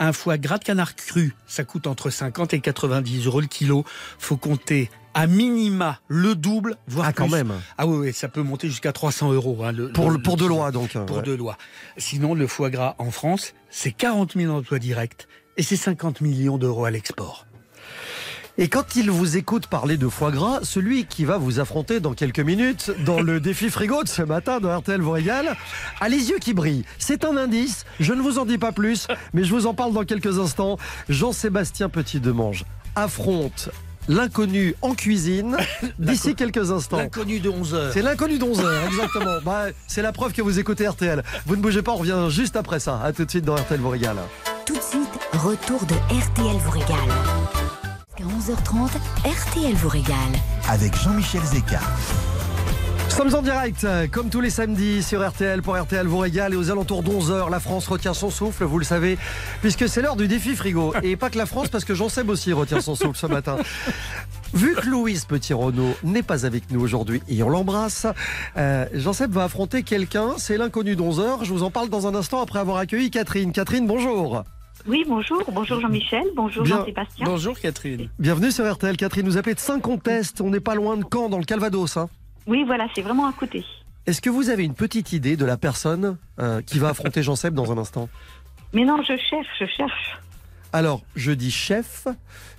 un 0.00 0.12
foie 0.12 0.38
gras 0.38 0.58
de 0.58 0.64
canard 0.64 0.94
cru, 0.94 1.34
ça 1.48 1.64
coûte 1.64 1.88
entre 1.88 2.08
50 2.10 2.54
et 2.54 2.60
90 2.60 3.26
euros 3.26 3.40
le 3.40 3.48
kilo. 3.48 3.84
Faut 4.20 4.36
compter 4.36 4.90
à 5.12 5.26
minima 5.26 5.98
le 6.06 6.36
double, 6.36 6.76
voire 6.86 7.08
Ah, 7.08 7.12
quand 7.12 7.26
même. 7.28 7.52
Ah 7.78 7.88
oui, 7.88 7.96
oui, 8.06 8.12
ça 8.12 8.28
peut 8.28 8.42
monter 8.42 8.68
jusqu'à 8.68 8.92
300 8.92 9.32
euros. 9.32 9.58
hein, 9.64 9.72
le- 9.72 9.90
Pour, 9.90 10.12
le- 10.12 10.22
pour 10.22 10.36
le- 10.36 10.42
de 10.42 10.46
loi, 10.46 10.70
donc. 10.70 10.94
hein, 10.94 11.04
Pour 11.04 11.16
ouais. 11.16 11.22
de 11.24 11.32
loi. 11.32 11.58
Sinon, 11.96 12.34
le 12.34 12.46
foie 12.46 12.70
gras 12.70 12.94
en 12.98 13.10
France, 13.10 13.54
c'est 13.70 13.90
40 13.90 14.34
000 14.36 14.54
emplois 14.54 14.78
directs 14.78 15.26
et 15.56 15.64
c'est 15.64 15.74
50 15.76 16.20
millions 16.20 16.58
d'euros 16.58 16.84
à 16.84 16.92
l'export. 16.92 17.47
Et 18.60 18.68
quand 18.68 18.96
il 18.96 19.08
vous 19.08 19.36
écoute 19.36 19.68
parler 19.68 19.96
de 19.96 20.08
foie 20.08 20.32
gras, 20.32 20.58
celui 20.64 21.04
qui 21.04 21.24
va 21.24 21.38
vous 21.38 21.60
affronter 21.60 22.00
dans 22.00 22.12
quelques 22.12 22.40
minutes 22.40 22.90
dans 23.06 23.20
le 23.20 23.38
défi 23.38 23.70
frigo 23.70 24.02
de 24.02 24.08
ce 24.08 24.22
matin 24.22 24.58
de 24.58 24.66
RTL 24.66 25.00
vous 25.00 25.12
régale, 25.12 25.56
a 26.00 26.08
les 26.08 26.30
yeux 26.30 26.38
qui 26.40 26.54
brillent. 26.54 26.84
C'est 26.98 27.24
un 27.24 27.36
indice, 27.36 27.86
je 28.00 28.12
ne 28.12 28.20
vous 28.20 28.40
en 28.40 28.44
dis 28.44 28.58
pas 28.58 28.72
plus, 28.72 29.06
mais 29.32 29.44
je 29.44 29.54
vous 29.54 29.66
en 29.66 29.74
parle 29.74 29.92
dans 29.92 30.02
quelques 30.02 30.40
instants. 30.40 30.76
Jean-Sébastien 31.08 31.88
Petit-Demange 31.88 32.64
affronte 32.96 33.68
l'inconnu 34.08 34.74
en 34.82 34.96
cuisine 34.96 35.56
d'ici 36.00 36.34
quelques 36.34 36.72
instants. 36.72 36.96
L'inconnu 36.96 37.38
de 37.38 37.50
11 37.50 37.74
heures. 37.74 37.92
C'est 37.92 38.02
l'inconnu 38.02 38.38
d'11 38.38 38.60
heures, 38.60 38.84
exactement. 38.88 39.36
Bah, 39.44 39.66
c'est 39.86 40.02
la 40.02 40.10
preuve 40.10 40.32
que 40.32 40.42
vous 40.42 40.58
écoutez 40.58 40.88
RTL. 40.88 41.22
Vous 41.46 41.54
ne 41.54 41.62
bougez 41.62 41.82
pas, 41.82 41.92
on 41.92 41.98
revient 41.98 42.26
juste 42.28 42.56
après 42.56 42.80
ça. 42.80 43.00
À 43.04 43.12
tout 43.12 43.24
de 43.24 43.30
suite 43.30 43.44
dans 43.44 43.54
RTL 43.54 43.78
vous 43.78 43.90
régale. 43.90 44.16
Tout 44.66 44.74
de 44.74 44.82
suite, 44.82 45.08
retour 45.34 45.86
de 45.86 45.94
RTL 45.94 46.56
vous 46.56 46.70
régale. 46.72 47.67
Jusqu'à 48.18 48.52
11h30, 48.52 48.90
RTL 49.24 49.74
vous 49.74 49.88
régale. 49.88 50.16
Avec 50.68 50.96
Jean-Michel 50.96 51.42
Zeka. 51.42 51.78
Nous 53.04 53.10
sommes 53.10 53.34
en 53.34 53.42
direct, 53.42 53.84
euh, 53.84 54.06
comme 54.10 54.30
tous 54.30 54.40
les 54.40 54.50
samedis 54.50 55.02
sur 55.02 55.26
RTL 55.26 55.62
pour 55.62 55.76
RTL 55.76 56.06
vous 56.06 56.18
régale 56.18 56.54
et 56.54 56.56
aux 56.56 56.70
alentours 56.70 57.02
d'11h, 57.02 57.50
la 57.50 57.60
France 57.60 57.86
retient 57.86 58.14
son 58.14 58.30
souffle, 58.30 58.64
vous 58.64 58.78
le 58.78 58.84
savez, 58.84 59.18
puisque 59.60 59.88
c'est 59.88 60.02
l'heure 60.02 60.16
du 60.16 60.28
défi 60.28 60.54
frigo. 60.54 60.94
Et 61.02 61.16
pas 61.16 61.30
que 61.30 61.38
la 61.38 61.46
France, 61.46 61.68
parce 61.68 61.84
que 61.84 61.94
Jean 61.94 62.08
Seb 62.08 62.28
aussi 62.28 62.52
retient 62.52 62.80
son 62.80 62.94
souffle 62.94 63.18
ce 63.18 63.26
matin. 63.26 63.56
Vu 64.54 64.74
que 64.74 64.86
Louise 64.86 65.24
Petit-Renaud 65.24 65.94
n'est 66.02 66.22
pas 66.22 66.46
avec 66.46 66.70
nous 66.70 66.80
aujourd'hui 66.80 67.22
et 67.28 67.42
on 67.42 67.48
l'embrasse, 67.48 68.06
euh, 68.56 68.86
Jean 68.94 69.12
Seb 69.12 69.32
va 69.32 69.44
affronter 69.44 69.82
quelqu'un, 69.82 70.30
c'est 70.38 70.56
l'inconnu 70.56 70.96
d'11h. 70.96 71.44
Je 71.44 71.52
vous 71.52 71.62
en 71.62 71.70
parle 71.70 71.88
dans 71.88 72.06
un 72.06 72.14
instant 72.14 72.40
après 72.40 72.58
avoir 72.58 72.78
accueilli 72.78 73.10
Catherine. 73.10 73.52
Catherine, 73.52 73.86
bonjour. 73.86 74.44
Oui, 74.86 75.04
bonjour. 75.06 75.42
Bonjour 75.52 75.80
Jean-Michel. 75.80 76.24
Bonjour 76.34 76.62
Bien. 76.64 76.78
Jean-Sébastien. 76.78 77.26
Bonjour 77.26 77.58
Catherine. 77.58 78.08
Bienvenue 78.18 78.50
sur 78.50 78.70
RTL. 78.70 78.96
Catherine 78.96 79.26
nous 79.26 79.36
appelez 79.36 79.54
de 79.54 79.60
Saint-Contest, 79.60 80.40
on 80.40 80.50
n'est 80.50 80.60
pas 80.60 80.74
loin 80.74 80.96
de 80.96 81.04
Caen, 81.12 81.28
dans 81.28 81.38
le 81.38 81.44
Calvados. 81.44 81.96
hein. 81.96 82.08
Oui, 82.46 82.64
voilà, 82.64 82.86
c'est 82.94 83.02
vraiment 83.02 83.26
à 83.26 83.32
côté. 83.32 83.64
Est-ce 84.06 84.22
que 84.22 84.30
vous 84.30 84.48
avez 84.48 84.64
une 84.64 84.74
petite 84.74 85.12
idée 85.12 85.36
de 85.36 85.44
la 85.44 85.56
personne 85.58 86.16
euh, 86.40 86.62
qui 86.62 86.78
va 86.78 86.90
affronter 86.90 87.22
Jean 87.22 87.36
Seb 87.36 87.52
dans 87.54 87.70
un 87.72 87.78
instant? 87.78 88.08
Mais 88.72 88.84
non, 88.84 89.02
je 89.02 89.16
cherche, 89.16 89.46
je 89.60 89.66
cherche. 89.66 90.18
Alors, 90.72 91.02
je 91.14 91.32
dis 91.32 91.50
chef, 91.50 92.06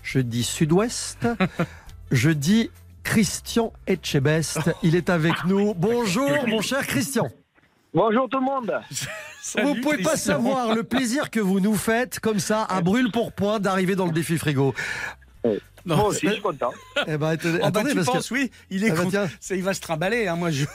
je 0.03 0.19
dis 0.19 0.43
sud-ouest, 0.43 1.27
je 2.11 2.29
dis 2.29 2.69
Christian 3.03 3.73
Etchebest. 3.87 4.59
Il 4.83 4.95
est 4.95 5.09
avec 5.09 5.45
nous. 5.45 5.73
Bonjour, 5.73 6.29
mon 6.47 6.61
cher 6.61 6.85
Christian. 6.85 7.27
Bonjour 7.93 8.29
tout 8.29 8.39
le 8.39 8.45
monde. 8.45 8.79
vous 9.63 9.75
pouvez 9.75 9.97
pas 9.97 10.17
savoir 10.17 10.73
le 10.73 10.83
plaisir 10.83 11.29
que 11.29 11.39
vous 11.39 11.59
nous 11.59 11.75
faites, 11.75 12.19
comme 12.19 12.39
ça, 12.39 12.63
à 12.63 12.81
brûle 12.81 13.11
pour 13.11 13.31
point, 13.31 13.59
d'arriver 13.59 13.95
dans 13.95 14.05
le 14.05 14.11
défi 14.11 14.37
frigo. 14.37 14.73
Non, 15.85 15.95
Moi 15.97 16.05
aussi, 16.07 16.27
je 16.27 16.33
suis 16.33 16.41
content. 16.41 16.71
Eh 17.07 17.17
ben, 17.17 17.27
attendez, 17.27 17.59
Oh, 17.61 17.65
attendez, 17.65 17.89
tu 17.91 17.95
parce 18.03 18.27
que- 18.29 18.33
oui, 18.33 18.51
il 18.69 18.83
est 18.83 18.91
Ah 18.91 18.95
bah, 18.95 19.03
con- 19.03 19.09
tiens. 19.09 19.29
c'est- 19.39 19.57
il 19.57 19.63
va 19.63 19.73
se 19.73 19.81
trimballer. 19.81 20.27
Hein, 20.27 20.35
moi, 20.35 20.51
je, 20.51 20.65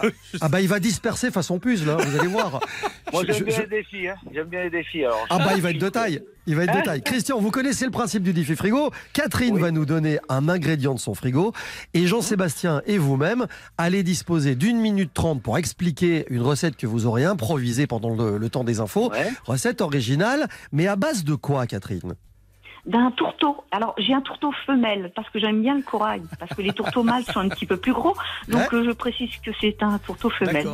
Ah 0.41 0.49
bah 0.49 0.61
il 0.61 0.69
va 0.69 0.81
disperser 0.81 1.31
façon 1.31 1.59
puce 1.59 1.85
là, 1.85 1.97
vous 1.97 2.19
allez 2.19 2.29
voir. 2.29 2.61
Moi 3.13 3.23
Je- 3.23 3.27
j'aime 3.33 3.37
je- 3.41 3.45
bien 3.45 3.57
je- 3.57 3.61
les 3.63 3.67
défis. 3.69 4.09
Hein. 4.09 4.15
J'aime 4.33 4.49
bien 4.49 4.63
les 4.65 4.71
défis. 4.71 5.05
Alors, 5.05 5.27
Ah 5.31 5.39
bah 5.39 5.53
il 5.55 5.63
va 5.63 5.71
être 5.71 5.79
de 5.79 5.89
taille. 5.89 6.23
Il 6.47 6.57
va 6.57 6.65
être 6.65 6.73
de 6.75 6.79
Hein 6.79 6.83
taille. 6.83 7.03
Christian, 7.03 7.41
vous 7.41 7.51
connaissez 7.51 7.85
le 7.87 7.91
principe 7.91 8.23
du 8.23 8.33
défi 8.35 8.55
frigo. 8.57 8.91
Catherine 9.15 9.59
va 9.59 9.71
nous 9.71 9.87
donner 9.87 10.19
un 10.29 10.49
ingrédient 10.49 10.95
de 10.95 10.99
son 11.01 11.15
frigo. 11.15 11.53
Et 11.95 12.07
Jean-Sébastien 12.07 12.83
et 12.87 12.99
vous-même 12.99 13.47
allez 13.79 14.03
disposer 14.03 14.55
d'une 14.55 14.79
minute 14.79 15.13
trente 15.15 15.43
pour 15.43 15.57
expliquer 15.59 16.27
une 16.29 16.43
recette 16.43 16.77
que 16.77 16.87
vous 16.87 17.07
aurez 17.07 17.25
improvisée 17.25 17.87
pendant 17.87 18.15
le, 18.15 18.37
le 18.39 18.49
temps 18.51 18.65
des 18.65 18.81
infos. 18.81 19.11
Recette 19.47 19.81
originale, 19.81 20.49
mais 20.73 20.87
à 20.87 20.97
base 20.97 21.25
de 21.25 21.35
quoi, 21.35 21.67
Catherine? 21.67 22.15
D'un 22.87 23.11
tourteau. 23.13 23.65
Alors, 23.73 23.95
j'ai 23.99 24.13
un 24.13 24.21
tourteau 24.21 24.53
femelle 24.67 25.11
parce 25.17 25.29
que 25.31 25.39
j'aime 25.39 25.63
bien 25.63 25.75
le 25.75 25.83
corail. 25.83 26.23
Parce 26.39 26.53
que 26.55 26.61
les 26.63 26.73
tourteaux 26.73 27.03
mâles 27.03 27.25
sont 27.25 27.41
un 27.41 27.49
petit 27.49 27.65
peu 27.67 27.77
plus 27.79 27.93
gros. 27.95 28.15
Donc, 28.49 28.73
Ouais. 28.73 28.79
euh, 28.79 28.85
je 28.87 28.91
précise 28.93 29.31
que 29.45 29.51
c'est 29.61 29.83
un 29.83 29.99
tourteau 29.99 30.29
femelle. 30.31 30.69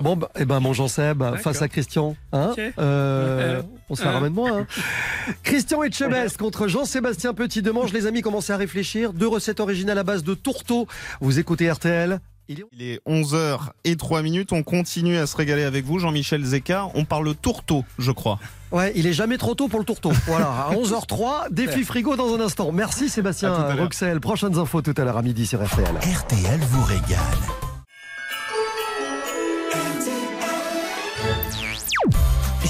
Bon, 0.00 0.16
bah, 0.16 0.30
eh 0.38 0.44
ben, 0.44 0.60
mon 0.60 0.72
Jean-Seb, 0.72 1.22
face 1.36 1.62
à 1.62 1.68
Christian, 1.68 2.16
hein, 2.32 2.52
euh, 2.78 3.62
on 3.88 3.94
se 3.94 4.04
la 4.04 4.10
ramène 4.12 4.32
moins. 4.32 4.60
Hein. 4.60 4.66
Christian 5.44 5.82
Etchebest 5.82 6.36
contre 6.36 6.66
Jean-Sébastien 6.68 7.32
Petit-Demange. 7.32 7.92
Les 7.92 8.06
amis, 8.06 8.20
commencez 8.22 8.52
à 8.52 8.56
réfléchir. 8.56 9.12
Deux 9.12 9.28
recettes 9.28 9.60
originales 9.60 9.98
à 9.98 10.04
base 10.04 10.24
de 10.24 10.34
tourteau. 10.34 10.88
Vous 11.20 11.38
écoutez 11.38 11.70
RTL. 11.70 12.18
Il 12.48 12.82
est 12.82 13.00
11h 13.08 13.68
et 13.84 13.96
3 13.96 14.22
minutes. 14.22 14.52
On 14.52 14.62
continue 14.62 15.16
à 15.16 15.26
se 15.26 15.36
régaler 15.36 15.62
avec 15.64 15.84
vous, 15.84 15.98
Jean-Michel 15.98 16.44
Zeka. 16.44 16.88
On 16.94 17.04
parle 17.04 17.34
tourteau, 17.34 17.84
je 17.98 18.10
crois. 18.10 18.38
Ouais, 18.72 18.92
il 18.96 19.06
est 19.06 19.12
jamais 19.12 19.38
trop 19.38 19.54
tôt 19.54 19.68
pour 19.68 19.78
le 19.78 19.84
tourteau. 19.84 20.12
Voilà, 20.26 20.46
à 20.48 20.72
11h03, 20.74 21.50
défi 21.52 21.84
frigo 21.84 22.16
dans 22.16 22.34
un 22.34 22.40
instant. 22.40 22.72
Merci 22.72 23.08
Sébastien. 23.08 23.74
Roxel. 23.74 24.20
Prochaines 24.20 24.58
infos 24.58 24.82
tout 24.82 24.94
à 24.96 25.04
l'heure 25.04 25.16
à 25.18 25.22
midi 25.22 25.46
sur 25.46 25.64
RTL. 25.64 25.94
RTL 25.96 26.60
vous 26.60 26.84
régale. 26.84 27.18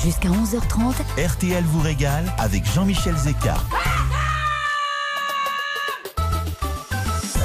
Jusqu'à 0.04 0.28
11h30, 0.28 0.94
RTL 1.16 1.62
vous 1.64 1.80
régale 1.80 2.24
avec 2.38 2.64
Jean-Michel 2.72 3.16
Zeka. 3.16 3.54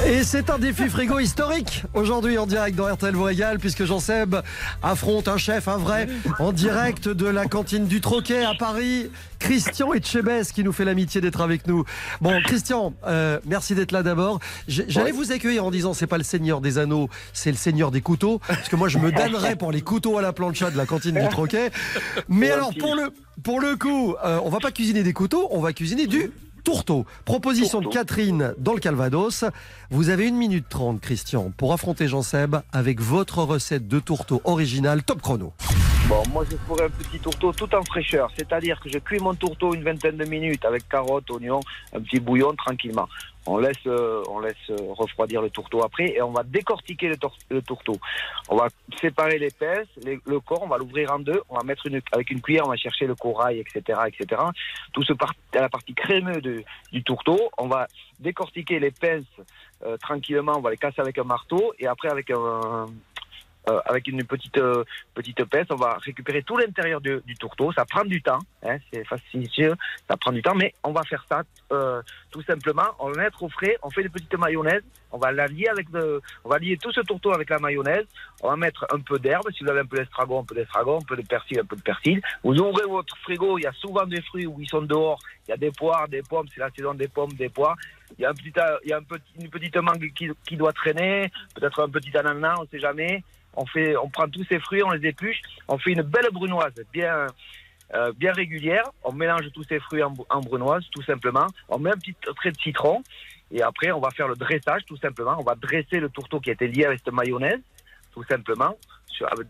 Et 0.06 0.22
c'est 0.22 0.48
un 0.48 0.58
défi 0.58 0.88
frigo 0.88 1.18
historique 1.18 1.84
aujourd'hui 1.92 2.38
en 2.38 2.46
direct 2.46 2.76
dans 2.76 2.86
RTL 2.86 3.14
vous 3.14 3.24
régale 3.24 3.58
puisque 3.58 3.84
Jean-Seb 3.84 4.36
affronte 4.82 5.28
un 5.28 5.36
chef, 5.36 5.68
un 5.68 5.76
vrai, 5.76 6.08
en 6.38 6.52
direct 6.52 7.08
de 7.08 7.26
la 7.26 7.46
cantine 7.46 7.86
du 7.86 8.00
Troquet 8.00 8.44
à 8.44 8.54
Paris. 8.54 9.10
Christian 9.38 9.92
Etchebest 9.92 10.52
qui 10.52 10.64
nous 10.64 10.72
fait 10.72 10.84
l'amitié 10.84 11.20
d'être 11.20 11.40
avec 11.40 11.66
nous. 11.66 11.84
Bon, 12.20 12.40
Christian, 12.42 12.94
euh, 13.06 13.38
merci 13.44 13.74
d'être 13.74 13.92
là 13.92 14.02
d'abord. 14.02 14.40
J'allais 14.66 15.12
vous 15.12 15.32
accueillir 15.32 15.64
en 15.64 15.70
disant 15.70 15.94
c'est 15.94 16.06
pas 16.06 16.18
le 16.18 16.24
seigneur 16.24 16.60
des 16.60 16.78
anneaux, 16.78 17.08
c'est 17.32 17.50
le 17.50 17.56
seigneur 17.56 17.90
des 17.90 18.00
couteaux. 18.00 18.40
Parce 18.46 18.68
que 18.68 18.76
moi 18.76 18.88
je 18.88 18.98
me 18.98 19.12
damnerais 19.12 19.56
pour 19.56 19.72
les 19.72 19.82
couteaux 19.82 20.16
à 20.18 20.22
la 20.22 20.32
plancha 20.32 20.70
de 20.70 20.76
la 20.76 20.86
cantine 20.86 21.20
du 21.20 21.28
Troquet. 21.28 21.70
Mais 22.28 22.50
alors 22.50 22.72
pour 22.78 22.94
le, 22.94 23.12
pour 23.42 23.60
le 23.60 23.76
coup, 23.76 24.14
euh, 24.24 24.40
on 24.44 24.48
va 24.48 24.58
pas 24.58 24.70
cuisiner 24.70 25.02
des 25.02 25.12
couteaux, 25.12 25.48
on 25.50 25.60
va 25.60 25.72
cuisiner 25.72 26.06
du 26.06 26.30
tourteau. 26.68 27.06
Proposition 27.24 27.80
de 27.80 27.88
Catherine 27.88 28.52
dans 28.58 28.74
le 28.74 28.78
Calvados. 28.78 29.42
Vous 29.88 30.10
avez 30.10 30.28
une 30.28 30.36
minute 30.36 30.68
trente, 30.68 31.00
Christian, 31.00 31.50
pour 31.56 31.72
affronter 31.72 32.08
Jean-Seb 32.08 32.56
avec 32.74 33.00
votre 33.00 33.38
recette 33.38 33.88
de 33.88 33.98
tourteau 33.98 34.42
original 34.44 35.02
top 35.02 35.22
chrono. 35.22 35.54
Bon, 36.08 36.22
moi 36.30 36.44
je 36.50 36.56
ferai 36.56 36.84
un 36.84 36.90
petit 36.90 37.18
tourteau 37.20 37.52
tout 37.54 37.74
en 37.74 37.82
fraîcheur, 37.84 38.30
c'est-à-dire 38.36 38.78
que 38.80 38.90
je 38.90 38.98
cuis 38.98 39.18
mon 39.18 39.34
tourteau 39.34 39.72
une 39.72 39.82
vingtaine 39.82 40.18
de 40.18 40.26
minutes 40.26 40.64
avec 40.66 40.86
carottes, 40.90 41.30
oignons, 41.30 41.60
un 41.94 42.00
petit 42.00 42.20
bouillon 42.20 42.54
tranquillement. 42.54 43.08
On 43.50 43.58
laisse, 43.58 43.76
euh, 43.86 44.22
euh, 44.26 44.76
refroidir 44.90 45.40
le 45.40 45.48
tourteau 45.48 45.82
après 45.82 46.10
et 46.14 46.22
on 46.22 46.32
va 46.32 46.42
décortiquer 46.42 47.08
le, 47.08 47.62
tourteau. 47.62 47.96
On 48.50 48.56
va 48.56 48.68
séparer 49.00 49.38
les 49.38 49.50
pinces, 49.50 49.88
le 50.04 50.40
corps, 50.40 50.62
on 50.62 50.68
va 50.68 50.76
l'ouvrir 50.76 51.12
en 51.12 51.18
deux, 51.18 51.40
on 51.48 51.56
va 51.56 51.64
mettre 51.64 51.86
avec 52.12 52.30
une 52.30 52.42
cuillère, 52.42 52.66
on 52.66 52.70
va 52.70 52.76
chercher 52.76 53.06
le 53.06 53.14
corail, 53.14 53.60
etc., 53.60 54.00
etc. 54.06 54.42
Tout 54.92 55.02
ce 55.02 55.14
part, 55.14 55.32
la 55.54 55.68
partie 55.68 55.94
crémeuse 55.94 56.42
du 56.92 57.02
tourteau, 57.04 57.50
on 57.56 57.68
va 57.68 57.86
décortiquer 58.20 58.80
les 58.80 58.90
pinces 58.90 59.24
euh, 59.84 59.96
tranquillement, 59.96 60.54
on 60.56 60.60
va 60.60 60.70
les 60.70 60.76
casser 60.76 61.00
avec 61.00 61.18
un 61.18 61.24
marteau 61.24 61.72
et 61.78 61.86
après 61.86 62.08
avec 62.08 62.30
un, 62.30 62.86
euh, 63.68 63.80
avec 63.84 64.06
une 64.08 64.24
petite 64.24 64.58
euh, 64.58 64.84
petite 65.14 65.42
on 65.70 65.76
va 65.76 65.98
récupérer 66.00 66.42
tout 66.42 66.56
l'intérieur 66.56 67.00
du, 67.00 67.20
tourteau. 67.38 67.72
Ça 67.72 67.84
prend 67.84 68.04
du 68.04 68.22
temps, 68.22 68.38
hein, 68.62 68.78
c'est 68.92 69.04
facile, 69.04 69.74
ça 70.08 70.16
prend 70.16 70.32
du 70.32 70.42
temps, 70.42 70.54
mais 70.54 70.74
on 70.84 70.92
va 70.92 71.02
faire 71.02 71.24
ça 71.28 71.42
euh, 71.72 72.02
tout 72.30 72.42
simplement. 72.42 72.88
On 72.98 73.10
va 73.10 73.22
mettre 73.24 73.42
au 73.42 73.48
frais, 73.48 73.76
on 73.82 73.90
fait 73.90 74.02
des 74.02 74.08
petites 74.08 74.36
mayonnaises, 74.38 74.82
on 75.10 75.18
va 75.18 75.32
lier 75.32 75.68
avec, 75.68 75.86
on 76.44 76.48
va 76.48 76.58
lier 76.58 76.76
tout 76.76 76.92
ce 76.92 77.00
tourteau 77.00 77.32
avec 77.32 77.50
la 77.50 77.58
mayonnaise. 77.58 78.06
On 78.42 78.50
va 78.50 78.56
mettre 78.56 78.86
un 78.92 79.00
peu 79.00 79.18
d'herbe, 79.18 79.50
si 79.52 79.64
vous 79.64 79.70
avez 79.70 79.80
un 79.80 79.86
peu 79.86 79.96
d'estragon, 79.96 80.40
un 80.40 80.44
peu 80.44 80.54
d'estragon, 80.54 80.98
un 80.98 81.04
peu 81.04 81.16
de 81.16 81.22
persil, 81.22 81.60
un 81.60 81.64
peu 81.64 81.76
de 81.76 81.82
persil. 81.82 82.20
Vous 82.44 82.54
ouvrez 82.58 82.86
votre 82.86 83.16
frigo, 83.18 83.58
il 83.58 83.62
y 83.62 83.66
a 83.66 83.72
souvent 83.72 84.06
des 84.06 84.20
fruits 84.22 84.46
où 84.46 84.60
ils 84.60 84.68
sont 84.68 84.82
dehors. 84.82 85.18
Il 85.46 85.50
y 85.50 85.54
a 85.54 85.56
des 85.56 85.70
poires, 85.70 86.08
des 86.08 86.22
pommes, 86.22 86.46
c'est 86.52 86.60
la 86.60 86.70
saison 86.70 86.94
des 86.94 87.08
pommes, 87.08 87.32
des 87.32 87.48
poires. 87.48 87.76
Il 88.18 88.22
y 88.22 88.24
a 88.24 88.30
un 88.30 88.34
petit, 88.34 88.52
il 88.84 88.90
y 88.90 88.92
a 88.92 89.00
une 89.40 89.50
petite 89.50 89.76
mangue 89.76 90.12
qui, 90.14 90.30
qui 90.46 90.56
doit 90.56 90.72
traîner, 90.72 91.30
peut-être 91.54 91.82
un 91.82 91.88
petit 91.88 92.16
ananas, 92.16 92.56
on 92.60 92.66
sait 92.66 92.78
jamais. 92.78 93.22
On 93.54 93.66
fait, 93.66 93.96
on 93.96 94.08
prend 94.08 94.28
tous 94.28 94.44
ces 94.44 94.60
fruits, 94.60 94.82
on 94.84 94.90
les 94.90 95.08
épluche, 95.08 95.40
on 95.66 95.78
fait 95.78 95.90
une 95.92 96.02
belle 96.02 96.28
brunoise 96.32 96.74
bien, 96.92 97.26
euh, 97.94 98.12
bien 98.12 98.32
régulière. 98.32 98.84
On 99.02 99.12
mélange 99.12 99.50
tous 99.52 99.64
ces 99.64 99.80
fruits 99.80 100.02
en, 100.02 100.12
en 100.30 100.40
brunoise, 100.40 100.86
tout 100.92 101.02
simplement. 101.02 101.46
On 101.68 101.78
met 101.78 101.90
un 101.90 101.96
petit 101.96 102.14
trait 102.36 102.52
de 102.52 102.58
citron 102.58 103.02
et 103.50 103.62
après 103.62 103.90
on 103.92 104.00
va 104.00 104.10
faire 104.10 104.28
le 104.28 104.36
dressage, 104.36 104.82
tout 104.86 104.96
simplement. 104.96 105.36
On 105.38 105.44
va 105.44 105.54
dresser 105.54 106.00
le 106.00 106.08
tourteau 106.08 106.40
qui 106.40 106.50
a 106.50 106.52
été 106.52 106.68
lié 106.68 106.84
avec 106.84 107.00
cette 107.04 107.14
mayonnaise, 107.14 107.60
tout 108.12 108.24
simplement, 108.24 108.76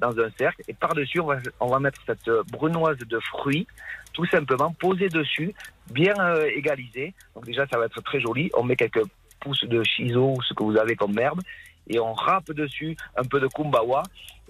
dans 0.01 0.18
un 0.18 0.30
cercle. 0.38 0.62
Et 0.68 0.74
par-dessus, 0.74 1.20
on 1.20 1.66
va, 1.66 1.78
mettre 1.78 2.01
cette 2.07 2.28
euh, 2.28 2.42
brunoise 2.51 2.99
de 2.99 3.18
fruits, 3.20 3.66
tout 4.12 4.26
simplement, 4.26 4.72
posée 4.72 5.09
dessus, 5.09 5.55
bien 5.90 6.14
euh, 6.18 6.51
égalisée. 6.55 7.14
Donc 7.34 7.44
déjà, 7.44 7.66
ça 7.66 7.78
va 7.78 7.86
être 7.86 8.01
très 8.03 8.20
joli. 8.20 8.51
On 8.55 8.62
met 8.62 8.76
quelques 8.76 9.05
pousses 9.40 9.64
de 9.64 9.82
shiso 9.82 10.34
ou 10.36 10.42
ce 10.42 10.55
que 10.55 10.62
vous 10.62 10.76
avez 10.76 10.96
comme 10.96 11.14
merde, 11.14 11.40
et 11.88 11.99
on 11.99 12.12
râpe 12.12 12.51
dessus 12.53 12.96
un 13.16 13.24
peu 13.24 13.40
de 13.40 13.46
kumbawa. 13.46 14.03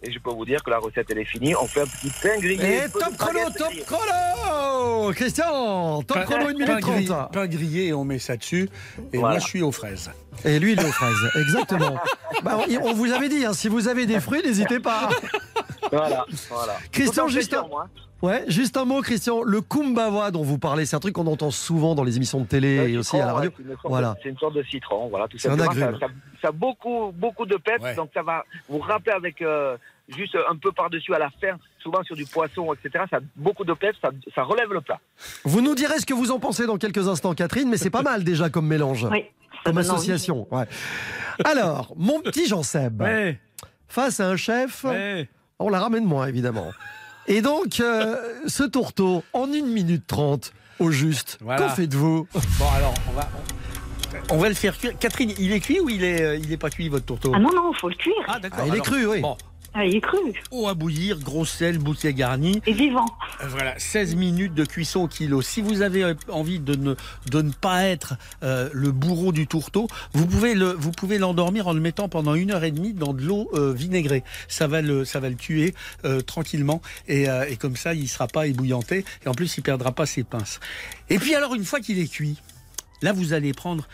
Et 0.02 0.12
je 0.12 0.18
peux 0.20 0.30
vous 0.30 0.44
dire 0.44 0.62
que 0.62 0.70
la 0.70 0.78
recette 0.78 1.06
elle 1.10 1.18
est 1.18 1.24
finie. 1.24 1.54
On 1.56 1.66
fait 1.66 1.80
un 1.80 1.86
petit 1.86 2.10
pain 2.22 2.38
grillé. 2.38 2.84
Et 2.84 2.88
top 2.88 3.16
chrono, 3.16 3.40
top 3.56 3.72
chrono 3.86 5.12
Christian, 5.12 6.02
top 6.02 6.24
chrono, 6.24 6.44
1 6.46 6.52
minute 6.52 6.66
pain 6.66 6.78
grillé- 6.78 7.06
30. 7.06 7.32
Pain 7.32 7.46
grillé 7.46 7.86
et 7.88 7.92
on 7.92 8.04
met 8.04 8.18
ça 8.18 8.36
dessus. 8.36 8.68
Et 9.12 9.18
Voilà. 9.18 9.34
moi, 9.34 9.38
je 9.40 9.46
suis 9.46 9.62
aux 9.62 9.72
fraises. 9.72 10.10
Et 10.44 10.58
lui, 10.60 10.72
il 10.72 10.80
est 10.80 10.84
aux 10.84 10.92
fraises, 10.92 11.30
exactement. 11.40 11.98
Bah, 12.44 12.56
on 12.56 12.86
on 12.86 12.92
vous 12.94 13.10
avait 13.10 13.28
dit, 13.28 13.44
hein, 13.44 13.52
si 13.52 13.66
vous 13.68 13.88
avez 13.88 14.06
des 14.06 14.20
fruits, 14.20 14.42
n'hésitez 14.44 14.78
pas. 14.78 15.08
Voilà, 15.90 16.24
voilà. 16.48 16.76
Christian, 16.92 17.26
juste 17.26 17.52
un. 17.54 17.66
Ouais, 18.22 18.44
juste 18.48 18.76
un 18.76 18.84
mot, 18.84 19.00
Christian. 19.02 19.42
Le 19.42 19.60
kumbawa 19.60 20.30
dont 20.30 20.42
vous 20.42 20.58
parlez, 20.58 20.86
c'est 20.86 20.96
un 20.96 21.00
truc 21.00 21.14
qu'on 21.14 21.26
entend 21.26 21.50
souvent 21.50 21.94
dans 21.94 22.04
les 22.04 22.16
émissions 22.16 22.40
de 22.40 22.46
télé 22.46 22.90
et 22.92 22.98
aussi 22.98 23.16
à 23.16 23.20
la 23.20 23.24
citron, 23.26 23.36
radio. 23.36 23.50
ouais, 23.50 23.56
c'est 23.56 23.62
une 23.64 23.68
sorte 23.76 23.88
Voilà. 23.88 24.08
de- 24.10 24.18
C'est 24.22 24.28
une 24.30 24.38
sorte 24.38 24.54
de 24.54 24.62
citron, 24.64 25.08
voilà, 25.08 25.28
tout 25.28 25.38
C'est 25.38 25.48
un 25.48 25.56
simplement. 25.58 25.72
Ça, 25.72 25.86
agrume. 25.88 26.00
ça- 26.00 26.06
ça 26.42 26.48
a 26.48 26.52
beaucoup, 26.52 27.12
beaucoup 27.14 27.46
de 27.46 27.56
peps, 27.56 27.82
Ouais. 27.82 27.94
donc 27.94 28.10
ça 28.14 28.22
va 28.22 28.44
vous 28.68 28.78
rappeler 28.78 29.12
avec 29.12 29.42
euh, 29.42 29.76
juste 30.08 30.36
un 30.48 30.56
peu 30.56 30.72
par-dessus 30.72 31.14
à 31.14 31.18
la 31.18 31.30
fin, 31.30 31.58
souvent 31.82 32.02
sur 32.04 32.16
du 32.16 32.24
poisson, 32.24 32.72
etc. 32.72 33.04
Ça 33.10 33.16
a 33.16 33.20
beaucoup 33.36 33.64
de 33.64 33.72
peps, 33.74 33.98
ça, 34.00 34.10
ça 34.34 34.42
relève 34.42 34.72
le 34.72 34.80
plat. 34.80 34.98
Vous 35.44 35.60
nous 35.60 35.74
direz 35.74 35.98
ce 35.98 36.06
que 36.06 36.14
vous 36.14 36.30
en 36.30 36.38
pensez 36.38 36.66
dans 36.66 36.78
quelques 36.78 37.08
instants, 37.08 37.34
Catherine, 37.34 37.68
mais 37.68 37.76
c'est 37.76 37.90
pas 37.90 38.02
mal 38.02 38.24
déjà 38.24 38.48
comme 38.50 38.66
mélange, 38.66 39.04
Oui, 39.10 39.24
ça 39.64 39.70
comme 39.70 39.78
association. 39.78 40.46
ouais. 40.50 40.64
Alors, 41.44 41.92
mon 41.96 42.20
petit 42.20 42.46
Jean 42.48 42.62
Seb, 42.62 43.00
Ouais, 43.02 43.38
face 43.88 44.18
à 44.20 44.28
un 44.28 44.36
chef, 44.36 44.82
ouais. 44.84 45.28
on 45.58 45.68
la 45.68 45.78
ramène 45.80 46.04
moins 46.04 46.26
évidemment. 46.26 46.72
Et 47.28 47.42
donc, 47.42 47.80
euh, 47.80 48.16
ce 48.46 48.64
tourteau, 48.64 49.22
en 49.34 49.44
1 49.44 49.62
minute 49.62 50.06
30, 50.06 50.50
au 50.78 50.90
juste, 50.90 51.36
Voilà. 51.42 51.66
qu'en 51.66 51.74
faites-vous 51.74 52.26
Bon, 52.32 52.64
alors, 52.74 52.94
on 53.08 53.12
va, 53.12 53.28
on, 54.30 54.38
va 54.38 54.48
le 54.48 54.54
faire 54.54 54.78
cuire. 54.78 54.98
Catherine, 54.98 55.34
il 55.38 55.52
est 55.52 55.60
cuit 55.60 55.78
ou 55.78 55.90
il 55.90 56.04
est, 56.04 56.22
euh, 56.22 56.36
il 56.36 56.50
est 56.50 56.56
pas 56.56 56.70
cuit, 56.70 56.88
votre 56.88 57.04
tourteau? 57.04 57.32
Ah 57.34 57.38
non, 57.38 57.50
non, 57.54 57.72
faut 57.74 57.90
le 57.90 57.96
cuire. 57.96 58.14
Ah, 58.26 58.38
d'accord. 58.40 58.60
Ah, 58.62 58.68
il 58.68 58.74
est 58.76 58.80
cru, 58.80 59.06
oui. 59.06 59.20
Bon, 59.20 59.36
Ah, 59.80 59.84
il 59.86 59.94
est 59.94 60.00
cru. 60.00 60.18
eau 60.50 60.66
à 60.66 60.74
bouillir, 60.74 61.20
gros 61.20 61.44
sel, 61.44 61.78
bouquet 61.78 62.12
garni. 62.12 62.60
Et 62.66 62.72
vivant. 62.72 63.06
Euh, 63.42 63.46
Voilà, 63.48 63.78
16 63.78 64.16
minutes 64.16 64.52
de 64.52 64.64
cuisson 64.64 65.02
au 65.02 65.06
kilo. 65.08 65.40
Si 65.40 65.60
vous 65.60 65.82
avez 65.82 66.02
euh, 66.02 66.14
envie 66.28 66.58
de 66.58 66.74
ne, 66.74 66.94
de 67.30 67.42
ne 67.42 67.52
pas 67.52 67.84
être 67.84 68.14
euh, 68.42 68.68
le 68.72 68.90
bourreau 68.90 69.30
du 69.30 69.46
tourteau, 69.46 69.86
vous 70.14 70.26
pouvez 70.26 70.54
le, 70.56 70.72
vous 70.72 70.90
pouvez 70.90 71.18
l'endormir 71.18 71.68
en 71.68 71.72
le 71.74 71.80
mettant 71.80 72.08
pendant 72.08 72.34
une 72.34 72.50
heure 72.50 72.64
et 72.64 72.72
demie 72.72 72.92
dans 72.92 73.12
de 73.12 73.22
l'eau 73.22 73.50
euh, 73.54 73.72
vinaigrée. 73.72 74.24
Ça 74.48 74.66
va 74.66 74.82
le, 74.82 75.04
ça 75.04 75.20
va 75.20 75.28
le 75.28 75.36
tuer 75.36 75.74
euh, 76.04 76.22
tranquillement 76.22 76.82
et, 77.06 77.26
et 77.48 77.56
comme 77.56 77.76
ça, 77.76 77.94
il 77.94 78.08
sera 78.08 78.26
pas 78.26 78.48
ébouillanté 78.48 79.04
et 79.24 79.28
en 79.28 79.34
plus, 79.34 79.58
il 79.58 79.62
perdra 79.62 79.92
pas 79.92 80.06
ses 80.06 80.24
pinces. 80.24 80.58
Et 81.08 81.20
puis 81.20 81.36
alors, 81.36 81.54
une 81.54 81.64
fois 81.64 81.78
qu'il 81.78 82.00
est 82.00 82.08
cuit, 82.12 82.36
là, 83.00 83.12
vous 83.12 83.32
allez 83.32 83.52
prendre, 83.52 83.86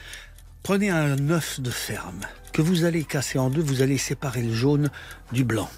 prenez 0.64 0.88
un 0.90 1.30
œuf 1.30 1.60
de 1.60 1.70
ferme 1.70 2.22
que 2.52 2.62
vous 2.62 2.84
allez 2.84 3.04
casser 3.04 3.38
en 3.38 3.50
deux. 3.50 3.60
Vous 3.60 3.82
allez 3.82 3.98
séparer 3.98 4.42
le 4.42 4.52
jaune 4.52 4.90
du 5.30 5.44
blanc. 5.44 5.70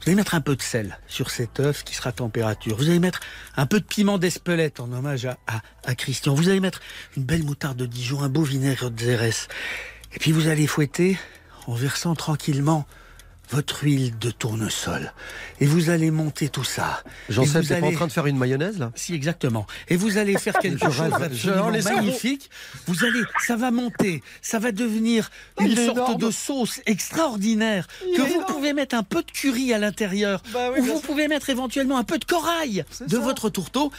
Vous 0.00 0.10
allez 0.10 0.14
mettre 0.14 0.34
un 0.34 0.40
peu 0.40 0.54
de 0.54 0.62
sel 0.62 0.98
sur 1.08 1.30
cet 1.30 1.58
œuf 1.58 1.82
qui 1.82 1.94
sera 1.94 2.10
à 2.10 2.12
température. 2.12 2.76
Vous 2.76 2.88
allez 2.90 3.00
mettre 3.00 3.20
un 3.56 3.66
peu 3.66 3.80
de 3.80 3.84
piment 3.84 4.18
d'Espelette 4.18 4.80
en 4.80 4.92
hommage 4.92 5.24
à, 5.24 5.38
à, 5.46 5.62
à 5.84 5.94
Christian. 5.94 6.34
Vous 6.34 6.50
allez 6.50 6.60
mettre 6.60 6.80
une 7.16 7.24
belle 7.24 7.42
moutarde 7.42 7.78
de 7.78 7.86
Dijon, 7.86 8.22
un 8.22 8.28
beau 8.28 8.42
vinaigre 8.42 8.90
de 8.90 8.96
Xérès. 8.96 9.48
Et 10.14 10.18
puis 10.18 10.30
vous 10.30 10.46
allez 10.46 10.66
fouetter 10.66 11.18
en 11.66 11.74
versant 11.74 12.14
tranquillement 12.14 12.86
votre 13.50 13.82
huile 13.84 14.18
de 14.18 14.30
tournesol. 14.30 15.12
Et 15.60 15.66
vous 15.66 15.90
allez 15.90 16.10
monter 16.10 16.48
tout 16.48 16.64
ça. 16.64 17.02
Seb, 17.28 17.62
vous 17.62 17.62
t'es 17.62 17.68
pas 17.68 17.74
en 17.80 17.86
allez- 17.88 17.96
train 17.96 18.06
de 18.06 18.12
faire 18.12 18.26
une 18.26 18.36
mayonnaise 18.38 18.78
là? 18.78 18.92
Si, 18.94 19.14
exactement. 19.14 19.66
Et 19.88 19.96
vous 19.96 20.18
allez 20.18 20.36
faire 20.38 20.58
quelque 20.62 20.90
chose 20.90 21.10
d'absolument 21.18 21.70
magnifique. 21.70 22.50
Vous 22.86 23.04
allez, 23.04 23.22
ça 23.46 23.56
va 23.56 23.70
monter, 23.70 24.22
ça 24.42 24.58
va 24.58 24.72
devenir 24.72 25.30
une 25.60 25.68
Il 25.72 25.78
est 25.78 25.86
sorte 25.86 25.96
énorme. 25.98 26.20
de 26.20 26.30
sauce 26.30 26.80
extraordinaire 26.86 27.86
Il 28.06 28.16
que 28.16 28.22
vous 28.22 28.34
énorme. 28.34 28.52
pouvez 28.52 28.72
mettre 28.72 28.94
un 28.94 29.02
peu 29.02 29.22
de 29.22 29.30
curry 29.30 29.72
à 29.72 29.78
l'intérieur, 29.78 30.42
Bah 30.52 30.70
oui, 30.72 30.80
ou 30.80 30.84
vous 30.84 30.92
sûr. 30.98 31.02
pouvez 31.02 31.28
mettre 31.28 31.50
éventuellement 31.50 31.98
un 31.98 32.04
peu 32.04 32.18
de 32.18 32.24
corail 32.24 32.84
de 33.00 33.08
ça. 33.16 33.18
votre 33.20 33.48
tourteau. 33.50 33.90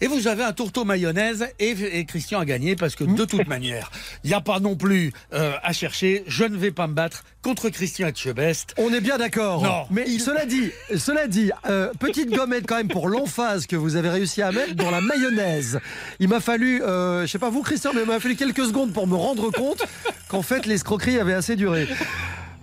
Et 0.00 0.06
vous 0.06 0.28
avez 0.28 0.42
un 0.42 0.52
tourteau 0.52 0.84
mayonnaise 0.84 1.46
et, 1.58 1.70
et 1.70 2.04
Christian 2.06 2.40
a 2.40 2.44
gagné 2.44 2.74
parce 2.74 2.94
que 2.94 3.04
de 3.04 3.24
toute 3.24 3.46
manière, 3.46 3.90
il 4.24 4.28
n'y 4.28 4.34
a 4.34 4.40
pas 4.40 4.58
non 4.58 4.74
plus 4.74 5.12
euh, 5.32 5.52
à 5.62 5.72
chercher. 5.72 6.24
Je 6.26 6.44
ne 6.44 6.56
vais 6.56 6.70
pas 6.70 6.86
me 6.86 6.94
battre 6.94 7.24
contre 7.42 7.68
Christian 7.68 8.08
Etchebest. 8.08 8.74
On 8.78 8.92
est 8.94 9.00
bien 9.00 9.18
d'accord. 9.18 9.62
Non. 9.62 9.86
Mais 9.90 10.06
cela 10.18 10.46
dit, 10.46 10.70
cela 10.96 11.26
dit, 11.26 11.50
euh, 11.68 11.90
petite 11.98 12.30
gommette 12.30 12.66
quand 12.66 12.76
même 12.76 12.88
pour 12.88 13.08
l'emphase 13.08 13.66
que 13.66 13.76
vous 13.76 13.96
avez 13.96 14.08
réussi 14.08 14.42
à 14.42 14.52
mettre 14.52 14.74
dans 14.74 14.90
la 14.90 15.00
mayonnaise. 15.00 15.80
Il 16.18 16.28
m'a 16.28 16.40
fallu, 16.40 16.82
euh, 16.82 17.22
je 17.22 17.26
sais 17.26 17.38
pas 17.38 17.50
vous 17.50 17.62
Christian, 17.62 17.92
mais 17.94 18.02
il 18.02 18.06
m'a 18.06 18.20
fallu 18.20 18.36
quelques 18.36 18.64
secondes 18.64 18.92
pour 18.92 19.06
me 19.06 19.16
rendre 19.16 19.50
compte 19.50 19.82
qu'en 20.28 20.42
fait 20.42 20.66
l'escroquerie 20.66 21.18
avait 21.18 21.34
assez 21.34 21.56
duré. 21.56 21.88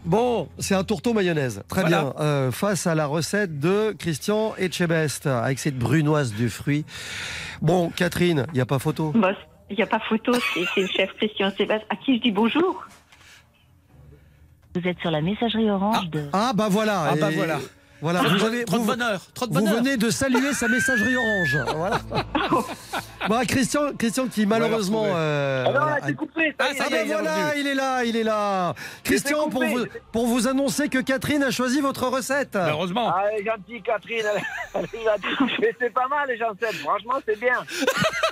Bon, 0.07 0.47
c'est 0.57 0.73
un 0.73 0.83
tourteau 0.85 1.13
mayonnaise. 1.13 1.63
Très 1.67 1.81
Voilà. 1.81 2.01
bien. 2.01 2.13
Euh, 2.21 2.51
face 2.51 2.87
à 2.87 2.95
la 2.95 3.05
recette 3.05 3.59
de 3.59 3.93
Christian 3.99 4.55
Etchebest, 4.57 5.27
avec 5.27 5.59
cette 5.59 5.77
brunoise 5.77 6.33
du 6.33 6.49
fruit. 6.49 6.85
Bon, 7.61 7.89
Catherine, 7.89 8.45
il 8.49 8.55
n'y 8.55 8.61
a 8.61 8.65
pas 8.65 8.79
photo? 8.79 9.11
Bah, 9.13 9.31
Il 9.69 9.75
n'y 9.75 9.83
a 9.83 9.87
pas 9.87 9.99
photo, 9.99 10.31
c'est 10.53 10.79
le 10.81 10.87
chef 10.87 11.11
Christian 11.17 11.51
Sébastien 11.57 11.85
à 11.89 11.97
qui 11.97 12.15
je 12.15 12.21
dis 12.21 12.31
bonjour? 12.31 12.85
Vous 14.75 14.87
êtes 14.87 14.97
sur 14.99 15.11
la 15.11 15.19
messagerie 15.21 15.69
orange 15.69 16.09
de... 16.09 16.29
Ah 16.31 16.53
bah 16.55 16.67
voilà. 16.69 17.07
Ah 17.11 17.15
bah 17.19 17.31
Et- 17.31 17.35
voilà. 17.35 17.59
Voilà, 18.01 18.19
Trop 18.19 18.29
vous, 18.29 18.37
bon- 18.39 18.45
avez, 18.45 18.63
trop 18.65 18.77
de 18.77 18.81
vous- 18.81 18.87
bonheur, 18.87 19.21
trop 19.33 19.47
de 19.47 19.53
vous 19.53 19.59
bonheur. 19.61 19.75
venez 19.77 19.97
de 19.97 20.09
saluer 20.09 20.53
sa 20.53 20.67
messagerie 20.67 21.15
orange. 21.17 21.57
Voilà. 21.75 21.99
Bah, 23.29 23.41
Christian, 23.45 23.91
Christian 23.97 24.27
qui 24.27 24.45
malheureusement. 24.45 25.03
euh, 25.07 25.65
Alors, 25.65 25.81
voilà, 25.81 25.95
là, 25.97 26.01
c'est 26.07 26.13
coupé. 26.15 26.55
Ah, 26.59 26.65
ça. 26.77 26.83
Ah 26.85 26.89
ben 26.89 27.05
il 27.05 27.11
est 27.11 27.13
voilà, 27.13 27.55
il 27.57 27.67
est 27.67 27.73
là, 27.75 28.03
il 28.05 28.15
est 28.15 28.23
là. 28.23 28.73
Christian, 29.03 29.49
pour 29.49 29.65
vous, 29.65 29.85
pour 30.13 30.27
vous 30.27 30.47
annoncer 30.47 30.87
que 30.87 30.99
Catherine 30.99 31.43
a 31.43 31.51
choisi 31.51 31.81
votre 31.81 32.07
recette. 32.07 32.55
Heureusement. 32.55 33.11
Ah, 33.13 33.23
elle 33.33 33.41
est 33.41 33.45
gentille, 33.45 33.81
Catherine. 33.81 34.23
Elle, 34.75 34.85
elle 34.93 34.99
est 35.01 35.03
gentille. 35.03 35.55
Mais 35.61 35.75
c'est 35.79 35.89
pas 35.93 36.07
mal, 36.07 36.27
les 36.29 36.37
gens 36.37 36.45
Franchement, 36.83 37.15
c'est 37.27 37.37
bien. 37.39 37.55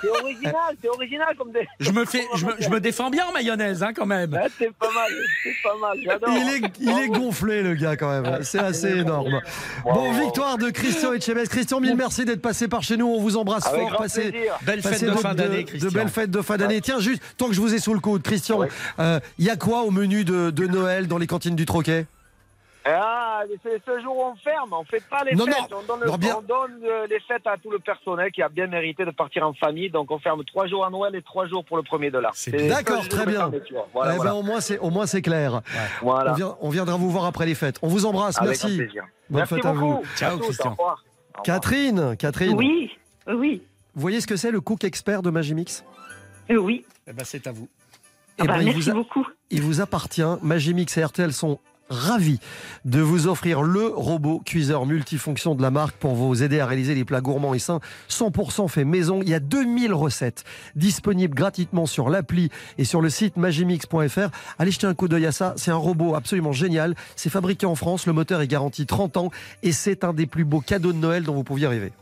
C'est 0.00 0.08
original, 0.08 0.54
c'est 0.82 0.88
original 0.88 1.34
comme 1.36 1.52
des. 1.52 1.66
Je 1.80 1.90
me 1.90 2.04
fais, 2.06 2.24
je 2.34 2.46
me, 2.46 2.52
je 2.58 2.68
me 2.70 2.80
défends 2.80 3.10
bien 3.10 3.26
en 3.26 3.32
mayonnaise, 3.32 3.82
hein, 3.82 3.92
quand 3.94 4.06
même. 4.06 4.32
Ouais, 4.32 4.46
c'est 4.58 4.72
pas 4.76 4.90
mal, 4.94 5.10
c'est 5.42 5.62
pas 5.62 5.76
mal. 5.78 5.98
J'adore. 6.02 6.28
Il 6.30 6.48
est, 6.54 6.70
il 6.80 6.98
est 6.98 7.08
gonflé, 7.08 7.62
le 7.62 7.74
gars, 7.74 7.96
quand 7.96 8.08
même. 8.22 8.42
C'est 8.44 8.60
assez 8.60 8.88
énorme. 8.98 9.40
Bon, 9.84 10.12
victoire 10.12 10.58
de 10.58 10.70
Christian 10.70 11.12
Etchebest. 11.12 11.48
Christian, 11.50 11.80
mille 11.80 11.96
merci 11.96 12.24
d'être 12.24 12.42
passé 12.42 12.68
par 12.68 12.82
chez 12.82 12.96
nous. 12.96 13.06
On 13.06 13.20
vous 13.20 13.36
embrasse 13.36 13.66
Avec 13.66 13.80
fort. 13.80 13.90
grand 13.90 14.02
Passez. 14.02 14.32
Belle 14.62 14.82
fête 14.82 14.92
passez 14.92 15.06
de 15.06 15.12
fin 15.12 15.34
d'année, 15.34 15.64
Christian. 15.64 15.88
De 15.88 15.94
belles 15.94 16.08
fêtes 16.08 16.30
de 16.30 16.42
fin 16.42 16.56
d'année. 16.56 16.80
Tiens, 16.80 16.98
juste, 17.00 17.22
tant 17.36 17.46
que 17.48 17.54
je 17.54 17.60
vous 17.60 17.74
ai 17.74 17.78
sous 17.78 17.94
le 17.94 18.00
coude, 18.00 18.22
Christian, 18.22 18.60
il 18.98 19.44
y 19.44 19.50
a 19.50 19.56
quoi 19.56 19.82
au 19.82 19.90
menu 19.90 20.24
de, 20.24 20.50
de 20.50 20.66
Noël 20.66 21.06
dans 21.06 21.18
les 21.18 21.26
cantines 21.26 21.56
du 21.56 21.66
Troquet? 21.66 22.06
Ah, 22.88 23.42
c'est 23.62 23.82
ce 23.84 24.00
jour 24.00 24.16
où 24.16 24.22
on 24.22 24.36
ferme, 24.36 24.72
on 24.72 24.84
fait 24.84 25.02
pas 25.10 25.24
les 25.24 25.34
Non, 25.34 25.44
fêtes. 25.46 25.56
non. 25.70 25.78
On 25.82 25.86
donne, 25.86 26.00
le- 26.00 26.06
Non, 26.06 26.16
bien- 26.16 26.36
on 26.38 26.42
donne, 26.42 26.80
euh, 26.84 27.06
les 27.08 27.18
fêtes 27.20 27.46
à 27.46 27.56
tout 27.56 27.70
le 27.70 27.78
personnel 27.80 28.30
qui 28.30 28.42
a 28.42 28.48
bien 28.48 28.66
mérité 28.68 29.04
de 29.04 29.10
partir 29.10 29.46
en 29.46 29.52
famille. 29.54 29.90
Donc 29.90 30.10
on 30.10 30.18
ferme 30.18 30.44
trois 30.44 30.66
jours 30.66 30.84
à 30.86 30.90
Noël 30.90 31.14
et 31.16 31.22
trois 31.22 31.46
jours 31.46 31.64
pour 31.64 31.76
le 31.76 31.82
premier 31.82 32.10
de 32.10 32.18
l'art. 32.18 32.32
C'est 32.34 32.56
C'est 32.56 32.68
D'accord, 32.68 33.06
très 33.08 33.26
bien. 33.26 33.50
Voilà, 33.92 34.12
Eh 34.14 34.16
ben, 34.16 34.16
voilà. 34.16 34.34
au 34.36 34.42
moins, 34.42 34.60
c'est, 34.60 34.78
au 34.78 34.90
moins, 34.90 35.06
c'est 35.06 35.22
clair. 35.22 35.62
Voilà. 36.02 36.32
On, 36.32 36.34
vient- 36.34 36.56
on 36.60 36.70
viendra 36.70 36.96
vous 36.96 37.10
voir 37.10 37.24
après 37.24 37.46
les 37.46 37.54
fêtes. 37.54 37.78
On 37.82 37.88
vous 37.88 38.06
embrasse. 38.06 38.36
Avec 38.40 38.50
merci. 38.62 38.78
Bonne 38.78 38.88
Merci 39.30 39.54
fête 39.56 39.66
à 39.66 39.72
vous. 39.72 40.02
Ciao, 40.16 40.38
Christian. 40.38 40.76
Catherine, 41.44 42.16
Catherine. 42.16 42.54
Oui, 42.56 42.90
oui, 43.28 43.62
Vous 43.94 44.00
voyez 44.02 44.20
ce 44.20 44.26
que 44.26 44.36
c'est 44.36 44.50
le 44.50 44.60
cook 44.60 44.84
expert 44.84 45.22
de 45.22 45.30
Magimix? 45.30 45.84
Euh, 46.50 46.56
oui. 46.56 46.84
Eh 47.08 47.12
ben, 47.12 47.24
c'est 47.24 47.46
à 47.46 47.52
vous. 47.52 47.68
Ah 48.38 48.42
Eh 48.44 48.46
bah, 48.46 48.54
ben, 48.54 48.60
il, 48.60 48.64
merci 48.66 48.80
vous 48.82 48.90
a- 48.90 48.94
beaucoup. 48.94 49.26
il 49.50 49.62
vous 49.62 49.80
appartient. 49.80 50.22
Magimix 50.42 50.96
et 50.96 51.04
RTL 51.04 51.32
sont 51.32 51.58
ravis 51.88 52.38
de 52.84 53.00
vous 53.00 53.26
offrir 53.26 53.62
le 53.62 53.86
robot 53.86 54.40
cuiseur 54.44 54.86
multifonction 54.86 55.54
de 55.54 55.62
la 55.62 55.70
marque 55.70 55.96
pour 55.96 56.14
vous 56.14 56.42
aider 56.42 56.60
à 56.60 56.66
réaliser 56.66 56.94
les 56.94 57.04
plats 57.04 57.20
gourmands 57.20 57.54
et 57.54 57.58
sains 57.58 57.80
100% 58.08 58.68
fait 58.68 58.84
maison. 58.84 59.20
Il 59.22 59.28
y 59.28 59.34
a 59.34 59.40
2000 59.40 59.92
recettes 59.92 60.44
disponibles 60.74 61.34
gratuitement 61.34 61.86
sur 61.86 62.10
l'appli 62.10 62.50
et 62.78 62.84
sur 62.84 63.00
le 63.00 63.10
site 63.10 63.36
magimix.fr. 63.36 64.30
Allez 64.58 64.70
jeter 64.70 64.86
un 64.86 64.94
coup 64.94 65.08
d'œil 65.08 65.26
à 65.26 65.32
ça. 65.32 65.54
C'est 65.56 65.70
un 65.70 65.76
robot 65.76 66.14
absolument 66.14 66.52
génial. 66.52 66.94
C'est 67.14 67.30
fabriqué 67.30 67.66
en 67.66 67.74
France. 67.74 68.06
Le 68.06 68.12
moteur 68.12 68.40
est 68.40 68.48
garanti 68.48 68.86
30 68.86 69.16
ans 69.16 69.30
et 69.62 69.72
c'est 69.72 70.04
un 70.04 70.12
des 70.12 70.26
plus 70.26 70.44
beaux 70.44 70.60
cadeaux 70.60 70.92
de 70.92 70.98
Noël 70.98 71.24
dont 71.24 71.34
vous 71.34 71.44
pouviez 71.44 71.66
rêver. 71.66 71.92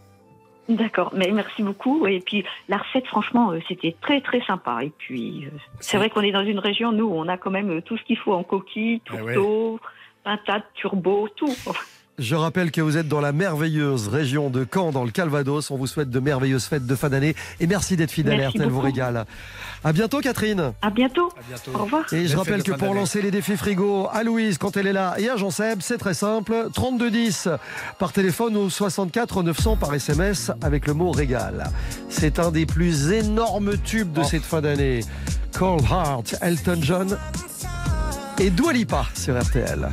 D'accord, 0.69 1.13
mais 1.15 1.31
merci 1.31 1.63
beaucoup. 1.63 2.07
Et 2.07 2.21
puis 2.21 2.45
la 2.69 2.79
recette, 2.79 3.07
franchement, 3.07 3.51
euh, 3.51 3.61
c'était 3.69 3.95
très 4.01 4.21
très 4.23 4.41
sympa. 4.43 4.83
Et 4.83 4.93
puis 4.97 5.45
euh, 5.47 5.51
c'est 5.81 5.99
vrai 5.99 6.09
qu'on 6.09 6.23
est 6.23 6.33
dans 6.33 6.45
une 6.45 6.59
région, 6.59 6.91
nous, 6.93 7.07
on 7.07 7.29
a 7.29 7.37
quand 7.37 7.51
même 7.51 7.71
euh, 7.71 7.81
tout 7.83 7.97
ce 7.99 8.03
qu'il 8.05 8.17
faut 8.17 8.33
en 8.33 8.43
coquille, 8.45 9.01
Eh 9.13 9.21
ouais. 9.21 9.35
tourteau, 9.35 9.81
pintade, 10.23 10.63
turbo, 10.75 11.29
tout. 11.37 11.55
Je 12.17 12.37
rappelle 12.37 12.71
que 12.71 12.81
vous 12.81 12.97
êtes 12.97 13.09
dans 13.09 13.21
la 13.21 13.33
merveilleuse 13.33 14.07
région 14.07 14.49
de 14.49 14.65
Caen, 14.73 14.93
dans 14.93 15.03
le 15.03 15.11
Calvados. 15.11 15.73
On 15.73 15.77
vous 15.77 15.89
souhaite 15.89 16.11
de 16.11 16.21
merveilleuses 16.21 16.67
fêtes 16.67 16.87
de 16.87 16.95
fin 16.95 17.09
d'année. 17.09 17.35
Et 17.59 17.67
merci 17.67 17.97
d'être 17.97 18.13
fidèle 18.13 18.41
à 18.41 18.51
RTL 18.51 18.69
vous 18.69 18.81
régale. 18.81 19.25
À 19.83 19.93
bientôt, 19.93 20.21
Catherine. 20.21 20.73
À 20.81 20.91
bientôt. 20.91 21.29
À 21.37 21.43
bientôt. 21.49 21.73
Au 21.75 21.83
revoir. 21.85 22.05
Et 22.13 22.29
je 22.29 22.37
rappelle 22.37 22.63
que 22.63 22.71
pour 22.71 22.95
lancer 22.95 23.21
les 23.21 23.33
défis 23.33 23.57
frigo 23.57 24.07
à 24.13 24.23
Louise 24.23 24.59
quand 24.59 24.77
elle 24.77 24.87
est 24.87 24.93
là 24.93 25.17
et 25.19 25.29
à 25.29 25.37
Jean 25.37 25.51
Seb, 25.51 25.81
c'est 25.83 25.99
très 25.99 26.15
simple. 26.15 26.69
3210 26.73 27.49
par 27.99 28.13
téléphone 28.13 28.57
ou 28.57 28.71
64 28.71 29.43
900 29.43 29.77
par 29.77 29.93
SMS 29.93 30.53
avec 30.63 30.87
le 30.87 30.95
mot 30.95 31.11
régal. 31.11 31.65
C'est 32.11 32.39
un 32.39 32.53
des 32.53 32.65
plus 32.65 33.11
énormes 33.11 33.77
tubes 33.79 34.13
de 34.13 34.21
Oh. 34.21 34.25
cette 34.25 34.45
fin 34.45 34.61
d'année. 34.61 35.01
Cold 35.59 35.83
Heart, 35.91 36.37
Elton 36.43 36.79
John 36.81 37.19
et 38.39 38.51
Dua 38.51 38.73
Lipa 38.73 39.05
sur 39.15 39.37
RTL. 39.37 39.89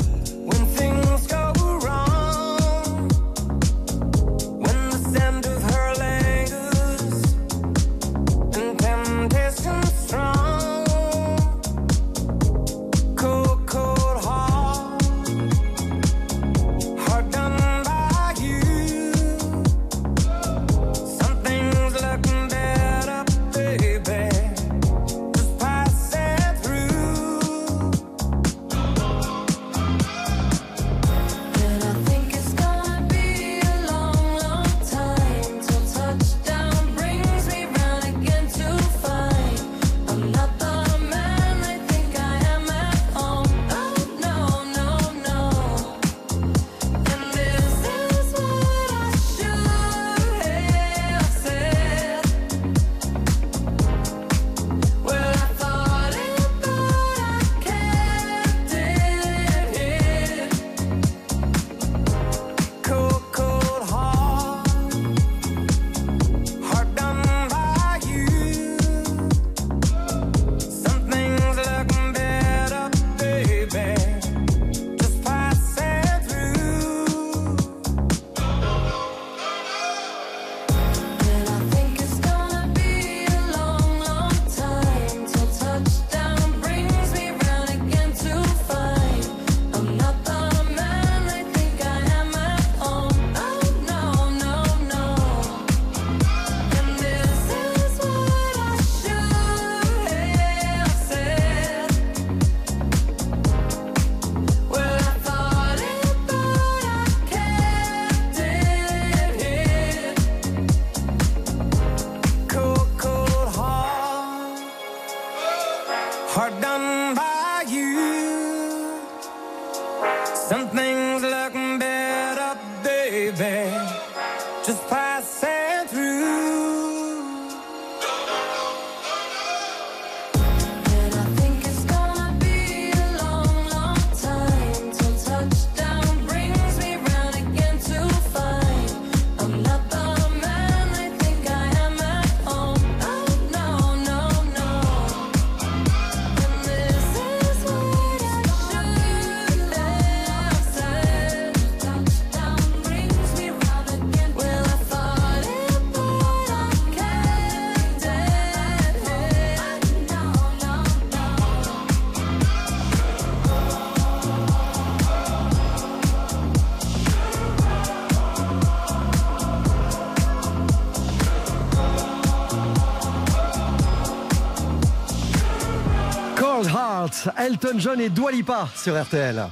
Elton 177.37 177.77
John 177.77 177.99
et 177.99 178.09
Dua 178.09 178.31
Lipa 178.31 178.67
sur 178.75 178.99
RTL. 179.01 179.43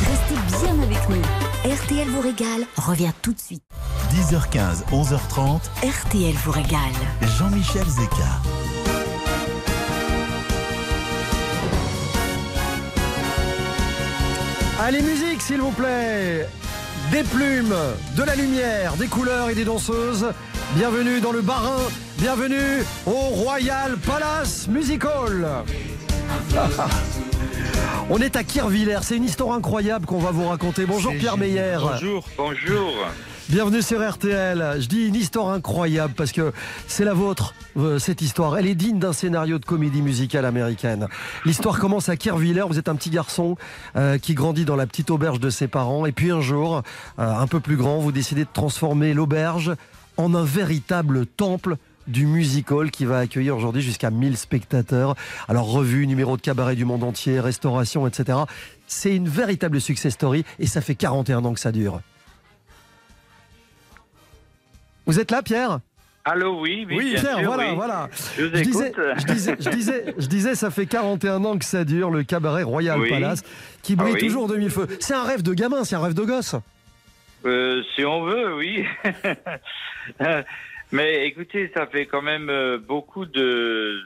Restez 0.00 0.58
bien 0.58 0.82
avec 0.82 1.08
nous. 1.08 1.22
RTL 1.70 2.08
vous 2.08 2.20
régale 2.20 2.66
revient 2.76 3.12
tout 3.22 3.32
de 3.32 3.38
suite. 3.38 3.62
10h15, 4.12 4.84
11h30, 4.92 5.60
RTL 5.82 6.34
vous 6.44 6.50
régale. 6.50 6.80
Jean-Michel 7.38 7.84
Zeka. 7.84 8.14
Allez, 14.80 15.02
musique, 15.02 15.40
s'il 15.40 15.60
vous 15.60 15.70
plaît. 15.70 16.48
Des 17.10 17.22
plumes, 17.22 17.74
de 18.16 18.22
la 18.22 18.34
lumière, 18.34 18.94
des 18.96 19.06
couleurs 19.06 19.50
et 19.50 19.54
des 19.54 19.64
danseuses. 19.64 20.26
Bienvenue 20.74 21.20
dans 21.20 21.32
le 21.32 21.42
Barin. 21.42 21.78
Bienvenue 22.18 22.84
au 23.06 23.12
Royal 23.12 23.96
Palace 23.98 24.66
Music 24.68 25.04
Hall. 25.04 25.46
On 28.10 28.18
est 28.18 28.36
à 28.36 28.44
Kirvillers. 28.44 29.00
C'est 29.02 29.16
une 29.16 29.24
histoire 29.24 29.54
incroyable 29.54 30.06
qu'on 30.06 30.18
va 30.18 30.30
vous 30.30 30.46
raconter. 30.46 30.86
Bonjour 30.86 31.12
Pierre. 31.14 31.36
Meyer. 31.36 31.78
Bonjour. 31.80 32.24
Bonjour. 32.36 32.92
Bienvenue 33.48 33.82
sur 33.82 34.08
RTL. 34.08 34.76
Je 34.80 34.86
dis 34.86 35.06
une 35.06 35.14
histoire 35.14 35.48
incroyable 35.50 36.14
parce 36.16 36.32
que 36.32 36.52
c'est 36.86 37.04
la 37.04 37.12
vôtre, 37.12 37.54
euh, 37.76 37.98
cette 37.98 38.22
histoire. 38.22 38.56
Elle 38.56 38.66
est 38.66 38.74
digne 38.74 38.98
d'un 38.98 39.12
scénario 39.12 39.58
de 39.58 39.64
comédie 39.64 40.00
musicale 40.00 40.44
américaine. 40.44 41.08
L'histoire 41.44 41.78
commence 41.78 42.08
à 42.08 42.16
Kirvillers. 42.16 42.64
Vous 42.68 42.78
êtes 42.78 42.88
un 42.88 42.96
petit 42.96 43.10
garçon 43.10 43.56
euh, 43.96 44.18
qui 44.18 44.34
grandit 44.34 44.64
dans 44.64 44.76
la 44.76 44.86
petite 44.86 45.10
auberge 45.10 45.40
de 45.40 45.50
ses 45.50 45.68
parents. 45.68 46.06
Et 46.06 46.12
puis 46.12 46.30
un 46.30 46.40
jour, 46.40 46.82
euh, 47.18 47.34
un 47.34 47.46
peu 47.46 47.60
plus 47.60 47.76
grand, 47.76 47.98
vous 47.98 48.12
décidez 48.12 48.44
de 48.44 48.50
transformer 48.52 49.12
l'auberge 49.12 49.72
en 50.16 50.34
un 50.34 50.44
véritable 50.44 51.26
temple 51.26 51.76
du 52.06 52.26
music 52.26 52.70
hall 52.70 52.90
qui 52.90 53.04
va 53.04 53.18
accueillir 53.18 53.56
aujourd'hui 53.56 53.82
jusqu'à 53.82 54.10
1000 54.10 54.36
spectateurs. 54.36 55.14
Alors 55.48 55.70
revue, 55.70 56.06
numéro 56.06 56.36
de 56.36 56.42
cabaret 56.42 56.76
du 56.76 56.84
monde 56.84 57.02
entier, 57.04 57.40
restauration, 57.40 58.06
etc. 58.06 58.38
C'est 58.86 59.14
une 59.14 59.28
véritable 59.28 59.80
success 59.80 60.14
story 60.14 60.44
et 60.58 60.66
ça 60.66 60.80
fait 60.80 60.94
41 60.94 61.44
ans 61.44 61.54
que 61.54 61.60
ça 61.60 61.72
dure. 61.72 62.00
Vous 65.06 65.20
êtes 65.20 65.30
là, 65.30 65.42
Pierre? 65.42 65.80
Allô, 66.26 66.58
oui, 66.62 66.86
oui, 66.88 67.16
Pierre, 67.20 67.36
sûr, 67.38 67.44
voilà, 67.44 67.68
oui. 67.68 67.74
voilà. 67.76 68.08
Je 68.38 68.44
vous 68.44 68.62
disais, 68.62 68.92
je, 69.18 69.24
disais, 69.26 69.56
je, 69.60 69.68
disais, 69.68 70.14
je 70.16 70.26
disais, 70.26 70.54
ça 70.54 70.70
fait 70.70 70.86
41 70.86 71.44
ans 71.44 71.58
que 71.58 71.66
ça 71.66 71.84
dure, 71.84 72.10
le 72.10 72.22
cabaret 72.22 72.62
Royal 72.62 72.98
Oui. 72.98 73.10
Palace, 73.10 73.42
qui 73.82 73.94
brille 73.94 74.12
Ah 74.14 74.18
oui. 74.18 74.26
toujours 74.26 74.48
de 74.48 74.56
mille 74.56 74.70
feux. 74.70 74.86
C'est 75.00 75.12
un 75.12 75.22
rêve 75.24 75.42
de 75.42 75.52
gamin, 75.52 75.84
c'est 75.84 75.96
un 75.96 76.00
rêve 76.02 76.14
de 76.14 76.22
gosse. 76.24 76.54
Euh, 77.44 77.82
si 77.94 78.06
on 78.06 78.24
veut, 78.24 78.56
oui. 78.56 78.86
Mais 80.94 81.26
écoutez, 81.26 81.70
ça 81.74 81.86
fait 81.86 82.06
quand 82.06 82.22
même 82.22 82.48
euh, 82.50 82.78
beaucoup 82.78 83.26
de, 83.26 83.98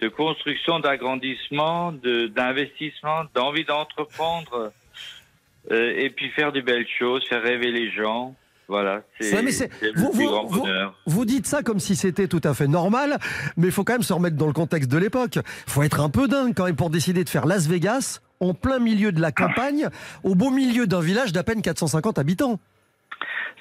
de 0.00 0.08
construction, 0.08 0.80
d'agrandissement, 0.80 1.92
de- 1.92 2.26
d'investissement, 2.26 3.22
d'envie 3.34 3.64
d'entreprendre, 3.64 4.72
euh, 5.70 5.92
et 5.96 6.10
puis 6.10 6.28
faire 6.30 6.50
des 6.52 6.62
belles 6.62 6.86
choses, 6.98 7.24
faire 7.28 7.42
rêver 7.42 7.70
les 7.70 7.90
gens. 7.92 8.34
Voilà, 8.66 9.02
c'est 9.18 9.30
vous- 9.94 10.10
plus 10.10 10.24
vous- 10.24 10.26
grand 10.30 10.44
vous- 10.46 10.60
bonheur. 10.62 10.94
Vous 11.06 11.24
dites 11.24 11.46
ça 11.46 11.62
comme 11.62 11.78
si 11.80 11.96
c'était 11.96 12.28
tout 12.28 12.40
à 12.44 12.52
fait 12.52 12.66
normal, 12.66 13.16
mais 13.56 13.68
il 13.68 13.72
faut 13.72 13.82
quand 13.84 13.94
même 13.94 14.02
se 14.02 14.12
remettre 14.12 14.36
dans 14.36 14.46
le 14.46 14.52
contexte 14.52 14.90
de 14.90 14.98
l'époque. 14.98 15.36
Il 15.36 15.70
faut 15.72 15.82
être 15.82 16.00
un 16.00 16.10
peu 16.10 16.28
dingue 16.28 16.52
quand 16.54 16.66
même 16.66 16.76
pour 16.76 16.90
décider 16.90 17.24
de 17.24 17.28
faire 17.30 17.46
Las 17.46 17.66
Vegas 17.66 18.20
en 18.40 18.52
plein 18.54 18.78
milieu 18.78 19.10
de 19.10 19.20
la 19.22 19.32
campagne, 19.32 19.88
au 20.22 20.34
beau 20.34 20.50
milieu 20.50 20.86
d'un 20.86 21.00
village 21.00 21.32
d'à 21.32 21.42
peine 21.44 21.62
450 21.62 22.18
habitants. 22.18 22.60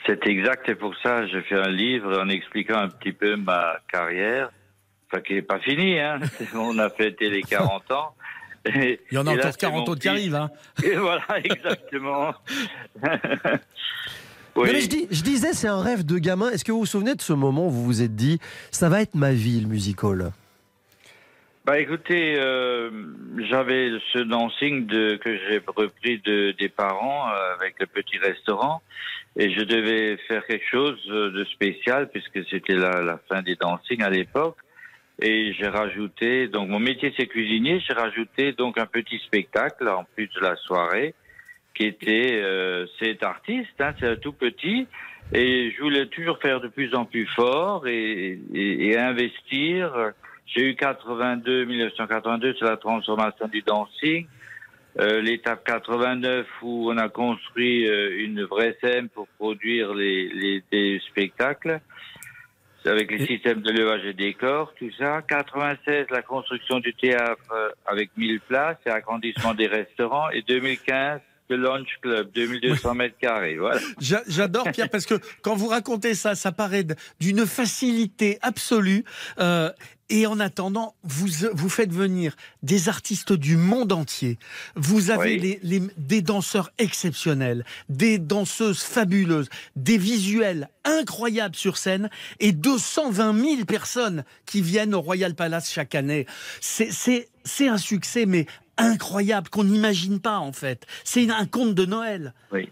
C'est 0.07 0.25
exact, 0.27 0.67
et 0.69 0.75
pour 0.75 0.95
ça, 1.03 1.27
j'ai 1.27 1.41
fait 1.41 1.55
un 1.59 1.69
livre 1.69 2.17
en 2.19 2.29
expliquant 2.29 2.77
un 2.77 2.87
petit 2.87 3.11
peu 3.11 3.35
ma 3.35 3.77
carrière. 3.91 4.49
enfin 5.11 5.21
qui 5.21 5.33
n'est 5.35 5.41
pas 5.41 5.59
fini. 5.59 5.99
Hein. 5.99 6.19
On 6.55 6.77
a 6.79 6.89
fêté 6.89 7.29
les 7.29 7.41
40 7.43 7.91
ans. 7.91 8.15
Et- 8.65 8.99
Il 9.11 9.15
y 9.15 9.17
en 9.17 9.27
a 9.27 9.31
encore 9.33 9.51
c'est 9.51 9.59
40 9.59 9.85
mon 9.85 9.91
autres 9.91 10.01
qui 10.01 10.07
arrivent. 10.07 10.35
Hein. 10.35 10.49
Et 10.83 10.95
voilà, 10.95 11.25
exactement. 11.43 12.33
Non, 14.55 14.63
oui. 14.63 14.69
mais 14.73 14.81
je, 14.81 14.89
dis- 14.89 15.07
je 15.11 15.21
disais, 15.21 15.53
c'est 15.53 15.67
un 15.67 15.83
rêve 15.83 16.03
de 16.03 16.17
gamin. 16.17 16.49
Est-ce 16.49 16.65
que 16.65 16.71
vous 16.71 16.79
vous 16.79 16.85
souvenez 16.87 17.13
de 17.13 17.21
ce 17.21 17.31
moment 17.33 17.67
où 17.67 17.69
vous 17.69 17.83
vous 17.85 18.01
êtes 18.01 18.15
dit, 18.15 18.39
ça 18.71 18.89
va 18.89 19.03
être 19.03 19.13
ma 19.13 19.31
vie, 19.31 19.61
le 19.61 19.67
musical? 19.67 20.31
Bah 21.63 21.77
écoutez, 21.79 22.37
euh, 22.39 22.89
j'avais 23.51 23.91
ce 24.13 24.17
dancing 24.19 24.87
de, 24.87 25.17
que 25.17 25.37
j'ai 25.37 25.61
repris 25.67 26.17
de, 26.25 26.55
des 26.57 26.69
parents 26.69 27.29
euh, 27.29 27.53
avec 27.53 27.75
le 27.79 27.85
petit 27.85 28.17
restaurant 28.17 28.81
et 29.37 29.51
je 29.51 29.61
devais 29.61 30.17
faire 30.27 30.45
quelque 30.45 30.65
chose 30.69 30.99
euh, 31.09 31.31
de 31.31 31.45
spécial 31.45 32.09
puisque 32.09 32.43
c'était 32.49 32.75
la, 32.75 33.01
la 33.01 33.19
fin 33.29 33.41
des 33.41 33.55
dancing 33.55 34.01
à 34.01 34.09
l'époque 34.09 34.57
et 35.19 35.53
j'ai 35.53 35.67
rajouté, 35.67 36.47
donc 36.47 36.69
mon 36.69 36.79
métier 36.79 37.13
c'est 37.17 37.27
cuisinier, 37.27 37.79
j'ai 37.79 37.93
rajouté 37.93 38.51
donc 38.53 38.77
un 38.77 38.85
petit 38.85 39.19
spectacle 39.19 39.87
en 39.87 40.05
plus 40.15 40.27
de 40.27 40.41
la 40.41 40.55
soirée 40.57 41.13
qui 41.73 41.83
était, 41.85 42.39
euh, 42.41 42.85
c'est 42.99 43.23
artiste, 43.23 43.79
hein, 43.79 43.93
c'est 43.99 44.19
tout 44.19 44.33
petit 44.33 44.87
et 45.33 45.71
je 45.71 45.81
voulais 45.81 46.07
toujours 46.07 46.39
faire 46.39 46.61
de 46.61 46.67
plus 46.67 46.93
en 46.95 47.05
plus 47.05 47.27
fort 47.35 47.87
et, 47.87 48.39
et, 48.53 48.89
et 48.89 48.97
investir. 48.97 50.13
J'ai 50.45 50.69
eu 50.69 50.75
82, 50.75 51.65
1982, 51.65 52.55
c'est 52.57 52.65
la 52.65 52.77
transformation 52.77 53.47
du 53.47 53.61
dancing. 53.61 54.25
Euh, 54.99 55.21
L'étape 55.21 55.63
89 55.65 56.45
où 56.63 56.89
on 56.91 56.97
a 56.97 57.07
construit 57.09 57.87
euh, 57.87 58.17
une 58.23 58.43
vraie 58.45 58.75
scène 58.83 59.09
pour 59.09 59.27
produire 59.37 59.93
les, 59.93 60.29
les 60.29 60.63
des 60.71 60.99
spectacles 61.09 61.79
avec 62.85 63.11
les 63.11 63.25
systèmes 63.27 63.61
de 63.61 63.71
levage 63.71 64.05
et 64.05 64.13
décor, 64.13 64.73
tout 64.79 64.89
ça. 64.97 65.21
96, 65.27 66.05
la 66.09 66.21
construction 66.21 66.79
du 66.79 66.93
théâtre 66.93 67.41
euh, 67.51 67.69
avec 67.85 68.11
1000 68.15 68.39
places 68.39 68.77
et 68.85 68.89
agrandissement 68.89 69.53
des 69.53 69.67
restaurants. 69.67 70.29
Et 70.29 70.41
2015, 70.43 71.19
le 71.49 71.57
Lunch 71.57 71.89
Club, 72.01 72.31
2200 72.33 72.95
mètres 72.95 73.17
carrés. 73.19 73.57
Voilà. 73.57 73.81
J'a- 73.99 74.23
J'adore 74.27 74.71
Pierre 74.71 74.89
parce 74.89 75.05
que 75.05 75.15
quand 75.41 75.55
vous 75.55 75.67
racontez 75.67 76.13
ça, 76.13 76.33
ça 76.35 76.51
paraît 76.53 76.85
d'une 77.19 77.45
facilité 77.45 78.37
absolue. 78.41 79.03
euh, 79.39 79.69
et 80.09 80.25
en 80.27 80.39
attendant, 80.39 80.95
vous, 81.03 81.27
vous 81.53 81.69
faites 81.69 81.91
venir 81.91 82.35
des 82.63 82.89
artistes 82.89 83.33
du 83.33 83.57
monde 83.57 83.91
entier. 83.91 84.37
Vous 84.75 85.09
avez 85.11 85.35
Oui. 85.35 85.39
les- 85.39 85.79
les- 85.79 85.87
des 85.97 86.21
danseurs 86.21 86.71
exceptionnels, 86.77 87.65
des 87.89 88.17
danseuses 88.17 88.83
fabuleuses, 88.83 89.49
des 89.75 89.97
visuels 89.97 90.69
incroyables 90.85 91.55
sur 91.55 91.77
scène 91.77 92.09
et 92.39 92.51
220 92.53 93.33
000 93.33 93.65
personnes 93.65 94.23
qui 94.45 94.61
viennent 94.61 94.95
au 94.95 95.01
Royal 95.01 95.35
Palace 95.35 95.71
chaque 95.71 95.95
année. 95.95 96.25
C'est 96.61 97.67
un 97.67 97.77
succès, 97.77 98.25
mais 98.25 98.45
incroyable, 98.77 99.49
qu'on 99.49 99.63
n'imagine 99.63 100.19
pas 100.19 100.37
en 100.37 100.53
fait. 100.53 100.85
C'est 101.03 101.29
un 101.29 101.45
conte 101.45 101.73
de 101.75 101.85
Noël. 101.85 102.33
Oui. 102.51 102.69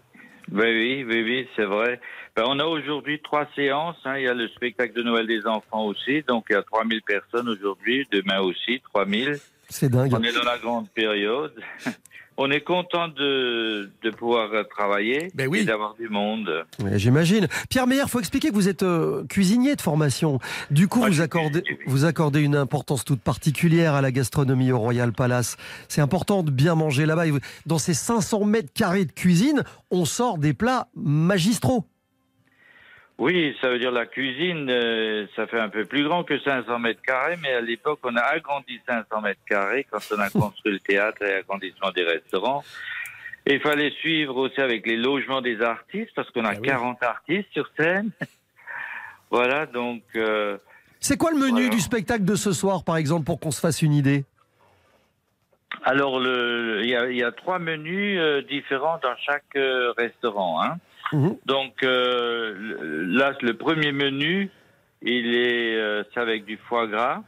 Oui, 0.52 0.62
oui, 0.62 1.04
oui, 1.04 1.22
oui, 1.24 1.48
c'est 1.56 1.64
vrai. 1.64 2.00
Ben, 2.36 2.44
on 2.46 2.58
a 2.58 2.64
aujourd'hui 2.64 3.20
trois 3.22 3.46
séances. 3.56 3.96
hein. 4.04 4.16
Il 4.18 4.24
y 4.24 4.28
a 4.28 4.34
le 4.34 4.48
spectacle 4.48 4.92
de 4.94 5.02
Noël 5.02 5.26
des 5.26 5.46
enfants 5.46 5.86
aussi. 5.86 6.22
Donc, 6.28 6.44
il 6.50 6.52
y 6.52 6.56
a 6.56 6.62
3000 6.62 7.00
personnes 7.02 7.48
aujourd'hui. 7.48 8.06
Demain 8.12 8.40
aussi, 8.40 8.80
3000. 8.92 9.38
C'est 9.70 9.88
dingue. 9.88 10.12
On 10.14 10.22
est 10.22 10.32
dans 10.34 10.42
la 10.44 10.58
grande 10.58 10.88
période. 10.90 11.52
On 12.38 12.50
est 12.50 12.60
content 12.60 13.08
de, 13.08 13.88
de 14.02 14.10
pouvoir 14.10 14.50
travailler 14.68 15.30
Ben 15.34 15.52
et 15.54 15.64
d'avoir 15.64 15.94
du 15.94 16.10
monde. 16.10 16.66
Ouais, 16.84 16.98
J'imagine. 16.98 17.48
Pierre 17.70 17.86
Meyer, 17.86 18.02
faut 18.08 18.20
expliquer 18.20 18.50
que 18.50 18.54
vous 18.54 18.68
êtes 18.68 18.82
euh, 18.82 19.24
cuisinier 19.24 19.74
de 19.74 19.80
formation. 19.80 20.38
Du 20.70 20.86
coup, 20.86 21.00
vous 21.02 21.22
accordez, 21.22 21.64
vous 21.86 22.04
accordez 22.04 22.42
une 22.42 22.54
importance 22.54 23.06
toute 23.06 23.22
particulière 23.22 23.94
à 23.94 24.02
la 24.02 24.12
gastronomie 24.12 24.70
au 24.70 24.78
Royal 24.78 25.14
Palace. 25.14 25.56
C'est 25.88 26.02
important 26.02 26.42
de 26.42 26.50
bien 26.50 26.74
manger 26.74 27.06
là-bas. 27.06 27.24
Dans 27.64 27.78
ces 27.78 27.94
500 27.94 28.44
mètres 28.44 28.70
carrés 28.74 29.06
de 29.06 29.12
cuisine, 29.12 29.64
on 29.90 30.04
sort 30.04 30.36
des 30.36 30.52
plats 30.52 30.88
magistraux. 30.94 31.86
Oui, 33.18 33.56
ça 33.62 33.70
veut 33.70 33.78
dire 33.78 33.92
la 33.92 34.04
cuisine, 34.04 34.68
euh, 34.68 35.26
ça 35.36 35.46
fait 35.46 35.58
un 35.58 35.70
peu 35.70 35.86
plus 35.86 36.04
grand 36.04 36.22
que 36.22 36.38
500 36.38 36.78
mètres 36.78 37.00
carrés, 37.00 37.38
mais 37.42 37.52
à 37.54 37.62
l'époque, 37.62 38.00
on 38.02 38.14
a 38.14 38.20
agrandi 38.20 38.78
500 38.86 39.22
mètres 39.22 39.40
carrés 39.48 39.86
quand 39.90 40.00
on 40.14 40.18
a 40.18 40.28
construit 40.30 40.72
le 40.74 40.80
théâtre 40.80 41.22
et 41.22 41.32
l'agrandissement 41.32 41.90
des 41.92 42.04
restaurants. 42.04 42.62
Et 43.46 43.54
il 43.54 43.60
fallait 43.60 43.90
suivre 43.92 44.36
aussi 44.36 44.60
avec 44.60 44.86
les 44.86 44.96
logements 44.96 45.40
des 45.40 45.62
artistes, 45.62 46.10
parce 46.14 46.28
qu'on 46.30 46.44
a 46.44 46.56
40 46.56 47.02
artistes 47.02 47.48
sur 47.52 47.66
scène. 47.78 48.10
voilà, 49.30 49.64
donc... 49.64 50.02
euh, 50.16 50.58
C'est 51.00 51.16
quoi 51.16 51.30
le 51.30 51.38
menu 51.38 51.52
Voilà. 51.52 51.68
du 51.70 51.80
spectacle 51.80 52.24
de 52.24 52.34
ce 52.34 52.52
soir, 52.52 52.84
par 52.84 52.98
exemple, 52.98 53.24
pour 53.24 53.40
qu'on 53.40 53.50
se 53.50 53.60
fasse 53.60 53.80
une 53.80 53.94
idée? 53.94 54.24
Alors, 55.84 56.20
le- 56.20 56.80
il 56.82 56.90
y, 56.90 56.96
a, 56.96 57.08
il 57.08 57.16
y 57.16 57.22
a 57.22 57.32
trois 57.32 57.58
menus 57.58 58.18
euh, 58.20 58.42
différents 58.42 58.98
dans 59.02 59.16
chaque 59.24 59.44
euh, 59.56 59.92
restaurant. 59.96 60.60
Hein. 60.62 60.76
Donc, 61.46 61.82
euh, 61.82 62.54
le- 62.56 63.04
là, 63.16 63.32
le 63.40 63.54
premier 63.54 63.92
menu, 63.92 64.50
il 65.02 65.34
est, 65.36 65.76
euh, 65.76 66.02
c'est 66.12 66.20
avec 66.20 66.44
du 66.44 66.56
foie 66.56 66.86
gras. 66.86 67.22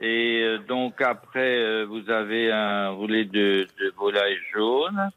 Et 0.00 0.42
euh, 0.44 0.58
donc, 0.58 1.00
après, 1.00 1.58
euh, 1.58 1.84
vous 1.84 2.08
avez 2.10 2.52
un 2.52 2.90
roulé 2.90 3.24
de, 3.24 3.66
de 3.80 3.92
volaille 3.96 4.38
jaune. 4.54 5.10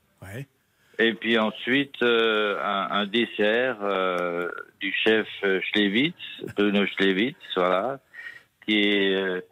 Et 0.97 1.13
puis 1.13 1.38
ensuite, 1.38 2.01
euh, 2.03 2.57
un, 2.63 3.01
un 3.01 3.05
dessert 3.05 3.78
euh, 3.82 4.49
du 4.80 4.93
chef 5.03 5.28
Schlewitz, 5.72 6.15
Bruno 6.55 6.86
Schlewitz, 6.88 7.36
voilà, 7.55 7.99
qui 8.65 8.80
est... 8.80 9.43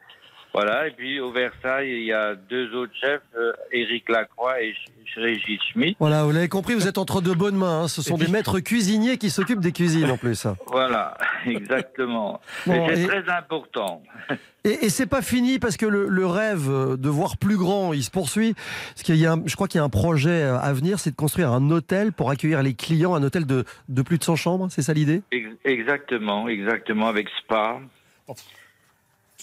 voilà, 0.54 0.88
et 0.88 0.91
puis 0.91 1.20
au 1.20 1.32
Versailles, 1.32 1.89
il 1.91 2.04
y 2.06 2.14
a 2.14 2.36
deux 2.36 2.74
autres 2.76 2.93
chefs, 3.00 3.22
euh, 3.38 3.52
Éric 3.72 4.10
Lacroix 4.10 4.62
et 4.62 4.74
Régis 5.16 5.60
Schmitt. 5.72 5.95
Voilà, 6.00 6.24
vous 6.24 6.32
l'avez 6.32 6.47
compris, 6.50 6.74
vous 6.76 6.88
êtes 6.88 6.97
entre 6.97 7.22
deux 7.22 7.34
bonnes 7.34 7.56
mains. 7.56 7.84
hein. 7.84 7.88
Ce 7.88 8.02
sont 8.02 8.18
des 8.18 8.28
maîtres 8.28 8.60
cuisiniers 8.60 9.18
qui 9.18 9.30
s'occupent 9.30 9.60
des 9.60 9.72
cuisines 9.72 10.10
en 10.12 10.18
plus. 10.18 10.45
Voilà, 10.68 11.18
exactement. 11.45 12.39
Bon, 12.68 12.88
c'est 12.89 13.02
et- 13.04 13.08
très 13.08 13.30
important. 13.30 14.02
Et, 14.66 14.88
et 14.88 14.89
c'est 14.89 15.06
pas 15.06 15.22
fini 15.22 15.58
parce 15.58 15.78
que 15.78 15.86
le, 15.86 16.10
le 16.10 16.26
rêve 16.26 16.68
de 16.97 17.08
voir 17.10 17.38
plus 17.38 17.56
grand, 17.56 17.93
il 17.93 18.04
se 18.04 18.12
poursuit. 18.12 18.56
Parce 18.89 19.04
qu'il 19.04 19.16
y 19.16 19.26
a, 19.26 19.32
un- 19.32 19.43
je 19.45 19.56
crois 19.56 19.70
qu'il 19.70 19.78
y 19.78 19.82
a 19.82 19.86
un 19.86 19.89
projet 19.89 20.43
à 20.43 20.74
venir, 20.74 21.00
c'est 21.00 21.12
de 21.12 21.16
construire 21.16 21.54
un 21.54 21.72
hôtel 21.72 22.12
pour 22.12 22.30
accueillir 22.30 22.62
les 22.62 22.74
clients, 22.74 23.16
un 23.16 23.24
hôtel 23.24 23.45
de, 23.45 23.64
de 23.88 24.02
plus 24.02 24.18
de 24.18 24.24
100 24.26 24.36
chambres. 24.36 24.68
C'est 24.70 24.82
ça 24.82 24.93
l'idée? 24.93 25.22
Ex- 25.32 25.47
Exactement, 25.64 26.50
exactement, 26.50 27.08
avec 27.08 27.30
spa. 27.41 27.80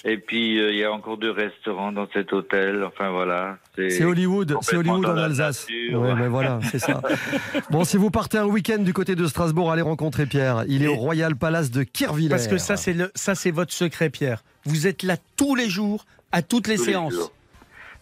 Et 0.09 0.19
puis, 0.19 0.61
euh, 0.61 0.71
il 0.71 0.79
y 0.79 0.85
a 0.85 0.93
encore 0.93 1.17
deux 1.19 1.33
restaurants 1.33 1.91
dans 1.91 2.07
cet 2.13 2.33
hôtel. 2.33 2.85
Enfin, 2.85 3.11
voilà. 3.11 3.59
C'est 3.77 4.05
Hollywood, 4.05 4.57
c'est 4.63 4.77
Hollywood 4.77 5.05
en 5.05 5.17
Alsace. 5.17 5.67
Ouais, 5.69 6.15
mais 6.15 6.29
voilà, 6.29 6.61
c'est 6.71 6.79
ça. 6.79 7.03
Bon, 7.71 7.83
si 7.83 7.97
vous 7.97 8.11
partez 8.11 8.39
un 8.39 8.47
week-end 8.47 8.79
du 8.79 8.93
côté 8.93 9.17
de 9.17 9.27
Strasbourg, 9.27 9.73
allez 9.73 9.83
rencontrer 9.83 10.27
Pierre. 10.27 10.63
Il 10.69 10.85
est 10.85 10.87
au 10.87 10.95
Royal 10.95 11.35
Palace 11.35 11.73
de 11.73 11.83
Kirchwiller. 11.83 12.29
Parce 12.29 12.47
que 12.47 12.57
ça, 12.57 12.77
c'est 12.77 12.93
le, 12.93 13.11
ça, 13.17 13.35
c'est 13.35 13.51
votre 13.51 13.73
secret, 13.73 14.09
Pierre. 14.09 14.45
Vous 14.65 14.87
êtes 14.87 15.03
là 15.03 15.17
tous 15.37 15.57
les 15.57 15.69
jours, 15.69 16.07
à 16.31 16.41
toutes 16.41 16.69
les 16.69 16.77
Tous 16.77 16.85
séances. 16.85 17.33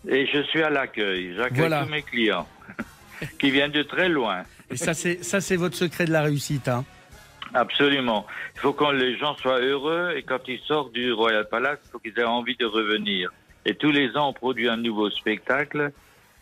Et 0.06 0.26
je 0.26 0.42
suis 0.42 0.62
à 0.62 0.68
l'accueil. 0.68 1.32
J'accueille 1.36 1.58
Voilà. 1.58 1.84
tous 1.84 1.90
mes 1.90 2.02
clients 2.02 2.46
qui 3.38 3.50
viennent 3.50 3.72
de 3.72 3.82
très 3.82 4.10
loin. 4.10 4.42
Et 4.70 4.76
ça, 4.76 4.92
c'est, 4.92 5.24
ça, 5.24 5.40
c'est 5.40 5.56
votre 5.56 5.76
secret 5.76 6.04
de 6.04 6.12
la 6.12 6.20
réussite. 6.20 6.68
Hein. 6.68 6.84
Absolument. 7.54 8.26
Il 8.56 8.60
faut 8.60 8.72
que 8.72 8.92
les 8.92 9.16
gens 9.16 9.36
soient 9.36 9.60
heureux 9.60 10.12
et 10.16 10.22
quand 10.22 10.40
ils 10.48 10.60
sortent 10.66 10.92
du 10.92 11.12
Royal 11.12 11.48
Palace, 11.48 11.78
il 11.84 11.90
faut 11.90 11.98
qu'ils 12.00 12.18
aient 12.18 12.24
envie 12.24 12.56
de 12.56 12.66
revenir. 12.66 13.30
Et 13.64 13.74
tous 13.74 13.90
les 13.92 14.16
ans, 14.16 14.28
on 14.28 14.32
produit 14.32 14.68
un 14.68 14.76
nouveau 14.76 15.08
spectacle. 15.10 15.92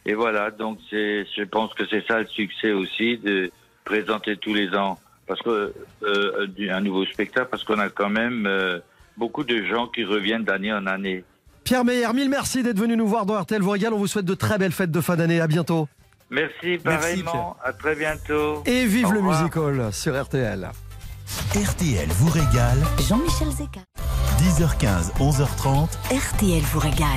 Et 0.07 0.15
voilà, 0.15 0.51
donc 0.51 0.79
c'est, 0.91 1.25
je 1.37 1.45
pense 1.45 1.73
que 1.75 1.85
c'est 1.89 2.05
ça 2.07 2.19
le 2.21 2.27
succès 2.27 2.73
aussi 2.73 3.19
de 3.19 3.51
présenter 3.85 4.37
tous 4.37 4.55
les 4.55 4.75
ans 4.75 4.99
parce 5.27 5.41
que 5.43 5.73
euh, 6.03 6.47
un 6.71 6.81
nouveau 6.81 7.05
spectacle 7.07 7.49
parce 7.51 7.63
qu'on 7.63 7.79
a 7.79 7.89
quand 7.89 8.11
même 8.11 8.47
euh, 8.47 8.81
beaucoup 9.17 9.45
de 9.45 9.65
gens 9.65 9.87
qui 9.87 10.05
reviennent 10.05 10.45
d'année 10.45 10.73
en 10.73 10.87
année. 10.87 11.25
Pierre 11.65 11.85
Meyer, 11.85 12.13
mille 12.13 12.29
merci 12.29 12.63
d'être 12.63 12.79
venu 12.79 12.97
nous 12.97 13.07
voir 13.07 13.25
dans 13.27 13.41
RTL 13.41 13.63
vous. 13.63 13.71
On 13.71 13.97
vous 13.97 14.07
souhaite 14.09 14.25
de 14.25 14.35
très 14.35 14.59
belles 14.59 14.73
fêtes 14.73 14.91
de 14.91 15.01
fin 15.01 15.15
d'année. 15.15 15.41
À 15.41 15.47
bientôt. 15.47 15.89
Merci 16.31 16.79
pareillement. 16.79 17.57
à 17.63 17.73
très 17.73 17.95
bientôt. 17.95 18.63
Et 18.67 18.87
vive 18.87 19.07
Au 19.07 19.13
le 19.13 19.19
revoir. 19.19 19.39
musical 19.43 19.93
sur 19.93 20.21
RTL. 20.21 20.71
RTL 21.33 22.09
vous 22.11 22.29
régale. 22.29 22.79
Jean-Michel 23.09 23.49
Zeka. 23.51 23.81
10h15, 24.39 25.13
11h30. 25.19 25.89
RTL 26.15 26.61
vous 26.61 26.79
régale. 26.79 27.09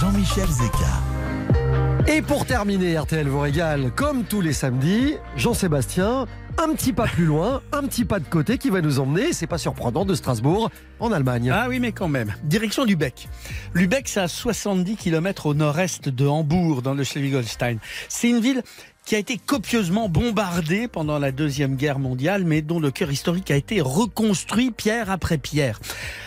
Jean-Michel 0.00 0.46
Zeka. 0.46 2.06
Et 2.06 2.22
pour 2.22 2.46
terminer, 2.46 2.96
RTL 2.96 3.26
vous 3.26 3.40
régale, 3.40 3.90
comme 3.90 4.22
tous 4.22 4.40
les 4.40 4.52
samedis, 4.52 5.16
Jean-Sébastien, 5.36 6.26
un 6.58 6.72
petit 6.74 6.92
pas 6.92 7.08
plus 7.08 7.24
loin, 7.24 7.60
un 7.72 7.82
petit 7.82 8.04
pas 8.04 8.20
de 8.20 8.28
côté 8.28 8.58
qui 8.58 8.70
va 8.70 8.80
nous 8.80 9.00
emmener, 9.00 9.32
c'est 9.32 9.48
pas 9.48 9.58
surprenant, 9.58 10.04
de 10.04 10.14
Strasbourg, 10.14 10.70
en 11.00 11.10
Allemagne. 11.10 11.50
Ah 11.52 11.66
oui, 11.68 11.80
mais 11.80 11.90
quand 11.90 12.08
même. 12.08 12.34
Direction 12.44 12.84
Lübeck. 12.84 13.28
Lübeck, 13.74 14.06
c'est 14.08 14.20
à 14.20 14.28
70 14.28 14.96
km 14.96 15.46
au 15.46 15.54
nord-est 15.54 16.08
de 16.08 16.26
Hambourg, 16.26 16.82
dans 16.82 16.94
le 16.94 17.02
Schleswig-Holstein. 17.02 17.78
C'est 18.08 18.28
une 18.28 18.40
ville 18.40 18.62
qui 19.06 19.14
a 19.14 19.18
été 19.18 19.38
copieusement 19.38 20.08
bombardée 20.08 20.88
pendant 20.88 21.18
la 21.18 21.30
Deuxième 21.30 21.76
Guerre 21.76 22.00
mondiale, 22.00 22.44
mais 22.44 22.60
dont 22.60 22.80
le 22.80 22.90
cœur 22.90 23.10
historique 23.10 23.50
a 23.52 23.56
été 23.56 23.80
reconstruit 23.80 24.72
pierre 24.72 25.10
après 25.10 25.38
pierre. 25.38 25.80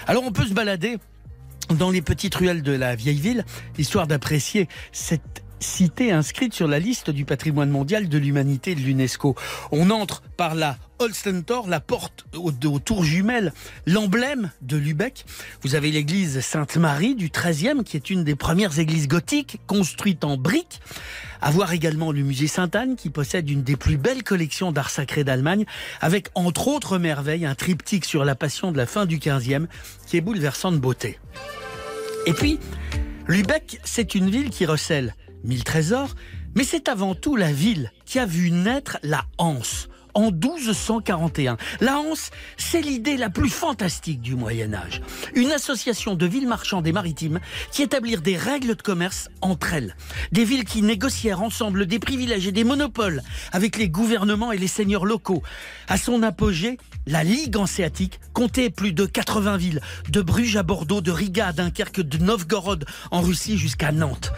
Alors 0.07 0.23
on 0.25 0.31
peut 0.31 0.45
se 0.45 0.53
balader 0.53 0.97
dans 1.77 1.91
les 1.91 2.01
petites 2.01 2.33
ruelles 2.33 2.63
de 2.63 2.71
la 2.71 2.95
vieille 2.95 3.19
ville, 3.19 3.45
histoire 3.77 4.07
d'apprécier 4.07 4.69
cette 4.93 5.43
cité 5.59 6.11
inscrite 6.11 6.53
sur 6.53 6.67
la 6.67 6.79
liste 6.79 7.09
du 7.09 7.25
patrimoine 7.25 7.69
mondial 7.69 8.09
de 8.09 8.17
l'humanité 8.17 8.75
de 8.75 8.81
l'UNESCO. 8.81 9.35
On 9.71 9.89
entre 9.89 10.21
par 10.37 10.55
la 10.55 10.77
Holstentor, 10.99 11.67
la 11.67 11.79
porte 11.79 12.25
aux, 12.35 12.51
aux 12.65 12.79
tours 12.79 13.03
jumelles, 13.03 13.53
l'emblème 13.85 14.51
de 14.61 14.77
Lübeck. 14.77 15.25
Vous 15.61 15.75
avez 15.75 15.91
l'église 15.91 16.41
Sainte-Marie 16.41 17.15
du 17.15 17.29
XIIIe, 17.29 17.83
qui 17.85 17.95
est 17.95 18.09
une 18.09 18.23
des 18.23 18.35
premières 18.35 18.79
églises 18.79 19.07
gothiques 19.07 19.59
construites 19.65 20.25
en 20.25 20.37
briques. 20.37 20.81
À 21.41 21.51
voir 21.51 21.71
également 21.71 22.11
le 22.11 22.21
musée 22.21 22.47
Sainte-Anne, 22.47 22.97
qui 22.97 23.09
possède 23.09 23.49
une 23.49 23.63
des 23.63 23.77
plus 23.77 23.95
belles 23.95 24.23
collections 24.23 24.73
d'art 24.73 24.89
sacré 24.89 25.23
d'Allemagne, 25.23 25.65
avec 26.01 26.27
entre 26.35 26.67
autres 26.67 26.97
merveilles 26.97 27.45
un 27.45 27.55
triptyque 27.55 28.03
sur 28.03 28.25
la 28.25 28.35
passion 28.35 28.73
de 28.73 28.77
la 28.77 28.85
fin 28.85 29.05
du 29.05 29.19
XVe, 29.19 29.67
qui 30.05 30.17
est 30.17 30.21
bouleversant 30.21 30.73
de 30.73 30.77
beauté. 30.77 31.17
Et 32.25 32.33
puis, 32.33 32.59
Lübeck, 33.27 33.79
c'est 33.85 34.15
une 34.15 34.29
ville 34.29 34.49
qui 34.49 34.65
recèle 34.65 35.15
mille 35.43 35.63
trésors, 35.63 36.15
mais 36.55 36.63
c'est 36.63 36.89
avant 36.89 37.15
tout 37.15 37.35
la 37.35 37.51
ville 37.51 37.91
qui 38.05 38.19
a 38.19 38.25
vu 38.25 38.51
naître 38.51 38.97
la 39.03 39.25
Hanse 39.37 39.89
en 40.13 40.31
1241. 40.31 41.57
La 41.81 41.99
Hanse, 41.99 42.31
c'est 42.57 42.81
l'idée 42.81 43.17
la 43.17 43.29
plus 43.29 43.49
fantastique 43.49 44.21
du 44.21 44.35
Moyen 44.35 44.73
Âge. 44.73 45.01
Une 45.35 45.51
association 45.51 46.15
de 46.15 46.25
villes 46.25 46.47
marchandes 46.47 46.87
et 46.87 46.91
maritimes 46.91 47.39
qui 47.71 47.83
établirent 47.83 48.21
des 48.21 48.37
règles 48.37 48.75
de 48.75 48.81
commerce 48.81 49.29
entre 49.41 49.73
elles. 49.73 49.95
Des 50.31 50.45
villes 50.45 50.65
qui 50.65 50.81
négocièrent 50.81 51.41
ensemble 51.41 51.85
des 51.85 51.99
privilèges 51.99 52.47
et 52.47 52.51
des 52.51 52.63
monopoles 52.63 53.21
avec 53.51 53.77
les 53.77 53.89
gouvernements 53.89 54.51
et 54.51 54.57
les 54.57 54.67
seigneurs 54.67 55.05
locaux. 55.05 55.43
À 55.87 55.97
son 55.97 56.23
apogée, 56.23 56.77
la 57.07 57.23
Ligue 57.23 57.57
hanséatique 57.57 58.19
comptait 58.33 58.69
plus 58.69 58.93
de 58.93 59.05
80 59.05 59.57
villes, 59.57 59.81
de 60.09 60.21
Bruges 60.21 60.57
à 60.57 60.63
Bordeaux, 60.63 61.01
de 61.01 61.11
Riga 61.11 61.47
à 61.47 61.53
Dunkerque, 61.53 62.01
de 62.01 62.17
Novgorod 62.17 62.85
en 63.11 63.21
Russie 63.21 63.57
jusqu'à 63.57 63.91
Nantes. 63.91 64.31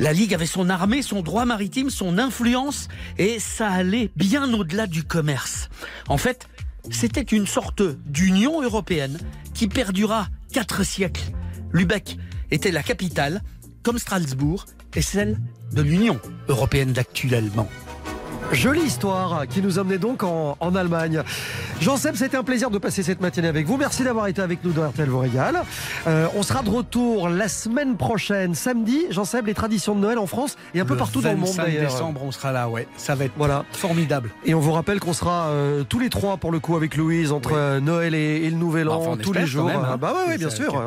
La 0.00 0.12
Ligue 0.12 0.34
avait 0.34 0.46
son 0.46 0.70
armée, 0.70 1.02
son 1.02 1.22
droit 1.22 1.44
maritime, 1.44 1.88
son 1.88 2.18
influence, 2.18 2.88
et 3.16 3.38
ça 3.38 3.68
allait 3.68 4.10
bien 4.16 4.52
au-delà 4.52 4.86
du 4.86 5.04
commerce. 5.04 5.68
En 6.08 6.18
fait, 6.18 6.48
c'était 6.90 7.22
une 7.22 7.46
sorte 7.46 7.82
d'union 8.06 8.60
européenne 8.60 9.18
qui 9.54 9.68
perdura 9.68 10.26
quatre 10.52 10.82
siècles. 10.82 11.24
Lübeck 11.72 12.18
était 12.50 12.72
la 12.72 12.82
capitale, 12.82 13.42
comme 13.82 13.98
Strasbourg, 13.98 14.66
et 14.96 15.02
celle 15.02 15.38
de 15.72 15.82
l'Union 15.82 16.20
européenne 16.48 16.92
d'actuellement. 16.92 17.68
Jolie 18.52 18.82
histoire 18.82 19.46
qui 19.48 19.60
nous 19.62 19.78
emmenait 19.80 19.98
donc 19.98 20.22
en, 20.22 20.56
en 20.60 20.74
Allemagne. 20.76 21.22
Jean-Seb, 21.80 22.14
c'était 22.14 22.36
un 22.36 22.44
plaisir 22.44 22.70
de 22.70 22.78
passer 22.78 23.02
cette 23.02 23.20
matinée 23.20 23.48
avec 23.48 23.66
vous. 23.66 23.76
Merci 23.76 24.04
d'avoir 24.04 24.28
été 24.28 24.40
avec 24.42 24.62
nous 24.62 24.70
dans 24.72 24.88
RTL 24.88 25.08
vous 25.08 25.18
régale. 25.18 25.62
Euh, 26.06 26.28
on 26.36 26.42
sera 26.44 26.62
de 26.62 26.70
retour 26.70 27.28
la 27.28 27.48
semaine 27.48 27.96
prochaine, 27.96 28.54
samedi. 28.54 29.06
Jean-Seb, 29.10 29.46
les 29.46 29.54
traditions 29.54 29.96
de 29.96 30.00
Noël 30.00 30.18
en 30.18 30.26
France 30.26 30.56
et 30.72 30.80
un 30.80 30.84
peu 30.84 30.92
Le 30.94 30.98
partout 30.98 31.20
dans 31.20 31.30
le 31.30 31.36
monde 31.36 31.48
25 31.48 31.64
d'ailleurs. 31.64 31.90
décembre, 31.92 32.20
on 32.24 32.30
sera 32.30 32.52
là, 32.52 32.68
ouais. 32.68 32.86
Ça 32.96 33.16
va 33.16 33.24
être 33.24 33.32
Voilà. 33.36 33.64
formidable. 33.72 34.30
Et 34.44 34.54
on 34.54 34.60
vous 34.60 34.72
rappelle 34.72 35.00
qu'on 35.00 35.12
sera 35.14 35.46
euh, 35.48 35.82
tous 35.82 35.98
les 35.98 36.08
trois 36.10 36.36
pour 36.36 36.52
le 36.52 36.60
coup 36.60 36.76
avec 36.76 36.96
Louise 36.96 37.32
entre 37.32 37.50
Oui. 37.50 37.56
euh, 37.58 37.80
Noël 37.80 38.14
et, 38.14 38.44
et 38.44 38.50
le 38.50 38.56
Nouvel 38.56 38.86
Bah, 38.86 38.92
An, 38.92 39.00
enfin, 39.00 39.10
on 39.14 39.16
tous 39.16 39.32
les 39.32 39.46
jours. 39.46 39.66
même, 39.66 39.76
hein. 39.80 39.88
Ah 39.94 39.96
bah 39.96 40.12
ouais, 40.14 40.28
ouais, 40.32 40.38
bien 40.38 40.50
sûr. 40.50 40.80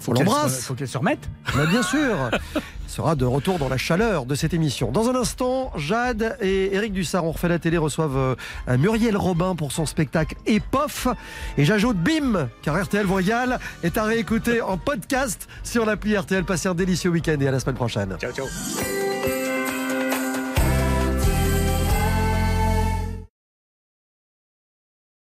Faut 0.00 0.12
qu'elle 0.12 0.26
l'embrasse. 0.26 0.60
se- 0.60 0.62
Faut 0.66 0.74
qu'elle 0.74 0.86
se 0.88 0.96
remette. 0.98 1.28
Bah, 1.56 1.66
bien 1.68 1.82
sûr. 1.82 2.14
Sera 2.88 3.14
de 3.14 3.24
retour 3.24 3.58
dans 3.58 3.68
la 3.68 3.76
chaleur 3.76 4.26
de 4.26 4.34
cette 4.34 4.54
émission. 4.54 4.90
Dans 4.90 5.08
un 5.08 5.14
instant, 5.14 5.70
Jade 5.76 6.36
et 6.40 6.74
Eric 6.74 6.92
Dussard, 6.92 7.24
on 7.24 7.32
refait 7.32 7.48
la 7.48 7.58
télé, 7.58 7.76
reçoivent 7.78 8.16
euh, 8.16 8.78
Muriel 8.78 9.16
Robin 9.16 9.54
pour 9.54 9.72
son 9.72 9.86
spectacle 9.86 10.34
Epof. 10.46 11.06
Et 11.56 11.64
j'ajoute 11.64 11.98
BIM, 11.98 12.48
car 12.62 12.82
RTL 12.82 13.06
régale, 13.06 13.60
est 13.82 13.98
à 13.98 14.04
réécouter 14.04 14.62
en 14.62 14.78
podcast 14.78 15.48
sur 15.62 15.84
l'appli 15.84 16.16
RTL. 16.16 16.44
Passez 16.44 16.68
un 16.68 16.74
délicieux 16.74 17.10
week-end 17.10 17.36
et 17.40 17.46
à 17.46 17.50
la 17.50 17.60
semaine 17.60 17.76
prochaine. 17.76 18.16
Ciao, 18.18 18.32
ciao. 18.32 18.46